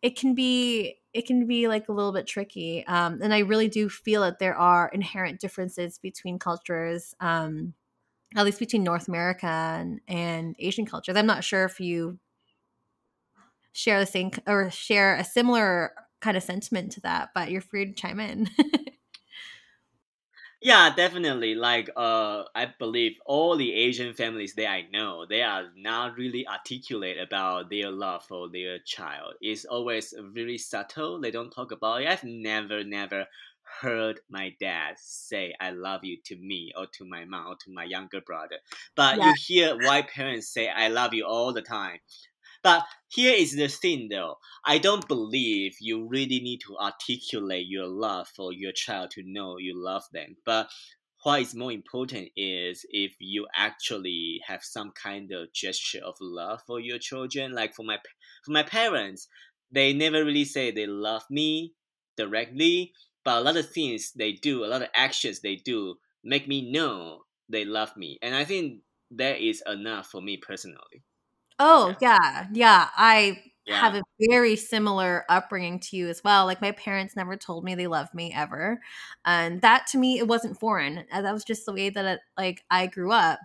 it 0.02 0.16
can 0.16 0.34
be 0.34 0.96
it 1.12 1.26
can 1.26 1.46
be 1.46 1.66
like 1.68 1.88
a 1.88 1.92
little 1.92 2.12
bit 2.12 2.26
tricky, 2.26 2.86
um, 2.86 3.20
and 3.22 3.34
I 3.34 3.40
really 3.40 3.68
do 3.68 3.88
feel 3.88 4.22
that 4.22 4.38
there 4.38 4.54
are 4.56 4.88
inherent 4.94 5.40
differences 5.40 5.98
between 5.98 6.38
cultures. 6.38 7.14
Um, 7.20 7.74
at 8.36 8.44
least 8.44 8.58
between 8.58 8.84
North 8.84 9.08
America 9.08 9.46
and, 9.46 10.00
and 10.06 10.54
Asian 10.58 10.86
cultures. 10.86 11.16
I'm 11.16 11.26
not 11.26 11.44
sure 11.44 11.64
if 11.64 11.80
you 11.80 12.18
share 13.72 14.00
the 14.00 14.06
same 14.06 14.30
or 14.46 14.70
share 14.70 15.16
a 15.16 15.24
similar 15.24 15.92
kind 16.20 16.36
of 16.36 16.42
sentiment 16.42 16.92
to 16.92 17.00
that, 17.00 17.30
but 17.34 17.50
you're 17.50 17.60
free 17.60 17.86
to 17.86 17.92
chime 17.92 18.20
in. 18.20 18.48
Yeah, 20.62 20.94
definitely. 20.94 21.54
Like, 21.54 21.88
uh, 21.96 22.44
I 22.54 22.66
believe 22.78 23.18
all 23.24 23.56
the 23.56 23.72
Asian 23.72 24.12
families 24.12 24.54
that 24.56 24.68
I 24.68 24.82
know, 24.92 25.24
they 25.24 25.40
are 25.40 25.70
not 25.74 26.18
really 26.18 26.46
articulate 26.46 27.18
about 27.18 27.70
their 27.70 27.90
love 27.90 28.24
for 28.26 28.50
their 28.50 28.78
child. 28.80 29.34
It's 29.40 29.64
always 29.64 30.12
very 30.18 30.58
subtle. 30.58 31.18
They 31.18 31.30
don't 31.30 31.50
talk 31.50 31.72
about 31.72 32.02
it. 32.02 32.08
I've 32.08 32.24
never, 32.24 32.84
never 32.84 33.26
heard 33.80 34.20
my 34.28 34.56
dad 34.60 34.96
say 34.98 35.54
"I 35.60 35.70
love 35.70 36.04
you" 36.04 36.18
to 36.26 36.36
me 36.36 36.72
or 36.76 36.86
to 36.94 37.04
my 37.04 37.24
mom 37.24 37.46
or 37.48 37.56
to 37.56 37.70
my 37.72 37.84
younger 37.84 38.20
brother. 38.20 38.58
But 38.96 39.22
Yeah. 39.22 39.24
you 39.24 39.34
hear 39.36 39.76
white 39.76 40.08
parents 40.10 40.48
say 40.52 40.68
"I 40.68 40.88
love 40.88 41.14
you" 41.14 41.26
all 41.26 41.52
the 41.52 41.62
time. 41.62 42.00
But 42.62 42.86
here 43.08 43.34
is 43.34 43.54
the 43.56 43.68
thing 43.68 44.08
though. 44.08 44.38
I 44.64 44.78
don't 44.78 45.06
believe 45.08 45.76
you 45.80 46.06
really 46.08 46.40
need 46.40 46.60
to 46.66 46.76
articulate 46.78 47.66
your 47.68 47.86
love 47.86 48.28
for 48.28 48.52
your 48.52 48.72
child 48.72 49.10
to 49.12 49.22
know 49.24 49.58
you 49.58 49.74
love 49.76 50.04
them. 50.12 50.36
But 50.46 50.70
what 51.24 51.42
is 51.42 51.54
more 51.54 51.72
important 51.72 52.30
is 52.36 52.84
if 52.90 53.14
you 53.20 53.46
actually 53.54 54.40
have 54.46 54.64
some 54.64 54.92
kind 54.92 55.32
of 55.32 55.52
gesture 55.52 56.02
of 56.04 56.16
love 56.20 56.62
for 56.66 56.80
your 56.80 56.98
children. 56.98 57.52
Like 57.52 57.74
for 57.74 57.84
my 57.84 57.98
for 58.44 58.52
my 58.52 58.62
parents, 58.62 59.28
they 59.70 59.92
never 59.92 60.24
really 60.24 60.44
say 60.46 60.70
they 60.70 60.86
love 60.86 61.24
me 61.30 61.74
directly, 62.16 62.94
but 63.24 63.38
a 63.38 63.40
lot 63.42 63.56
of 63.56 63.70
things 63.70 64.12
they 64.12 64.32
do, 64.32 64.64
a 64.64 64.68
lot 64.68 64.82
of 64.82 64.88
actions 64.94 65.40
they 65.40 65.56
do, 65.56 65.96
make 66.24 66.48
me 66.48 66.70
know 66.70 67.24
they 67.48 67.64
love 67.64 67.96
me, 67.96 68.18
and 68.22 68.34
I 68.34 68.44
think 68.44 68.82
that 69.12 69.40
is 69.40 69.62
enough 69.66 70.08
for 70.08 70.20
me 70.22 70.36
personally. 70.36 71.04
Oh, 71.58 71.96
yeah. 72.00 72.48
Yeah. 72.52 72.88
I 72.96 73.49
Yeah. 73.66 73.82
have 73.82 73.94
a 73.94 74.02
very 74.28 74.56
similar 74.56 75.24
upbringing 75.28 75.78
to 75.78 75.96
you 75.96 76.08
as 76.08 76.22
well. 76.24 76.44
Like 76.44 76.60
my 76.60 76.72
parents 76.72 77.14
never 77.14 77.36
told 77.36 77.64
me 77.64 77.74
they 77.76 77.86
loved 77.86 78.12
me 78.14 78.32
ever. 78.34 78.80
And 79.24 79.60
that 79.62 79.86
to 79.88 79.98
me 79.98 80.18
it 80.18 80.26
wasn't 80.26 80.58
foreign. 80.58 81.04
That 81.12 81.32
was 81.32 81.44
just 81.44 81.66
the 81.66 81.72
way 81.72 81.88
that 81.90 82.04
it, 82.04 82.20
like 82.36 82.64
I 82.70 82.88
grew 82.88 83.12
up. 83.12 83.38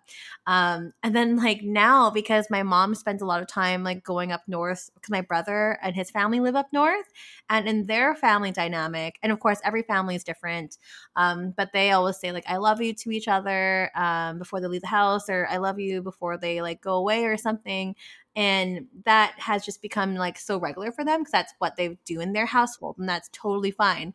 Um 0.47 0.93
and 1.03 1.16
then 1.16 1.38
like 1.38 1.61
now 1.63 2.09
because 2.09 2.47
my 2.49 2.63
mom 2.63 2.95
spends 2.95 3.22
a 3.22 3.26
lot 3.26 3.41
of 3.41 3.47
time 3.47 3.84
like 3.84 4.03
going 4.03 4.32
up 4.32 4.43
north 4.47 4.89
because 4.95 5.09
my 5.09 5.22
brother 5.22 5.78
and 5.82 5.95
his 5.95 6.09
family 6.11 6.39
live 6.39 6.55
up 6.55 6.68
north 6.74 7.05
and 7.49 7.68
in 7.68 7.86
their 7.86 8.16
family 8.16 8.51
dynamic 8.51 9.18
and 9.24 9.32
of 9.32 9.39
course 9.39 9.59
every 9.63 9.84
family 9.84 10.16
is 10.16 10.24
different 10.24 10.78
um 11.16 11.53
but 11.57 11.72
they 11.74 11.91
always 11.91 12.18
say 12.18 12.32
like 12.32 12.45
I 12.47 12.57
love 12.57 12.82
you 12.82 12.93
to 12.93 13.11
each 13.11 13.28
other 13.28 13.91
um 13.95 14.38
before 14.39 14.59
they 14.61 14.68
leave 14.68 14.82
the 14.82 14.88
house 14.88 15.30
or 15.30 15.47
I 15.49 15.57
love 15.57 15.80
you 15.80 16.01
before 16.01 16.38
they 16.38 16.61
like 16.61 16.82
go 16.82 16.95
away 16.95 17.26
or 17.26 17.38
something 17.38 17.95
and 18.36 18.88
that 19.05 19.33
has 19.38 19.63
just 19.65 19.81
become 19.81 20.15
like 20.15 20.38
so 20.38 20.57
regular 20.59 20.91
for 20.91 21.05
them 21.05 21.21
because 21.21 21.31
that's 21.31 21.53
what 21.59 21.75
they 21.75 21.97
do 22.05 22.19
in 22.19 22.33
their 22.33 22.45
household 22.45 22.97
and 22.97 23.07
that's 23.07 23.29
totally 23.31 23.71
fine. 23.71 24.13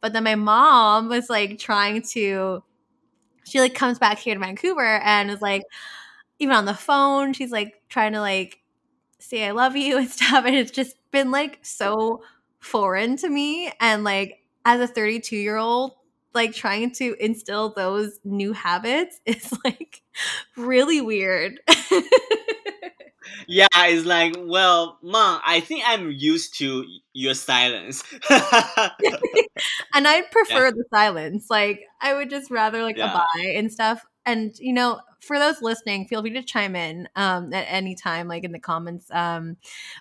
But 0.00 0.12
then 0.12 0.24
my 0.24 0.34
mom 0.34 1.08
was 1.08 1.30
like 1.30 1.58
trying 1.58 2.02
to 2.10 2.62
she 3.44 3.60
like 3.60 3.74
comes 3.74 3.98
back 3.98 4.18
here 4.18 4.34
to 4.34 4.40
vancouver 4.40 5.00
and 5.02 5.30
is 5.30 5.42
like 5.42 5.62
even 6.38 6.54
on 6.54 6.64
the 6.64 6.74
phone 6.74 7.32
she's 7.32 7.50
like 7.50 7.80
trying 7.88 8.12
to 8.12 8.20
like 8.20 8.60
say 9.18 9.46
i 9.46 9.50
love 9.50 9.76
you 9.76 9.98
and 9.98 10.10
stuff 10.10 10.44
and 10.44 10.54
it's 10.54 10.70
just 10.70 10.96
been 11.10 11.30
like 11.30 11.58
so 11.62 12.22
foreign 12.60 13.16
to 13.16 13.28
me 13.28 13.72
and 13.80 14.04
like 14.04 14.38
as 14.64 14.80
a 14.80 14.86
32 14.86 15.36
year 15.36 15.56
old 15.56 15.92
like 16.34 16.54
trying 16.54 16.90
to 16.90 17.14
instill 17.20 17.70
those 17.74 18.18
new 18.24 18.52
habits 18.52 19.20
is 19.26 19.52
like 19.64 20.02
really 20.56 21.00
weird 21.00 21.60
Yeah, 23.46 23.66
it's 23.74 24.06
like, 24.06 24.34
well, 24.38 24.98
mom, 25.02 25.40
I 25.44 25.60
think 25.60 25.84
I'm 25.86 26.10
used 26.10 26.58
to 26.58 26.84
your 27.12 27.34
silence. 27.34 28.02
and 28.30 30.08
I 30.08 30.22
prefer 30.30 30.70
the 30.70 30.84
silence. 30.92 31.46
Like 31.50 31.82
I 32.00 32.14
would 32.14 32.30
just 32.30 32.50
rather 32.50 32.82
like 32.82 32.96
Yeah. 32.96 33.10
abide 33.10 33.56
and 33.56 33.72
stuff. 33.72 34.04
And 34.24 34.54
you 34.58 34.72
know, 34.72 35.00
for 35.20 35.38
those 35.38 35.62
listening, 35.62 36.06
feel 36.06 36.20
free 36.20 36.32
to 36.32 36.42
chime 36.42 36.76
in 36.76 37.08
um, 37.16 37.52
at 37.52 37.66
any 37.68 37.94
time, 37.94 38.28
like 38.28 38.44
in 38.44 38.52
the 38.52 38.58
comments, 38.58 39.10
um, 39.10 39.56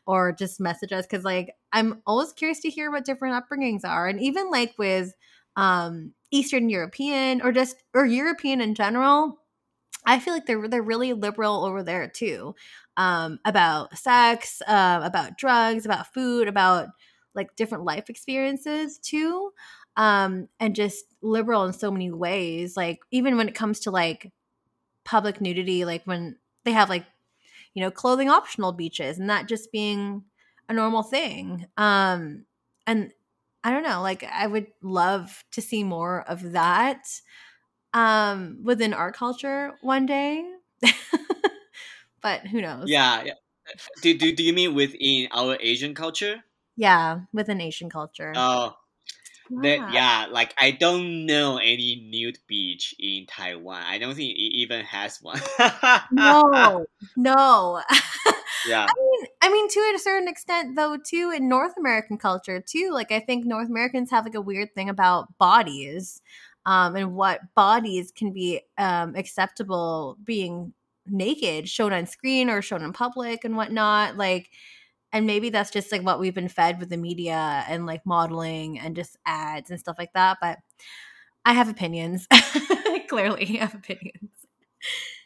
or 0.05 0.32
just 0.32 0.59
message 0.59 0.91
us 0.91 1.05
because 1.05 1.24
like 1.24 1.55
I'm 1.74 2.01
always 2.05 2.34
curious 2.34 2.59
to 2.61 2.69
hear 2.69 2.91
what 2.91 3.05
different 3.05 3.36
upbringings 3.43 3.84
are, 3.84 4.07
and 4.07 4.22
even 4.22 4.49
like 4.51 4.74
with 4.78 5.13
um, 5.55 6.13
Eastern 6.32 6.69
European 6.69 7.41
or 7.41 7.51
just 7.51 7.78
or 7.93 8.05
European 8.05 8.61
in 8.61 8.76
general. 8.76 9.41
I 10.06 10.20
feel 10.20 10.34
like 10.34 10.45
they're 10.45 10.68
they're 10.68 10.82
really 10.82 11.14
liberal 11.14 11.66
over 11.66 11.84
there 11.84 12.08
too, 12.08 12.56
um, 12.97 13.39
about 13.45 13.97
sex, 13.97 14.62
uh, 14.68 15.02
about 15.04 15.38
drugs, 15.38 15.86
about 15.86 16.14
food, 16.14 16.47
about 16.47 16.89
like 17.36 17.56
different 17.56 17.86
life 17.86 18.10
experiences 18.10 18.97
too, 18.99 19.52
um, 19.97 20.47
and 20.60 20.76
just 20.76 21.06
liberal 21.22 21.66
in 21.66 21.74
so 21.74 21.91
many 21.91 22.12
ways. 22.12 22.76
Like 22.76 22.99
even 23.12 23.38
when 23.38 23.47
it 23.47 23.56
comes 23.56 23.80
to 23.82 23.91
like 23.91 24.32
public 25.06 25.41
nudity, 25.41 25.86
like 25.86 26.04
when 26.06 26.38
they 26.66 26.72
have 26.72 26.89
like 26.89 27.06
you 27.74 27.82
know 27.82 27.91
clothing 27.91 28.30
optional 28.30 28.72
beaches 28.72 29.20
and 29.20 29.30
that 29.30 29.47
just 29.47 29.72
being 29.72 30.24
a 30.70 30.74
normal 30.74 31.04
thing. 31.04 31.68
Um, 31.78 32.45
and 32.88 33.12
I 33.64 33.72
don't 33.72 33.84
know, 33.84 34.02
like 34.02 34.24
I 34.24 34.47
would 34.47 34.68
love 34.82 35.43
to 35.52 35.62
see 35.62 35.84
more 35.84 36.24
of 36.24 36.52
that 36.54 37.06
um 37.94 38.60
within 38.64 38.94
our 38.94 39.12
culture 39.12 39.74
one 39.82 40.06
day 40.06 40.44
but 42.22 42.48
who 42.48 42.62
knows 42.62 42.89
yeah. 42.89 43.24
yeah. 43.24 43.34
Do, 44.02 44.18
do, 44.18 44.34
do 44.36 44.44
you 44.44 44.54
mean 44.54 44.74
within 44.76 45.28
our 45.32 45.58
Asian 45.60 45.94
culture? 45.94 46.44
yeah 46.78 47.22
within 47.34 47.60
asian 47.62 47.89
culture 47.89 48.32
Oh, 48.36 48.74
that 49.62 49.80
Yeah. 49.80 49.92
yeah. 49.92 50.26
Like 50.32 50.54
I 50.58 50.72
don't 50.72 51.26
know 51.26 51.58
any 51.58 52.08
nude 52.10 52.38
beach 52.48 52.96
in 52.98 53.26
Taiwan. 53.26 53.84
I 53.84 53.98
don't 53.98 54.16
think 54.16 54.32
it 54.32 54.42
even 54.58 54.86
has 54.86 55.20
one. 55.22 55.42
no 56.12 56.86
no 57.18 57.82
Yeah. 58.68 58.86
I 58.86 58.94
mean, 58.96 59.28
I 59.42 59.52
mean, 59.52 59.68
to 59.70 59.80
a 59.96 60.00
certain 60.00 60.28
extent, 60.28 60.76
though, 60.76 60.96
too, 60.98 61.34
in 61.36 61.50
North 61.50 61.74
American 61.80 62.18
culture, 62.18 62.62
too. 62.62 62.92
Like, 62.94 63.12
I 63.12 63.20
think 63.20 63.46
North 63.46 63.70
Americans 63.70 64.12
have 64.12 64.24
like 64.26 64.36
a 64.36 64.42
weird 64.42 64.76
thing 64.76 64.88
about 64.89 65.36
bodies, 65.39 66.22
um, 66.66 66.95
and 66.95 67.16
what 67.16 67.41
bodies 67.55 68.12
can 68.12 68.32
be 68.32 68.62
um, 68.78 69.16
acceptable 69.16 70.18
being 70.24 70.74
naked, 71.07 71.68
shown 71.68 71.93
on 71.93 72.05
screen 72.05 72.49
or 72.49 72.62
shown 72.62 72.84
in 72.84 72.93
public 72.93 73.43
and 73.43 73.55
whatnot. 73.55 74.18
Like, 74.18 74.49
and 75.12 75.26
maybe 75.26 75.49
that's 75.49 75.72
just 75.72 75.91
like 75.91 76.03
what 76.03 76.20
we've 76.20 76.36
been 76.36 76.47
fed 76.47 76.80
with 76.80 76.89
the 76.89 76.97
media 76.97 77.66
and 77.68 77.86
like 77.86 78.05
modeling 78.05 78.80
and 78.80 78.95
just 78.95 79.18
ads 79.26 79.70
and 79.70 79.80
stuff 79.80 79.97
like 79.97 80.14
that. 80.14 80.38
But 80.41 80.59
I 81.43 81.53
have 81.53 81.70
opinions. 81.70 82.28
Clearly, 83.09 83.59
I 83.59 83.64
have 83.64 83.76
opinions. 83.76 84.30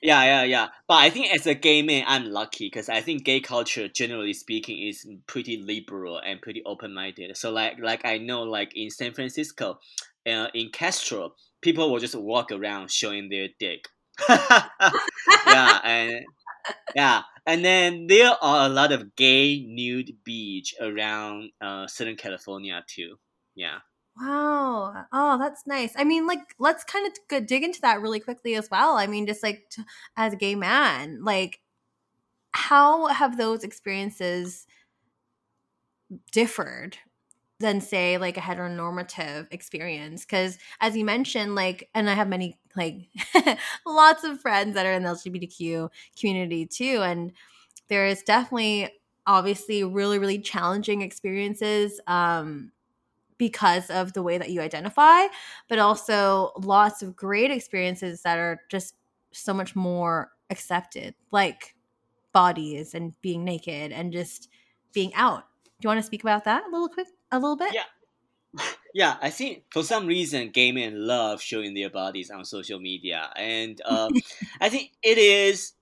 Yeah, 0.02 0.24
yeah, 0.24 0.44
yeah. 0.44 0.68
But 0.88 0.96
I 0.96 1.10
think 1.10 1.34
as 1.34 1.48
a 1.48 1.54
gay 1.54 1.82
man, 1.82 2.04
I'm 2.08 2.26
lucky 2.26 2.68
because 2.68 2.90
I 2.90 3.02
think 3.02 3.24
gay 3.24 3.40
culture, 3.40 3.88
generally 3.88 4.34
speaking, 4.34 4.88
is 4.88 5.06
pretty 5.28 5.58
liberal 5.58 6.20
and 6.20 6.42
pretty 6.42 6.64
open 6.66 6.94
minded. 6.94 7.36
So 7.38 7.52
like, 7.52 7.80
like 7.80 8.06
I 8.06 8.18
know, 8.18 8.44
like 8.44 8.72
in 8.76 8.90
San 8.90 9.14
Francisco, 9.14 9.80
uh, 10.28 10.48
in 10.54 10.70
Castro, 10.70 11.34
people 11.62 11.92
will 11.92 12.00
just 12.00 12.16
walk 12.16 12.52
around 12.52 12.92
showing 12.92 13.30
their 13.30 13.50
dick. 13.60 13.88
yeah, 14.30 15.80
and 15.84 16.26
yeah, 16.96 17.24
and 17.46 17.64
then 17.64 18.08
there 18.08 18.32
are 18.42 18.66
a 18.66 18.70
lot 18.70 18.92
of 18.92 19.16
gay 19.16 19.66
nude 19.68 20.12
beach 20.24 20.74
around 20.82 21.52
uh, 21.62 21.88
Southern 21.88 22.16
California 22.16 22.84
too. 22.88 23.16
Yeah. 23.56 23.80
Wow. 24.20 25.06
Oh, 25.12 25.38
that's 25.38 25.68
nice. 25.68 25.92
I 25.98 26.06
mean, 26.06 26.26
like, 26.26 26.40
let's 26.58 26.86
kind 26.86 27.06
of 27.06 27.46
dig 27.46 27.64
into 27.64 27.82
that 27.82 28.02
really 28.02 28.22
quickly 28.22 28.56
as 28.56 28.70
well. 28.72 28.96
I 28.96 29.08
mean, 29.08 29.28
just 29.28 29.44
like 29.44 29.66
t- 29.70 29.84
as 30.16 30.34
a 30.34 30.38
gay 30.38 30.56
man, 30.56 31.24
like, 31.24 31.60
how 32.52 33.08
have 33.08 33.38
those 33.38 33.66
experiences 33.66 34.66
differed 36.32 36.98
than, 37.60 37.82
say, 37.82 38.18
like 38.18 38.38
a 38.38 38.42
heteronormative 38.42 39.48
experience? 39.52 40.26
Because 40.26 40.58
as 40.82 40.96
you 40.96 41.06
mentioned, 41.06 41.56
like, 41.56 41.90
and 41.96 42.10
I 42.10 42.14
have 42.14 42.28
many, 42.28 42.60
like, 42.76 43.08
lots 43.86 44.24
of 44.24 44.42
friends 44.42 44.76
that 44.76 44.86
are 44.86 44.94
in 44.94 45.04
the 45.04 45.10
LGBTQ 45.10 45.90
community 46.20 46.66
too. 46.66 47.02
And 47.02 47.32
there 47.88 48.08
is 48.08 48.24
definitely, 48.24 48.92
obviously, 49.28 49.84
really, 49.84 50.20
really 50.20 50.40
challenging 50.40 51.02
experiences. 51.02 52.02
Um, 52.08 52.72
because 53.38 53.90
of 53.90 54.14
the 54.14 54.24
way 54.24 54.38
that 54.38 54.50
you 54.50 54.62
identify, 54.62 55.26
but 55.68 55.80
also 55.80 56.52
lots 56.60 57.02
of 57.02 57.16
great 57.16 57.52
experiences 57.52 58.22
that 58.22 58.38
are 58.38 58.62
just 58.70 58.96
so 59.32 59.54
much 59.54 59.76
more 59.76 60.32
accepted, 60.50 61.14
like 61.32 61.76
bodies 62.34 62.94
and 62.94 63.20
being 63.22 63.44
naked 63.44 63.92
and 63.92 64.14
just 64.14 64.50
being 64.94 65.14
out. 65.16 65.44
Do 65.66 65.86
you 65.86 65.90
want 65.90 66.00
to 66.00 66.06
speak 66.06 66.24
about 66.24 66.46
that 66.46 66.64
a 66.68 66.72
little 66.72 66.90
quick, 66.90 67.08
a 67.32 67.40
little 67.40 67.58
bit? 67.58 67.74
Yeah. 67.74 67.84
Yeah, 68.94 69.18
I 69.22 69.30
think 69.30 69.66
for 69.72 69.84
some 69.84 70.08
reason 70.08 70.52
gay 70.52 70.72
men 70.72 71.06
love 71.06 71.42
showing 71.42 71.74
their 71.74 71.90
bodies 71.90 72.32
on 72.32 72.46
social 72.46 72.80
media, 72.80 73.30
and 73.36 73.82
uh, 73.84 74.10
I 74.62 74.70
think 74.70 74.92
it 75.04 75.18
is 75.18 75.74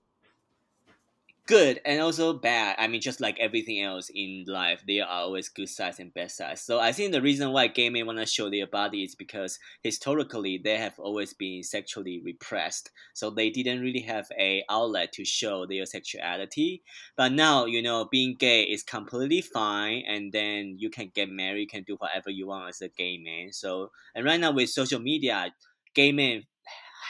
good 1.46 1.80
and 1.84 2.00
also 2.00 2.32
bad. 2.32 2.76
I 2.78 2.86
mean, 2.88 3.00
just 3.00 3.20
like 3.20 3.38
everything 3.38 3.82
else 3.82 4.10
in 4.14 4.44
life, 4.46 4.82
there 4.86 5.04
are 5.04 5.22
always 5.22 5.48
good 5.48 5.68
sides 5.68 5.98
and 6.00 6.12
bad 6.12 6.30
sides. 6.30 6.62
So 6.62 6.80
I 6.80 6.92
think 6.92 7.12
the 7.12 7.20
reason 7.20 7.52
why 7.52 7.66
gay 7.66 7.90
men 7.90 8.06
want 8.06 8.18
to 8.18 8.26
show 8.26 8.48
their 8.48 8.66
body 8.66 9.02
is 9.02 9.14
because 9.14 9.58
historically 9.82 10.58
they 10.62 10.76
have 10.78 10.98
always 10.98 11.34
been 11.34 11.62
sexually 11.62 12.20
repressed. 12.24 12.90
So 13.12 13.30
they 13.30 13.50
didn't 13.50 13.80
really 13.80 14.00
have 14.00 14.26
a 14.38 14.64
outlet 14.70 15.12
to 15.12 15.24
show 15.24 15.66
their 15.66 15.86
sexuality. 15.86 16.82
But 17.16 17.32
now, 17.32 17.66
you 17.66 17.82
know, 17.82 18.06
being 18.10 18.36
gay 18.36 18.62
is 18.62 18.82
completely 18.82 19.42
fine, 19.42 20.04
and 20.06 20.32
then 20.32 20.76
you 20.78 20.90
can 20.90 21.10
get 21.14 21.28
married, 21.28 21.70
can 21.70 21.82
do 21.82 21.96
whatever 21.96 22.30
you 22.30 22.46
want 22.46 22.68
as 22.70 22.80
a 22.80 22.88
gay 22.88 23.18
man. 23.18 23.52
So 23.52 23.90
and 24.14 24.24
right 24.24 24.40
now 24.40 24.52
with 24.52 24.70
social 24.70 25.00
media, 25.00 25.52
gay 25.94 26.12
men 26.12 26.44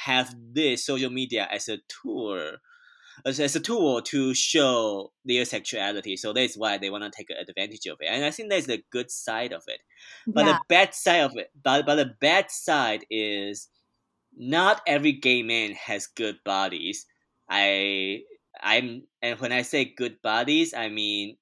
have 0.05 0.35
this 0.37 0.85
social 0.85 1.11
media 1.11 1.49
as 1.51 1.69
a 1.69 1.79
tool 1.89 2.57
as, 3.25 3.41
as 3.41 3.57
a 3.57 3.61
tool 3.61 4.03
to 4.03 4.35
show 4.35 5.13
their 5.25 5.45
sexuality. 5.45 6.17
So 6.17 6.33
that's 6.33 6.57
why 6.57 6.79
they 6.79 6.91
want 6.91 7.05
to 7.05 7.11
take 7.11 7.29
advantage 7.31 7.87
of 7.87 7.99
it. 8.01 8.09
And 8.11 8.25
I 8.25 8.31
think 8.31 8.51
that's 8.51 8.67
the 8.67 8.83
good 8.91 9.11
side 9.11 9.53
of 9.53 9.63
it. 9.67 9.81
But 10.27 10.47
yeah. 10.47 10.53
the 10.53 10.61
bad 10.69 10.95
side 10.95 11.21
of 11.21 11.37
it, 11.37 11.51
but, 11.63 11.87
but 11.87 11.97
the 11.97 12.15
bad 12.21 12.51
side 12.51 13.05
is 13.11 13.69
not 14.37 14.83
every 14.87 15.13
gay 15.13 15.43
man 15.43 15.73
has 15.73 16.07
good 16.07 16.39
bodies. 16.45 17.07
I 17.49 18.23
I'm 18.63 19.03
and 19.23 19.39
when 19.41 19.53
I 19.53 19.63
say 19.63 19.85
good 19.85 20.21
bodies, 20.23 20.75
I 20.75 20.89
mean 20.89 21.37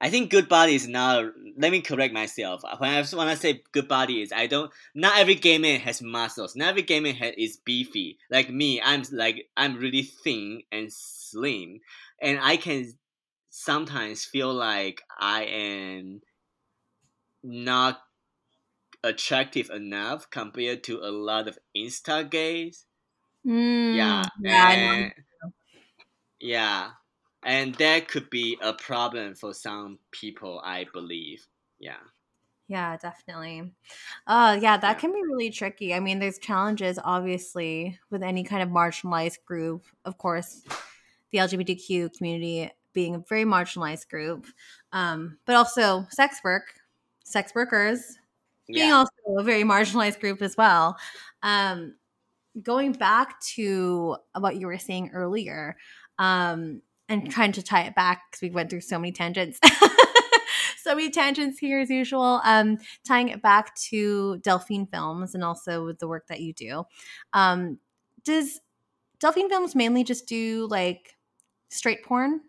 I 0.00 0.10
think 0.10 0.30
good 0.30 0.48
body 0.48 0.74
is 0.74 0.86
not. 0.88 1.24
Let 1.56 1.72
me 1.72 1.80
correct 1.80 2.12
myself. 2.12 2.62
When 2.78 2.90
I 2.90 3.02
when 3.04 3.28
I 3.28 3.34
say 3.34 3.62
good 3.72 3.88
body 3.88 4.22
is, 4.22 4.32
I 4.32 4.46
don't. 4.46 4.72
Not 4.94 5.18
every 5.18 5.34
gay 5.34 5.58
man 5.58 5.80
has 5.80 6.02
muscles. 6.02 6.56
Not 6.56 6.68
every 6.70 6.82
gay 6.82 7.00
man 7.00 7.14
has, 7.14 7.34
is 7.38 7.56
beefy. 7.56 8.18
Like 8.30 8.50
me, 8.50 8.80
I'm 8.82 9.02
like 9.12 9.48
I'm 9.56 9.76
really 9.76 10.02
thin 10.02 10.62
and 10.72 10.92
slim, 10.92 11.80
and 12.20 12.38
I 12.40 12.56
can 12.56 12.92
sometimes 13.50 14.24
feel 14.24 14.52
like 14.52 15.02
I 15.18 15.44
am 15.44 16.22
not 17.44 18.02
attractive 19.04 19.70
enough 19.70 20.28
compared 20.30 20.82
to 20.84 20.98
a 20.98 21.12
lot 21.12 21.46
of 21.46 21.58
Insta 21.76 22.28
gays. 22.28 22.86
Mm, 23.46 23.94
yeah, 23.94 24.24
yeah, 24.40 24.70
and, 24.74 25.12
yeah 26.40 26.92
and 27.44 27.74
that 27.76 28.08
could 28.08 28.30
be 28.30 28.58
a 28.62 28.72
problem 28.72 29.34
for 29.34 29.52
some 29.54 29.98
people 30.10 30.60
i 30.64 30.86
believe. 30.92 31.46
Yeah. 31.78 31.96
Yeah 32.68 32.96
definitely. 32.96 33.72
Uh 34.26 34.58
yeah 34.60 34.76
that 34.78 34.96
Yeah. 34.96 35.00
can 35.00 35.12
be 35.12 35.22
really 35.22 35.50
tricky. 35.50 35.92
I 35.94 36.00
mean 36.00 36.18
there's 36.18 36.38
challenges 36.38 36.98
obviously 37.04 37.98
with 38.10 38.22
any 38.22 38.42
kind 38.44 38.62
of 38.62 38.68
marginalized 38.70 39.44
group. 39.44 39.84
Of 40.04 40.16
course 40.18 40.62
the 41.30 41.38
lgbtq 41.38 42.16
community 42.16 42.70
being 42.92 43.14
a 43.16 43.18
very 43.28 43.44
marginalized 43.44 44.08
group. 44.08 44.46
Um 44.92 45.38
but 45.44 45.56
also 45.56 46.06
sex 46.10 46.40
work 46.42 46.74
sex 47.24 47.54
workers 47.54 48.18
being 48.66 48.88
yeah. 48.88 48.94
also 48.94 49.12
a 49.38 49.42
very 49.42 49.62
marginalized 49.64 50.20
group 50.20 50.40
as 50.40 50.56
well. 50.56 50.96
Um 51.42 51.96
going 52.62 52.92
back 52.92 53.40
to 53.40 54.16
what 54.38 54.56
you 54.56 54.66
were 54.68 54.78
saying 54.78 55.10
earlier 55.12 55.76
um 56.18 56.80
and 57.08 57.30
trying 57.30 57.52
to 57.52 57.62
tie 57.62 57.82
it 57.82 57.94
back 57.94 58.22
because 58.30 58.42
we 58.42 58.50
went 58.50 58.70
through 58.70 58.80
so 58.80 58.98
many 58.98 59.12
tangents. 59.12 59.58
so 60.82 60.94
many 60.94 61.10
tangents 61.10 61.58
here 61.58 61.80
as 61.80 61.90
usual. 61.90 62.40
Um, 62.44 62.78
tying 63.06 63.28
it 63.28 63.42
back 63.42 63.74
to 63.90 64.38
Delphine 64.38 64.86
Films 64.86 65.34
and 65.34 65.44
also 65.44 65.84
with 65.84 65.98
the 65.98 66.08
work 66.08 66.26
that 66.28 66.40
you 66.40 66.52
do. 66.52 66.84
Um, 67.32 67.78
does 68.24 68.60
Delphine 69.20 69.48
Films 69.48 69.74
mainly 69.74 70.04
just 70.04 70.26
do 70.26 70.66
like 70.70 71.16
straight 71.70 72.04
porn, 72.04 72.40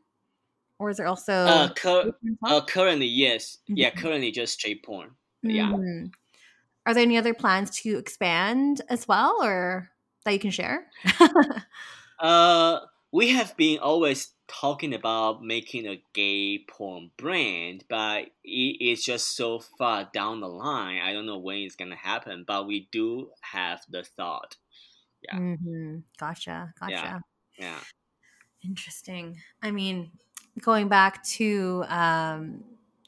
or 0.79 0.89
is 0.89 0.97
there 0.97 1.07
also 1.07 1.33
uh, 1.33 1.73
cur- 1.73 2.11
uh 2.45 2.61
currently 2.65 3.05
yes 3.07 3.57
yeah 3.67 3.89
Mhm. 3.91 3.97
currently 3.97 4.31
just 4.31 4.53
straight 4.53 4.83
porn 4.83 5.11
yeah 5.43 5.69
Mhm. 5.69 6.11
Are 6.85 6.93
there 6.93 7.03
any 7.03 7.17
other 7.17 7.33
plans 7.33 7.71
to 7.81 7.97
expand 7.97 8.81
as 8.89 9.07
well, 9.07 9.41
or 9.43 9.89
that 10.23 10.33
you 10.33 10.39
can 10.39 10.51
share? 10.51 10.87
uh 12.19 12.79
we 13.11 13.29
have 13.29 13.55
been 13.57 13.79
always 13.79 14.29
talking 14.47 14.93
about 14.93 15.43
making 15.43 15.87
a 15.87 16.01
gay 16.13 16.59
porn 16.67 17.11
brand 17.17 17.83
but 17.89 18.25
it 18.43 18.77
is 18.81 19.03
just 19.03 19.35
so 19.35 19.59
far 19.59 20.09
down 20.13 20.39
the 20.39 20.47
line 20.47 20.99
i 21.01 21.13
don't 21.13 21.25
know 21.25 21.37
when 21.37 21.57
it's 21.59 21.75
gonna 21.75 21.95
happen 21.95 22.43
but 22.45 22.67
we 22.67 22.87
do 22.91 23.29
have 23.41 23.81
the 23.89 24.03
thought 24.03 24.57
Yeah. 25.23 25.39
Mhm. 25.39 26.03
Gotcha. 26.17 26.73
Gotcha. 26.79 26.93
Yeah. 26.93 27.19
yeah 27.57 27.79
Interesting. 28.63 29.41
I 29.61 29.71
mean, 29.71 30.11
going 30.61 30.87
back 30.87 31.23
to 31.23 31.83
um 31.87 32.63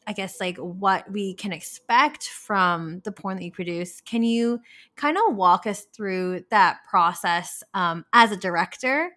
I 0.10 0.14
guess 0.14 0.40
like 0.40 0.58
what 0.58 1.12
we 1.12 1.34
can 1.34 1.52
expect 1.52 2.30
from 2.30 3.02
the 3.02 3.12
porn 3.12 3.36
that 3.38 3.44
you 3.44 3.52
produce, 3.52 4.00
can 4.02 4.24
you 4.24 4.62
kind 4.96 5.18
of 5.18 5.36
walk 5.36 5.68
us 5.68 5.82
through 5.84 6.46
that 6.50 6.80
process 6.90 7.64
um 7.74 8.06
as 8.14 8.32
a 8.32 8.38
director? 8.38 9.16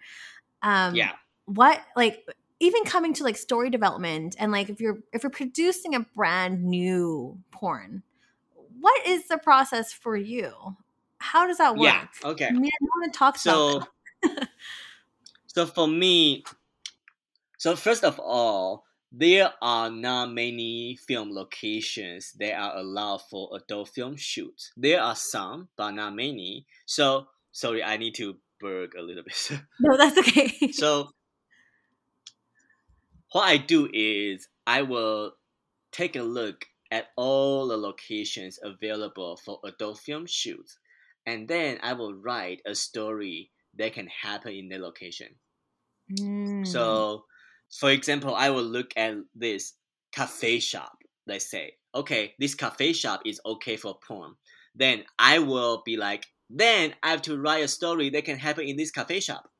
Um 0.62 0.94
yeah 0.96 1.12
what 1.54 1.80
like 1.96 2.24
even 2.60 2.84
coming 2.84 3.12
to 3.14 3.24
like 3.24 3.36
story 3.36 3.70
development 3.70 4.36
and 4.38 4.52
like 4.52 4.68
if 4.68 4.80
you're 4.80 4.98
if 5.12 5.22
you're 5.22 5.30
producing 5.30 5.94
a 5.94 6.00
brand 6.00 6.62
new 6.64 7.38
porn, 7.50 8.02
what 8.80 9.06
is 9.06 9.28
the 9.28 9.38
process 9.38 9.92
for 9.92 10.16
you? 10.16 10.52
How 11.18 11.46
does 11.46 11.58
that 11.58 11.74
work? 11.76 11.84
yeah 11.84 12.06
okay 12.24 12.46
I 12.46 12.52
mean, 12.52 12.70
I 12.70 12.84
want 12.84 13.12
to 13.12 13.18
talk 13.18 13.36
so 13.36 13.82
so 15.46 15.66
for 15.66 15.88
me 15.88 16.44
so 17.58 17.76
first 17.76 18.04
of 18.04 18.18
all 18.18 18.84
there 19.12 19.52
are 19.60 19.90
not 19.90 20.32
many 20.32 20.96
film 20.96 21.32
locations 21.34 22.32
that 22.38 22.54
are 22.54 22.76
allowed 22.76 23.22
for 23.28 23.50
adult 23.56 23.88
film 23.88 24.16
shoots 24.16 24.72
there 24.76 25.02
are 25.02 25.16
some 25.16 25.68
but 25.76 25.90
not 25.90 26.14
many 26.14 26.64
so 26.86 27.26
sorry 27.50 27.82
i 27.82 27.96
need 27.96 28.14
to 28.14 28.36
burp 28.60 28.92
a 28.96 29.02
little 29.02 29.24
bit 29.24 29.50
No, 29.80 29.96
that's 29.96 30.16
okay. 30.18 30.70
so 30.72 31.10
what 33.32 33.42
i 33.42 33.56
do 33.56 33.88
is 33.92 34.48
i 34.66 34.82
will 34.82 35.32
take 35.92 36.16
a 36.16 36.22
look 36.22 36.66
at 36.90 37.06
all 37.16 37.68
the 37.68 37.76
locations 37.76 38.58
available 38.62 39.36
for 39.36 39.58
adult 39.64 39.98
film 39.98 40.26
shoots 40.26 40.78
and 41.26 41.48
then 41.48 41.78
i 41.82 41.92
will 41.92 42.14
write 42.14 42.60
a 42.66 42.74
story 42.74 43.50
that 43.76 43.92
can 43.92 44.08
happen 44.22 44.52
in 44.52 44.68
the 44.68 44.78
location 44.78 45.28
Mm. 46.18 46.66
So, 46.66 47.24
for 47.70 47.90
example, 47.90 48.34
I 48.34 48.50
will 48.50 48.64
look 48.64 48.92
at 48.96 49.14
this 49.34 49.74
cafe 50.12 50.60
shop. 50.60 50.92
Let's 51.26 51.50
say, 51.50 51.74
okay, 51.94 52.34
this 52.38 52.54
cafe 52.54 52.92
shop 52.92 53.22
is 53.24 53.40
okay 53.44 53.76
for 53.76 53.98
porn. 54.06 54.34
Then 54.74 55.04
I 55.18 55.38
will 55.38 55.82
be 55.84 55.96
like, 55.96 56.26
then 56.48 56.94
I 57.02 57.10
have 57.10 57.22
to 57.22 57.38
write 57.38 57.64
a 57.64 57.68
story 57.68 58.10
that 58.10 58.24
can 58.24 58.38
happen 58.38 58.64
in 58.64 58.76
this 58.76 58.90
cafe 58.90 59.20
shop. 59.20 59.50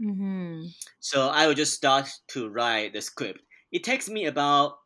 Hmm 0.00 0.72
So 1.00 1.28
I 1.28 1.46
will 1.46 1.54
just 1.54 1.74
start 1.74 2.08
to 2.28 2.48
write 2.48 2.92
the 2.92 3.02
script. 3.02 3.42
It 3.72 3.84
takes 3.84 4.08
me 4.08 4.24
about 4.26 4.78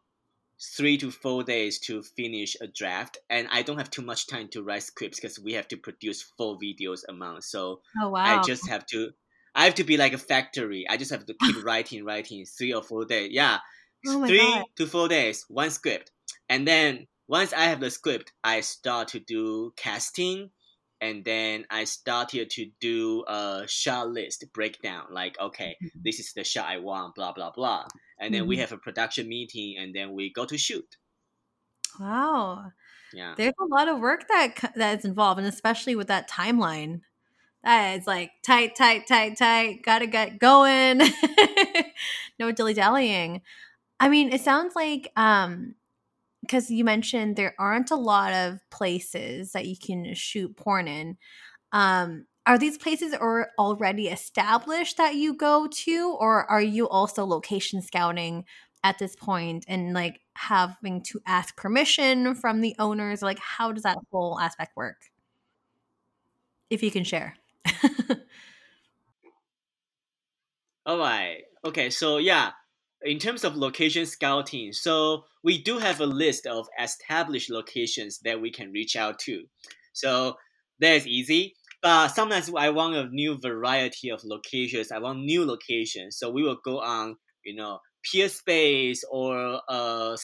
three 0.77 0.99
to 0.99 1.11
four 1.11 1.45
days 1.45 1.81
to 1.81 2.03
finish 2.03 2.57
a 2.61 2.69
draft, 2.69 3.19
and 3.31 3.49
I 3.51 3.63
don't 3.63 3.79
have 3.79 3.91
too 3.91 4.03
much 4.03 4.27
time 4.29 4.49
to 4.51 4.63
write 4.63 4.85
scripts 4.85 5.21
because 5.21 5.39
we 5.41 5.55
have 5.55 5.69
to 5.69 5.77
produce 5.79 6.23
four 6.23 6.59
videos 6.59 7.03
a 7.09 7.13
month. 7.15 7.45
So 7.45 7.83
Oh 8.01 8.11
wow. 8.11 8.21
I 8.25 8.39
just 8.39 8.69
have 8.69 8.87
to 8.89 9.13
I 9.55 9.65
have 9.67 9.77
to 9.77 9.85
be 9.85 9.97
like 9.99 10.13
a 10.15 10.19
factory. 10.19 10.87
I 10.89 10.97
just 10.99 11.13
have 11.13 11.27
to 11.27 11.35
keep 11.45 11.57
writing, 11.65 12.05
writing 12.05 12.47
three 12.47 12.75
or 12.75 12.83
four 12.83 13.05
days. 13.07 13.33
Yeah. 13.33 13.61
Oh 14.07 14.19
three 14.27 14.33
God. 14.33 14.67
to 14.77 14.87
four 14.87 15.09
days, 15.09 15.45
one 15.49 15.71
script. 15.71 16.11
And 16.49 16.67
then 16.67 17.07
once 17.27 17.53
I 17.53 17.65
have 17.65 17.81
the 17.81 17.91
script, 17.91 18.33
I 18.45 18.61
start 18.61 19.09
to 19.09 19.21
do 19.21 19.73
casting 19.77 20.51
and 21.05 21.25
then 21.25 21.67
I 21.71 21.85
started 21.85 22.51
to 22.51 22.65
do 22.81 23.25
a 23.29 23.65
shot 23.69 24.11
list 24.11 24.45
breakdown. 24.53 25.07
Like, 25.11 25.39
okay, 25.41 25.73
Mhm. 25.81 26.05
this 26.05 26.19
is 26.21 26.33
the 26.33 26.45
shot 26.45 26.67
I 26.69 26.79
want, 26.79 27.15
blah 27.17 27.33
blah 27.33 27.51
blah. 27.53 27.87
And 28.19 28.35
then 28.35 28.47
we 28.47 28.57
Mhm. 28.57 28.63
have 28.63 28.73
a 28.73 28.79
production 28.79 29.29
meeting 29.29 29.77
and 29.79 29.95
then 29.95 30.13
we 30.15 30.33
go 30.33 30.45
to 30.47 30.59
shoot. 30.59 30.97
Wow. 32.01 32.73
Yeah. 33.13 33.37
There's 33.37 33.55
a 33.61 33.65
lot 33.67 33.89
of 33.89 34.01
work 34.01 34.27
that 34.29 34.73
that 34.77 34.99
is 35.01 35.05
involved, 35.05 35.39
and 35.41 35.49
especially 35.49 35.97
with 35.97 36.09
that 36.09 36.31
timeline. 36.31 37.03
That 37.65 37.99
is 38.01 38.07
like 38.07 38.33
tight, 38.43 38.77
tight, 38.77 39.07
tight, 39.09 39.39
tight. 39.39 39.83
Gotta 39.85 40.07
get 40.07 40.39
going. 40.39 41.01
no 42.41 42.53
dilly 42.53 42.75
dallying. 42.75 43.43
I 44.01 44.09
mean, 44.11 44.33
it 44.33 44.43
sounds 44.43 44.77
like 44.77 45.13
um 45.17 45.77
because 46.45 46.71
you 46.71 46.85
mentioned 46.85 47.37
there 47.37 47.55
aren't 47.59 47.91
a 47.91 47.97
lot 47.97 48.33
of 48.33 48.59
places 48.71 49.53
that 49.53 49.67
you 49.67 49.77
can 49.77 50.15
shoot 50.15 50.57
porn 50.57 50.87
in. 50.87 51.17
Um, 51.73 52.27
are 52.47 52.59
these 52.59 52.77
places 52.77 53.15
or 53.19 53.49
already 53.59 54.09
established 54.09 54.99
that 54.99 55.15
you 55.15 55.35
go 55.35 55.67
to, 55.67 56.17
or 56.21 56.49
are 56.51 56.61
you 56.61 56.89
also 56.89 57.25
location 57.25 57.81
scouting 57.81 58.45
at 58.83 58.99
this 58.99 59.17
point 59.17 59.65
and 59.67 59.95
like 59.95 60.21
having 60.37 61.03
to 61.05 61.21
ask 61.27 61.57
permission 61.57 62.35
from 62.35 62.61
the 62.61 62.77
owners? 62.79 63.23
Like, 63.23 63.39
how 63.39 63.73
does 63.73 63.85
that 63.85 63.99
whole 64.13 64.39
aspect 64.39 64.77
work? 64.77 64.99
If 66.69 66.83
you 66.83 66.91
can 66.91 67.05
share. 67.05 67.37
All 70.87 70.99
right. 70.99 71.45
Okay. 71.65 71.89
So 71.91 72.19
yeah, 72.19 72.51
in 73.05 73.19
terms 73.19 73.45
of 73.45 73.55
location 73.55 74.07
scouting, 74.07 74.73
so 74.73 75.25
we 75.43 75.63
do 75.63 75.79
have 75.79 76.01
a 76.01 76.07
list 76.07 76.47
of 76.47 76.69
established 76.81 77.51
locations 77.51 78.19
that 78.21 78.41
we 78.41 78.51
can 78.51 78.73
reach 78.73 78.97
out 78.97 79.19
to. 79.21 79.45
So 79.93 80.37
that's 80.81 81.07
easy. 81.07 81.55
But 81.83 82.09
sometimes 82.09 82.51
I 82.57 82.71
want 82.71 82.97
a 82.97 83.09
new 83.09 83.39
variety 83.39 84.09
of 84.09 84.25
locations. 84.25 84.91
I 84.91 84.99
want 84.99 85.21
new 85.21 85.45
locations. 85.45 86.17
So 86.17 86.31
we 86.31 86.43
will 86.43 86.59
go 86.65 86.81
on, 86.81 87.17
you 87.45 87.55
know, 87.55 87.81
Peerspace 88.05 89.01
or 89.11 89.61
uh, 89.69 90.17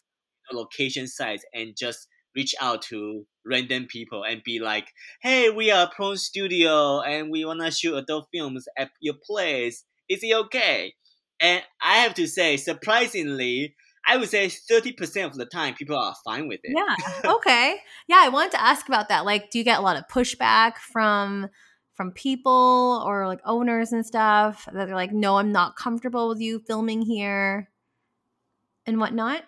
location 0.53 1.07
sites 1.07 1.45
and 1.55 1.77
just 1.77 2.09
reach 2.35 2.55
out 2.61 2.83
to 2.83 3.27
random 3.45 3.87
people 3.87 4.25
and 4.25 4.43
be 4.45 4.59
like, 4.59 4.89
"Hey, 5.21 5.51
we 5.51 5.71
are 5.71 5.91
Prone 5.91 6.17
Studio 6.17 7.01
and 7.01 7.31
we 7.31 7.45
wanna 7.45 7.71
shoot 7.71 7.97
adult 7.97 8.29
films 8.33 8.67
at 8.79 8.91
your 9.01 9.15
place. 9.23 9.85
Is 10.09 10.23
it 10.23 10.35
okay?" 10.35 10.95
And 11.41 11.63
I 11.83 11.99
have 11.99 12.15
to 12.15 12.27
say, 12.27 12.57
surprisingly, 12.57 13.75
I 14.07 14.17
would 14.17 14.29
say 14.29 14.49
thirty 14.49 14.93
percent 14.93 15.31
of 15.31 15.39
the 15.39 15.47
time 15.47 15.75
people 15.75 15.97
are 15.97 16.15
fine 16.25 16.49
with 16.49 16.61
it. 16.65 16.73
Yeah. 16.77 17.33
Okay. 17.37 17.77
yeah, 18.09 18.19
I 18.21 18.29
wanted 18.29 18.53
to 18.53 18.63
ask 18.63 18.89
about 18.89 19.09
that. 19.09 19.25
Like, 19.25 19.51
do 19.51 19.59
you 19.59 19.65
get 19.65 19.79
a 19.79 19.83
lot 19.83 19.97
of 19.97 20.09
pushback 20.09 20.77
from 20.77 21.49
from 21.95 22.13
people 22.13 23.03
or 23.07 23.27
like 23.27 23.41
owners 23.45 23.93
and 23.93 24.05
stuff 24.07 24.67
that 24.73 24.87
they're 24.87 24.95
like, 24.95 25.13
"No, 25.13 25.37
I'm 25.37 25.53
not 25.53 25.77
comfortable 25.77 26.29
with 26.29 26.41
you 26.41 26.61
filming 26.61 27.03
here," 27.03 27.71
and 28.87 28.99
whatnot? 28.99 29.45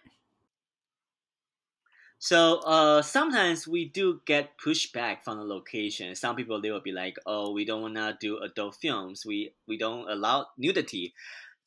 So 2.18 2.60
uh, 2.60 3.02
sometimes 3.02 3.66
we 3.66 3.88
do 3.88 4.20
get 4.26 4.56
pushback 4.56 5.24
from 5.24 5.38
the 5.38 5.44
location. 5.44 6.14
Some 6.14 6.36
people 6.36 6.60
they 6.60 6.70
will 6.70 6.80
be 6.80 6.92
like, 6.92 7.16
"Oh, 7.26 7.52
we 7.52 7.64
don't 7.64 7.82
wanna 7.82 8.16
do 8.20 8.38
adult 8.38 8.76
films. 8.76 9.26
We 9.26 9.54
we 9.66 9.76
don't 9.76 10.08
allow 10.08 10.46
nudity." 10.56 11.14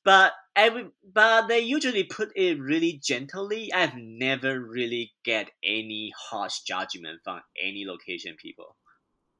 But 0.05 0.33
every 0.55 0.91
but 1.13 1.47
they 1.47 1.59
usually 1.59 2.05
put 2.05 2.31
it 2.37 2.59
really 2.61 3.01
gently. 3.03 3.73
I've 3.73 3.95
never 3.97 4.61
really 4.61 5.13
get 5.25 5.51
any 5.63 6.13
harsh 6.17 6.61
judgment 6.61 7.21
from 7.25 7.41
any 7.61 7.85
location 7.85 8.37
people. 8.41 8.77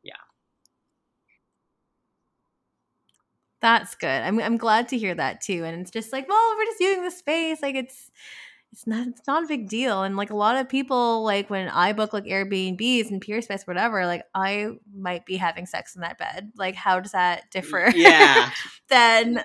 Yeah. 0.04 0.16
That's 3.62 3.96
good. 3.96 4.08
I'm 4.08 4.40
I'm 4.40 4.58
glad 4.58 4.90
to 4.90 4.98
hear 4.98 5.16
that 5.16 5.42
too. 5.42 5.64
And 5.66 5.82
it's 5.82 5.92
just 5.92 6.14
like, 6.14 6.28
well, 6.30 6.56
we're 6.58 6.66
just 6.66 6.80
using 6.80 7.04
the 7.04 7.12
space. 7.12 7.62
Like 7.62 7.76
it's 7.76 8.12
it's 8.72 8.86
not 8.86 9.08
it's 9.08 9.28
not 9.28 9.44
a 9.44 9.48
big 9.48 9.70
deal. 9.70 10.04
And 10.04 10.18
like 10.18 10.30
a 10.32 10.36
lot 10.36 10.58
of 10.58 10.70
people, 10.70 11.24
like 11.24 11.50
when 11.50 11.70
I 11.70 11.94
book 11.94 12.14
like 12.14 12.26
Airbnbs 12.26 13.10
and 13.10 13.26
Peerspace, 13.26 13.66
whatever, 13.68 14.06
like 14.06 14.24
I 14.36 14.72
might 14.94 15.26
be 15.26 15.38
having 15.38 15.66
sex 15.66 15.96
in 15.96 16.02
that 16.02 16.18
bed. 16.20 16.52
Like 16.58 16.76
how 16.76 17.00
does 17.00 17.14
that 17.14 17.52
mm, 17.62 17.82
differ? 17.82 17.92
Yeah. 17.96 18.52
then 18.90 19.44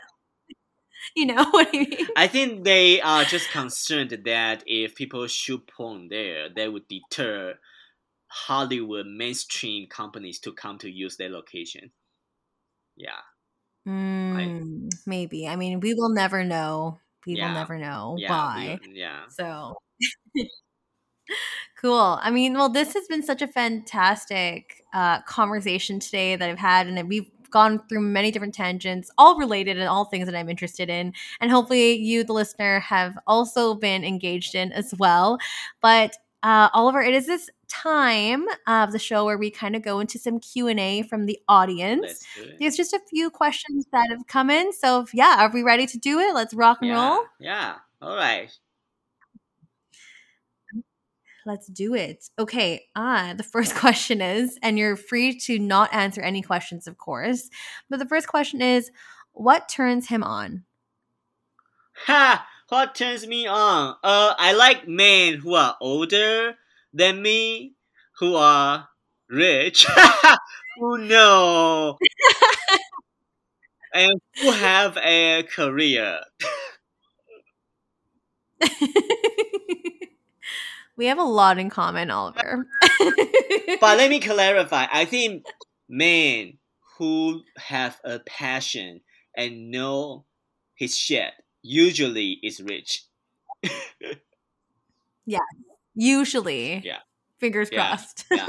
you 1.16 1.26
know 1.26 1.44
what 1.51 1.68
I 1.72 1.78
mean? 1.78 2.09
I 2.16 2.26
think 2.28 2.64
they 2.64 3.01
are 3.01 3.24
just 3.24 3.51
concerned 3.51 4.11
that 4.24 4.62
if 4.66 4.94
people 4.94 5.26
shoot 5.26 5.66
porn 5.66 6.09
there, 6.09 6.48
that 6.48 6.72
would 6.72 6.88
deter 6.88 7.59
Hollywood 8.28 9.07
mainstream 9.07 9.88
companies 9.88 10.40
to 10.40 10.53
come 10.53 10.78
to 10.78 10.90
use 10.90 11.16
their 11.16 11.30
location. 11.30 11.92
Yeah. 12.96 13.22
Mm, 13.86 14.90
maybe. 15.07 15.48
I 15.48 15.57
mean, 15.57 15.80
we 15.80 15.94
will 15.94 16.11
never 16.11 16.44
know. 16.44 16.98
We 17.26 17.36
will 17.36 17.48
never 17.51 17.78
know 17.78 18.16
Yeah. 18.18 18.28
why. 18.28 18.80
yeah. 18.92 19.26
So 19.28 19.76
cool. 21.80 22.18
I 22.20 22.30
mean, 22.30 22.55
well, 22.55 22.68
this 22.68 22.94
has 22.94 23.07
been 23.09 23.22
such 23.22 23.42
a 23.42 23.48
fantastic 23.48 24.84
uh, 24.92 25.22
conversation 25.22 26.01
today 26.01 26.36
that 26.36 26.48
I've 26.48 26.59
had, 26.59 26.86
and 26.86 27.09
we've 27.09 27.30
gone 27.51 27.82
through 27.88 28.01
many 28.01 28.30
different 28.30 28.55
tangents, 28.55 29.11
all 29.18 29.36
related 29.38 29.78
and 29.78 29.88
all 29.88 30.05
things 30.05 30.26
that 30.26 30.34
I'm 30.34 30.48
interested 30.48 30.88
in. 30.88 31.12
And 31.40 31.51
hopefully, 31.51 31.94
you, 31.94 32.24
the 32.24 32.32
listener, 32.32 32.80
have 32.80 33.18
also 33.26 33.74
been 33.74 34.05
engaged 34.05 34.55
in 34.55 34.72
as 34.72 34.94
well. 34.98 35.38
But 35.80 36.16
uh, 36.42 36.70
Oliver, 36.72 37.03
it 37.03 37.14
is 37.14 37.26
this 37.26 37.51
time 37.68 38.46
of 38.66 38.92
the 38.92 38.98
show 38.98 39.24
where 39.24 39.38
we 39.38 39.51
kind 39.51 39.76
of 39.76 39.82
go 39.82 40.01
into 40.01 40.18
some 40.18 40.40
Q 40.40 40.68
and 40.68 40.80
A 40.80 41.03
from 41.03 41.26
the 41.26 41.38
audience. 41.48 42.03
Let's 42.03 42.26
do 42.34 42.42
it. 42.42 42.57
There's 42.59 42.76
just 42.76 42.92
a 42.92 43.01
few 43.11 43.30
questions 43.30 43.86
that 43.92 44.09
have 44.11 44.26
come 44.26 44.51
in. 44.51 44.72
So, 44.72 45.01
if, 45.03 45.14
yeah, 45.14 45.36
are 45.38 45.53
we 45.53 45.62
ready 45.62 45.86
to 45.86 45.98
do 45.98 46.18
it? 46.18 46.34
Let's 46.34 46.55
rock 46.55 46.78
and 46.80 46.90
Yeah. 46.90 47.09
roll. 47.11 47.24
Yeah. 47.38 47.74
All 48.03 48.16
right. 48.16 48.51
Let's 51.47 51.66
do 51.66 51.95
it. 51.95 52.28
Okay. 52.38 52.86
Uh, 52.95 53.34
the 53.34 53.43
first 53.43 53.74
question 53.76 54.20
is, 54.20 54.59
and 54.62 54.78
you're 54.78 54.97
free 54.97 55.38
to 55.41 55.59
not 55.59 55.93
answer 55.93 56.20
any 56.20 56.43
questions, 56.43 56.86
of 56.86 56.99
course. 56.99 57.49
But 57.88 57.99
the 57.99 58.07
first 58.07 58.28
question 58.28 58.61
is, 58.61 58.91
what 59.32 59.68
turns 59.68 60.09
him 60.09 60.22
on? 60.22 60.64
Ha! 62.07 62.47
What 62.68 62.95
turns 62.95 63.26
me 63.26 63.47
on? 63.49 63.97
Uh, 64.03 64.34
I 64.38 64.53
like 64.53 64.86
men 64.86 65.34
who 65.34 65.55
are 65.55 65.76
older 65.80 66.55
than 66.95 67.20
me, 67.20 67.74
who 68.18 68.36
are 68.36 68.88
rich, 69.28 69.86
who 70.78 70.99
know, 70.99 71.99
and 73.95 74.20
who 74.41 74.53
have 74.53 74.97
a 74.99 75.43
career. 75.43 76.20
We 81.01 81.07
have 81.07 81.18
a 81.18 81.22
lot 81.24 81.59
in 81.59 81.70
common, 81.70 82.11
Oliver. 82.11 82.66
But 83.80 83.96
let 83.96 84.11
me 84.11 84.20
clarify. 84.20 84.84
I 84.92 85.07
think 85.07 85.46
men 85.88 86.59
who 86.98 87.40
have 87.57 87.98
a 88.05 88.18
passion 88.18 89.01
and 89.34 89.70
know 89.70 90.26
his 90.74 90.94
shit 90.94 91.32
usually 91.62 92.38
is 92.42 92.61
rich. 92.61 93.05
Yeah. 95.26 95.38
Usually. 95.94 96.82
Yeah. 96.84 96.98
Fingers 97.38 97.68
Yeah. 97.72 97.88
crossed. 97.88 98.24
Yeah. 98.30 98.46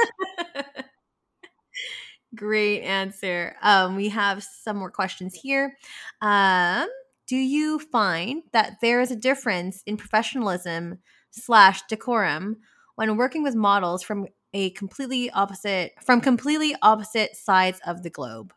Great 2.36 2.82
answer. 2.82 3.56
Um, 3.62 3.96
we 3.96 4.10
have 4.10 4.44
some 4.44 4.78
more 4.78 4.90
questions 4.90 5.36
here. 5.36 5.78
Um, 6.22 6.88
do 7.28 7.36
you 7.38 7.78
find 7.80 8.44
that 8.52 8.78
there 8.82 9.00
is 9.00 9.12
a 9.12 9.16
difference 9.16 9.84
in 9.86 9.96
professionalism 9.96 11.00
slash 11.32 11.82
decorum 11.90 12.58
when 12.96 13.18
working 13.18 13.44
with 13.44 13.56
models 13.56 14.04
from 14.04 14.28
a 14.54 14.70
completely 14.72 15.30
opposite 15.32 15.94
from 16.04 16.22
completely 16.22 16.76
opposite 16.82 17.36
sides 17.36 17.80
of 17.86 18.04
the 18.04 18.10
globe? 18.10 18.54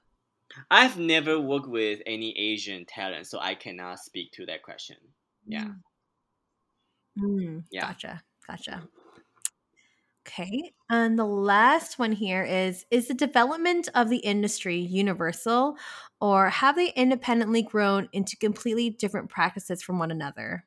I've 0.71 0.99
never 0.99 1.41
worked 1.41 1.69
with 1.69 2.03
any 2.05 2.37
Asian 2.39 2.85
talent, 2.85 3.27
so 3.29 3.39
I 3.41 3.55
cannot 3.55 4.01
speak 4.01 4.33
to 4.33 4.47
that 4.47 4.63
question. 4.63 4.97
Yeah. 5.47 5.73
Mm, 7.19 7.65
Yeah. 7.71 7.89
Gotcha. 7.89 8.23
Gotcha. 8.47 8.89
Okay. 10.27 10.73
And 10.91 11.19
the 11.19 11.25
last 11.27 11.99
one 11.99 12.13
here 12.13 12.43
is 12.43 12.87
Is 12.91 13.09
the 13.09 13.15
development 13.15 13.89
of 13.95 14.09
the 14.09 14.19
industry 14.19 14.79
universal, 14.79 15.77
or 16.21 16.49
have 16.51 16.77
they 16.77 16.93
independently 16.95 17.63
grown 17.63 18.09
into 18.13 18.37
completely 18.37 18.91
different 18.91 19.29
practices 19.31 19.83
from 19.83 19.99
one 19.99 20.11
another? 20.11 20.65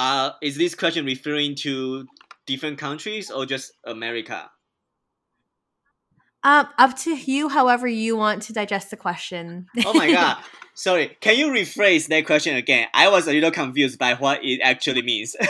Uh, 0.00 0.32
is 0.40 0.56
this 0.56 0.74
question 0.74 1.04
referring 1.04 1.54
to 1.54 2.06
different 2.46 2.78
countries 2.78 3.30
or 3.30 3.44
just 3.44 3.72
America? 3.84 4.50
Um, 6.42 6.68
up 6.78 6.96
to 7.00 7.14
you, 7.14 7.50
however 7.50 7.86
you 7.86 8.16
want 8.16 8.40
to 8.44 8.54
digest 8.54 8.90
the 8.90 8.96
question. 8.96 9.66
Oh 9.84 9.92
my 9.92 10.10
god. 10.10 10.38
Sorry, 10.74 11.18
can 11.20 11.36
you 11.36 11.48
rephrase 11.48 12.08
that 12.08 12.24
question 12.24 12.56
again? 12.56 12.88
I 12.94 13.10
was 13.10 13.28
a 13.28 13.32
little 13.32 13.50
confused 13.50 13.98
by 13.98 14.14
what 14.14 14.42
it 14.42 14.60
actually 14.62 15.02
means. 15.02 15.36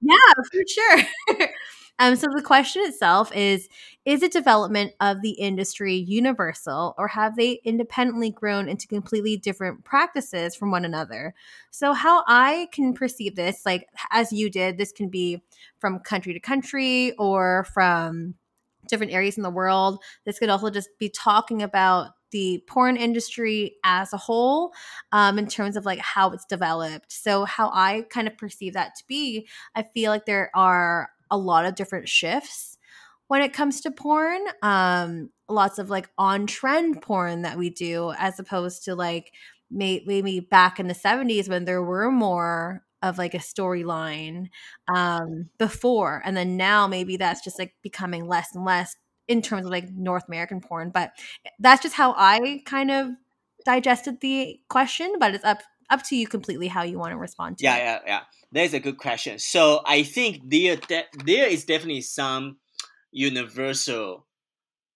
Yeah, 0.00 0.32
for 0.50 0.62
sure. 0.68 1.48
um, 2.02 2.16
so 2.16 2.26
the 2.34 2.42
question 2.42 2.82
itself 2.84 3.32
is 3.34 3.68
Is 4.04 4.20
the 4.22 4.28
development 4.28 4.92
of 5.00 5.22
the 5.22 5.30
industry 5.30 5.94
universal, 5.94 6.96
or 6.98 7.06
have 7.06 7.36
they 7.36 7.60
independently 7.64 8.30
grown 8.30 8.68
into 8.68 8.88
completely 8.88 9.36
different 9.36 9.84
practices 9.84 10.56
from 10.56 10.72
one 10.72 10.84
another? 10.84 11.32
So, 11.70 11.92
how 11.92 12.24
I 12.26 12.66
can 12.72 12.92
perceive 12.92 13.36
this, 13.36 13.64
like 13.64 13.86
as 14.10 14.32
you 14.32 14.50
did, 14.50 14.78
this 14.78 14.90
can 14.90 15.10
be 15.10 15.42
from 15.78 16.00
country 16.00 16.32
to 16.32 16.40
country 16.40 17.12
or 17.20 17.68
from 17.72 18.34
different 18.88 19.12
areas 19.12 19.36
in 19.36 19.44
the 19.44 19.50
world. 19.50 20.02
This 20.24 20.40
could 20.40 20.48
also 20.48 20.70
just 20.70 20.88
be 20.98 21.08
talking 21.08 21.62
about 21.62 22.08
the 22.32 22.64
porn 22.66 22.96
industry 22.96 23.76
as 23.84 24.12
a 24.12 24.16
whole 24.16 24.72
um, 25.12 25.38
in 25.38 25.46
terms 25.46 25.76
of 25.76 25.84
like 25.84 26.00
how 26.00 26.30
it's 26.32 26.46
developed. 26.46 27.12
So, 27.12 27.44
how 27.44 27.70
I 27.72 28.06
kind 28.10 28.26
of 28.26 28.36
perceive 28.36 28.72
that 28.72 28.96
to 28.96 29.04
be 29.06 29.46
I 29.76 29.84
feel 29.94 30.10
like 30.10 30.26
there 30.26 30.50
are 30.52 31.10
a 31.32 31.38
lot 31.38 31.64
of 31.64 31.74
different 31.74 32.08
shifts 32.08 32.78
when 33.26 33.42
it 33.42 33.52
comes 33.54 33.80
to 33.80 33.90
porn. 33.90 34.40
Um, 34.62 35.30
lots 35.48 35.78
of 35.78 35.90
like 35.90 36.08
on 36.18 36.46
trend 36.46 37.02
porn 37.02 37.42
that 37.42 37.58
we 37.58 37.70
do, 37.70 38.12
as 38.18 38.38
opposed 38.38 38.84
to 38.84 38.94
like 38.94 39.32
may- 39.70 40.04
maybe 40.06 40.38
back 40.38 40.78
in 40.78 40.86
the 40.86 40.94
70s 40.94 41.48
when 41.48 41.64
there 41.64 41.82
were 41.82 42.10
more 42.12 42.84
of 43.02 43.18
like 43.18 43.34
a 43.34 43.38
storyline 43.38 44.48
um, 44.94 45.48
before. 45.58 46.22
And 46.24 46.36
then 46.36 46.56
now 46.56 46.86
maybe 46.86 47.16
that's 47.16 47.42
just 47.42 47.58
like 47.58 47.74
becoming 47.82 48.28
less 48.28 48.54
and 48.54 48.64
less 48.64 48.94
in 49.26 49.42
terms 49.42 49.64
of 49.64 49.72
like 49.72 49.90
North 49.90 50.24
American 50.28 50.60
porn. 50.60 50.90
But 50.90 51.12
that's 51.58 51.82
just 51.82 51.94
how 51.96 52.14
I 52.16 52.60
kind 52.64 52.90
of 52.90 53.08
digested 53.64 54.20
the 54.20 54.60
question, 54.68 55.14
but 55.18 55.34
it's 55.34 55.44
up 55.44 55.62
up 55.90 56.02
to 56.04 56.16
you 56.16 56.26
completely 56.26 56.68
how 56.68 56.82
you 56.82 56.98
want 56.98 57.12
to 57.12 57.16
respond 57.16 57.58
to 57.58 57.64
yeah, 57.64 57.76
it. 57.76 57.80
Yeah, 57.80 57.98
yeah, 58.06 58.20
That's 58.52 58.74
a 58.74 58.80
good 58.80 58.98
question. 58.98 59.38
So 59.38 59.80
I 59.86 60.02
think 60.02 60.42
there 60.48 60.76
de- 60.76 61.06
there 61.24 61.46
is 61.46 61.64
definitely 61.64 62.02
some 62.02 62.58
universal 63.10 64.26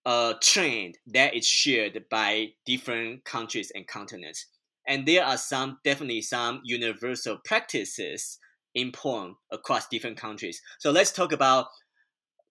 uh, 0.05 0.35
trend 0.41 0.99
that 1.09 1.35
is 1.35 1.47
shared 1.47 2.05
by 2.11 2.49
different 2.65 3.25
countries 3.25 3.73
and 3.75 3.87
continents. 3.87 4.47
And 4.87 5.05
there 5.05 5.25
are 5.25 5.37
some 5.37 5.79
definitely 5.85 6.23
some 6.23 6.61
universal 6.65 7.39
practices 7.45 8.39
in 8.75 8.93
porn 8.93 9.35
across 9.51 9.89
different 9.89 10.17
countries. 10.17 10.61
So 10.79 10.93
let's 10.93 11.11
talk 11.11 11.33
about 11.33 11.67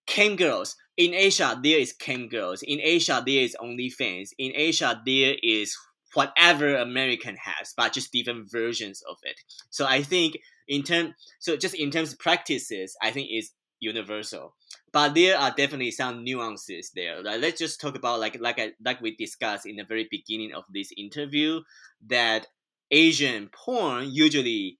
cam 0.06 0.36
girls. 0.36 0.76
In 0.96 1.14
Asia, 1.14 1.58
there 1.62 1.78
is 1.78 1.92
cam 1.92 2.28
girls. 2.28 2.62
In 2.62 2.80
Asia, 2.82 3.22
there 3.24 3.42
is 3.42 3.56
OnlyFans. 3.62 4.30
In 4.38 4.52
Asia, 4.54 5.00
there 5.06 5.36
is 5.42 5.76
whatever 6.16 6.76
American 6.76 7.36
has, 7.36 7.74
but 7.76 7.92
just 7.92 8.12
different 8.12 8.50
versions 8.50 9.02
of 9.08 9.18
it. 9.22 9.38
So 9.70 9.84
I 9.86 10.02
think 10.02 10.38
in 10.66 10.82
term, 10.82 11.14
so 11.38 11.56
just 11.56 11.74
in 11.74 11.90
terms 11.90 12.12
of 12.12 12.18
practices, 12.18 12.96
I 13.02 13.10
think 13.10 13.28
is 13.30 13.52
universal. 13.80 14.54
But 14.92 15.14
there 15.14 15.36
are 15.36 15.50
definitely 15.50 15.90
some 15.90 16.24
nuances 16.24 16.90
there. 16.94 17.22
Like, 17.22 17.40
let's 17.40 17.58
just 17.58 17.80
talk 17.80 17.96
about 17.96 18.20
like 18.20 18.40
like 18.40 18.58
I, 18.58 18.72
like 18.82 19.00
we 19.00 19.14
discussed 19.14 19.66
in 19.66 19.76
the 19.76 19.84
very 19.84 20.08
beginning 20.10 20.54
of 20.54 20.64
this 20.72 20.90
interview 20.96 21.60
that 22.06 22.46
Asian 22.90 23.50
porn 23.52 24.08
usually 24.10 24.78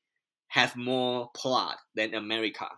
have 0.49 0.77
more 0.77 1.31
plot 1.35 1.77
than 1.95 2.15
America. 2.15 2.69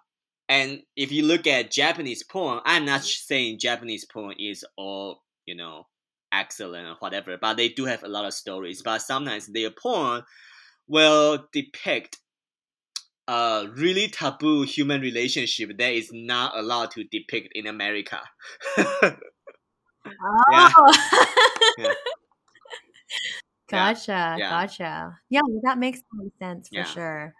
And 0.48 0.80
if 0.96 1.12
you 1.12 1.24
look 1.24 1.46
at 1.46 1.70
Japanese 1.70 2.24
porn, 2.24 2.60
I'm 2.64 2.86
not 2.86 3.04
saying 3.04 3.58
Japanese 3.60 4.04
porn 4.04 4.34
is 4.38 4.64
all 4.76 5.22
you 5.46 5.54
know 5.54 5.86
excellent 6.32 6.86
or 6.86 6.96
whatever, 6.98 7.36
but 7.40 7.56
they 7.56 7.68
do 7.68 7.84
have 7.84 8.02
a 8.02 8.08
lot 8.08 8.24
of 8.24 8.34
stories. 8.34 8.82
But 8.82 9.02
sometimes 9.02 9.46
their 9.46 9.70
porn 9.70 10.22
will 10.86 11.46
depict 11.52 12.18
a 13.28 13.66
really 13.76 14.08
taboo 14.08 14.62
human 14.62 15.00
relationship 15.00 15.76
that 15.78 15.92
is 15.92 16.10
not 16.12 16.56
allowed 16.56 16.90
to 16.92 17.04
depict 17.04 17.48
in 17.54 17.66
America. 17.66 18.20
oh. 18.78 19.14
yeah. 21.78 21.92
Gotcha, 23.68 24.36
yeah. 24.38 24.50
gotcha. 24.50 25.18
Yeah, 25.28 25.40
well, 25.46 25.60
that 25.64 25.78
makes 25.78 26.00
sense 26.38 26.70
for 26.70 26.84
sure. 26.84 27.34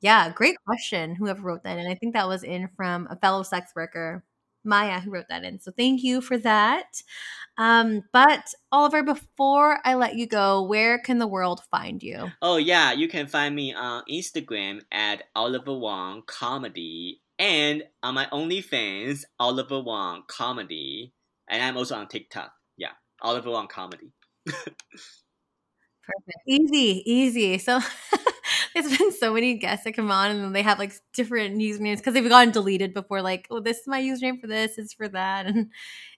Yeah, 0.00 0.30
great 0.30 0.56
question. 0.64 1.16
Whoever 1.16 1.42
wrote 1.42 1.64
that, 1.64 1.78
and 1.78 1.88
I 1.88 1.94
think 1.96 2.14
that 2.14 2.28
was 2.28 2.44
in 2.44 2.68
from 2.76 3.08
a 3.10 3.16
fellow 3.16 3.42
sex 3.42 3.72
worker 3.74 4.24
Maya 4.64 5.00
who 5.00 5.10
wrote 5.10 5.26
that 5.28 5.44
in. 5.44 5.60
So 5.60 5.72
thank 5.76 6.02
you 6.02 6.20
for 6.20 6.38
that. 6.38 7.02
Um, 7.58 8.02
but 8.12 8.46
Oliver, 8.70 9.02
before 9.02 9.78
I 9.84 9.94
let 9.94 10.14
you 10.16 10.26
go, 10.26 10.62
where 10.62 10.98
can 10.98 11.18
the 11.18 11.26
world 11.26 11.60
find 11.70 12.02
you? 12.02 12.30
Oh 12.40 12.56
yeah, 12.56 12.92
you 12.92 13.08
can 13.08 13.26
find 13.26 13.54
me 13.54 13.74
on 13.74 14.04
Instagram 14.10 14.80
at 14.90 15.24
Oliver 15.34 15.76
Wang 15.76 16.22
Comedy 16.26 17.20
and 17.38 17.82
on 18.02 18.14
my 18.14 18.26
OnlyFans, 18.26 19.24
Oliver 19.38 19.82
Wang 19.82 20.22
Comedy. 20.28 21.12
And 21.48 21.62
I'm 21.62 21.76
also 21.76 21.96
on 21.96 22.08
TikTok. 22.08 22.52
Yeah, 22.76 22.92
Oliver 23.20 23.50
Wang 23.50 23.68
Comedy. 23.68 24.12
Perfect. 24.46 26.38
Easy, 26.48 27.02
easy. 27.06 27.58
So 27.58 27.80
it's 28.76 28.96
been 28.96 29.12
so 29.12 29.34
many 29.34 29.54
guests 29.54 29.84
that 29.84 29.92
come 29.92 30.10
on 30.10 30.30
and 30.30 30.44
then 30.44 30.52
they 30.52 30.62
have 30.62 30.78
like 30.78 30.92
different 31.14 31.58
usernames 31.58 31.98
because 31.98 32.14
they've 32.14 32.28
gotten 32.28 32.52
deleted 32.52 32.94
before. 32.94 33.22
Like, 33.22 33.46
oh, 33.50 33.60
this 33.60 33.78
is 33.78 33.86
my 33.86 34.00
username 34.00 34.40
for 34.40 34.46
this, 34.46 34.78
it's 34.78 34.94
for 34.94 35.08
that, 35.08 35.46
and 35.48 35.70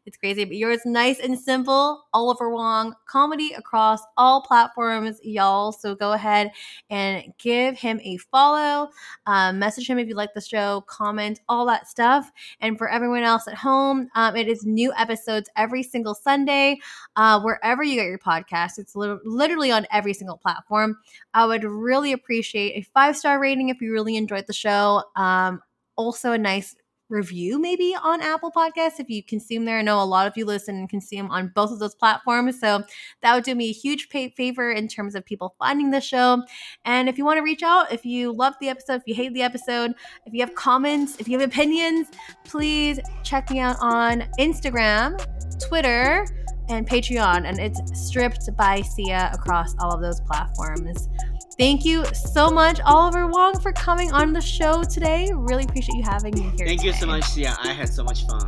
it's 0.07 0.17
crazy. 0.17 0.45
But 0.45 0.57
yours 0.57 0.81
nice 0.85 1.19
and 1.21 1.39
simple. 1.39 2.05
Oliver 2.13 2.51
Wang 2.51 2.93
comedy 3.07 3.53
across 3.53 4.01
all 4.17 4.43
platforms, 4.43 5.19
y'all. 5.23 5.73
So 5.73 5.95
go 5.95 6.13
ahead 6.13 6.51
and 6.91 7.33
give 7.39 7.79
him 7.79 8.01
a 8.03 8.19
follow. 8.19 8.91
Um, 9.27 9.59
message 9.59 9.89
him 9.89 9.99
if 9.99 10.09
you 10.09 10.15
like 10.15 10.35
the 10.35 10.41
show. 10.41 10.83
Comment 10.87 11.41
all 11.49 11.65
that 11.67 11.89
stuff. 11.89 12.31
And 12.61 12.77
for 12.77 12.89
everyone 12.89 13.23
else 13.23 13.49
at 13.49 13.55
home, 13.55 14.09
um, 14.15 14.37
it 14.37 14.49
is 14.49 14.65
new 14.65 14.93
episodes 14.97 15.49
every 15.57 15.83
single 15.83 16.15
Sunday, 16.15 16.79
uh, 17.17 17.41
wherever 17.41 17.83
you 17.83 17.97
get 17.97 18.07
your 18.07 18.19
podcast. 18.19 18.79
It's 18.79 18.95
li- 18.95 19.19
literally 19.25 19.71
on 19.71 19.87
every 19.91 20.15
single 20.15 20.37
platform. 20.37 20.99
I 21.33 21.47
would 21.47 21.65
really 21.65 22.13
appreciate 22.13 22.77
a 22.77 22.83
five 22.93 23.17
star 23.17 23.41
rating 23.41 23.71
if 23.71 23.81
you 23.81 23.93
really 23.93 24.17
enjoyed 24.17 24.47
the 24.47 24.53
show. 24.53 25.03
Um, 25.17 25.63
also, 25.97 26.33
a 26.33 26.39
nice 26.39 26.75
review 27.09 27.61
maybe 27.61 27.95
on 28.03 28.21
Apple 28.21 28.51
Podcasts 28.51 28.99
if 28.99 29.09
you 29.11 29.23
consume 29.23 29.65
there. 29.65 29.79
I 29.79 29.83
know 29.83 30.03
a 30.03 30.05
lot 30.05 30.27
of 30.27 30.37
you 30.37 30.45
listen 30.45 30.77
and 30.77 30.89
consume 30.89 31.31
on 31.31 31.53
both 31.55 31.71
of 31.71 31.79
those 31.79 31.95
platforms. 31.95 32.59
So 32.59 32.83
that 33.23 33.35
would 33.35 33.45
do 33.45 33.55
me 33.55 33.71
a 33.71 33.73
huge 33.73 34.09
favor 34.09 34.71
in 34.71 34.89
terms 34.89 35.15
of 35.15 35.25
people 35.25 35.55
finding 35.59 35.91
the 35.91 36.01
show. 36.01 36.43
And 36.85 37.09
if 37.09 37.19
you 37.19 37.25
want 37.25 37.39
to 37.39 37.43
reach 37.43 37.63
out, 37.63 37.93
if 37.93 38.05
you 38.05 38.33
love 38.33 38.55
the 38.61 38.69
episode, 38.69 38.97
if 38.97 39.03
you 39.07 39.15
hate 39.15 39.35
the 39.35 39.43
episode, 39.43 39.95
if 40.27 40.33
you 40.33 40.41
have 40.41 40.55
comments, 40.55 41.17
if 41.19 41.29
you 41.29 41.39
have 41.39 41.49
opinions, 41.49 42.09
please 42.45 42.99
check 43.23 43.51
me 43.51 43.61
out 43.61 43.77
on 43.81 44.25
Instagram, 44.39 45.19
Twitter, 45.61 46.27
and 46.69 46.89
Patreon. 46.89 47.47
And 47.47 47.59
it's 47.59 47.81
stripped 48.07 48.49
by 48.57 48.81
Sia 48.81 49.31
across 49.35 49.75
all 49.81 49.93
of 49.93 50.01
those 50.01 50.21
platforms. 50.21 51.09
Thank 51.57 51.85
you 51.85 52.05
so 52.07 52.51
much, 52.51 52.81
Oliver 52.85 53.29
Wong, 53.29 53.59
for 53.61 53.73
coming 53.73 54.11
on 54.13 54.33
the 54.33 54.41
show 54.41 54.83
today. 54.83 55.31
Really 55.33 55.65
appreciate 55.65 55.97
you 55.97 56.03
having 56.03 56.35
me 56.35 56.43
here. 56.43 56.67
Thank 56.67 56.81
today. 56.81 56.87
you 56.87 56.93
so 56.93 57.07
much. 57.07 57.37
Yeah, 57.37 57.55
I 57.63 57.73
had 57.73 57.89
so 57.89 58.03
much 58.03 58.27
fun. 58.27 58.41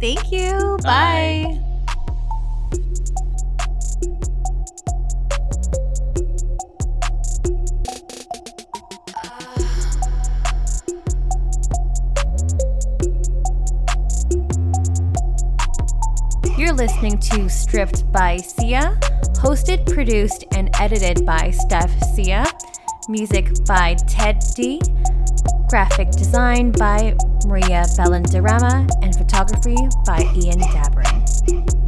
Thank 0.00 0.32
you. 0.32 0.76
Bye. 0.82 1.44
Bye. 1.46 1.62
You're 16.58 16.72
listening 16.72 17.18
to 17.18 17.48
Stripped 17.48 18.10
by 18.10 18.38
Sia 18.38 18.98
Hosted, 19.38 19.86
produced, 19.86 20.44
and 20.56 20.70
edited 20.80 21.24
by 21.26 21.50
Steph 21.50 21.92
Sia. 22.14 22.44
Music 23.08 23.48
by 23.66 23.94
Ted 24.08 24.42
D. 24.54 24.80
Graphic 25.68 26.10
design 26.10 26.72
by 26.72 27.14
Maria 27.46 27.84
Bellandarama. 27.96 28.88
And 29.02 29.14
photography 29.14 29.76
by 30.04 30.20
Ian 30.34 30.60
Dabrin. 30.60 31.85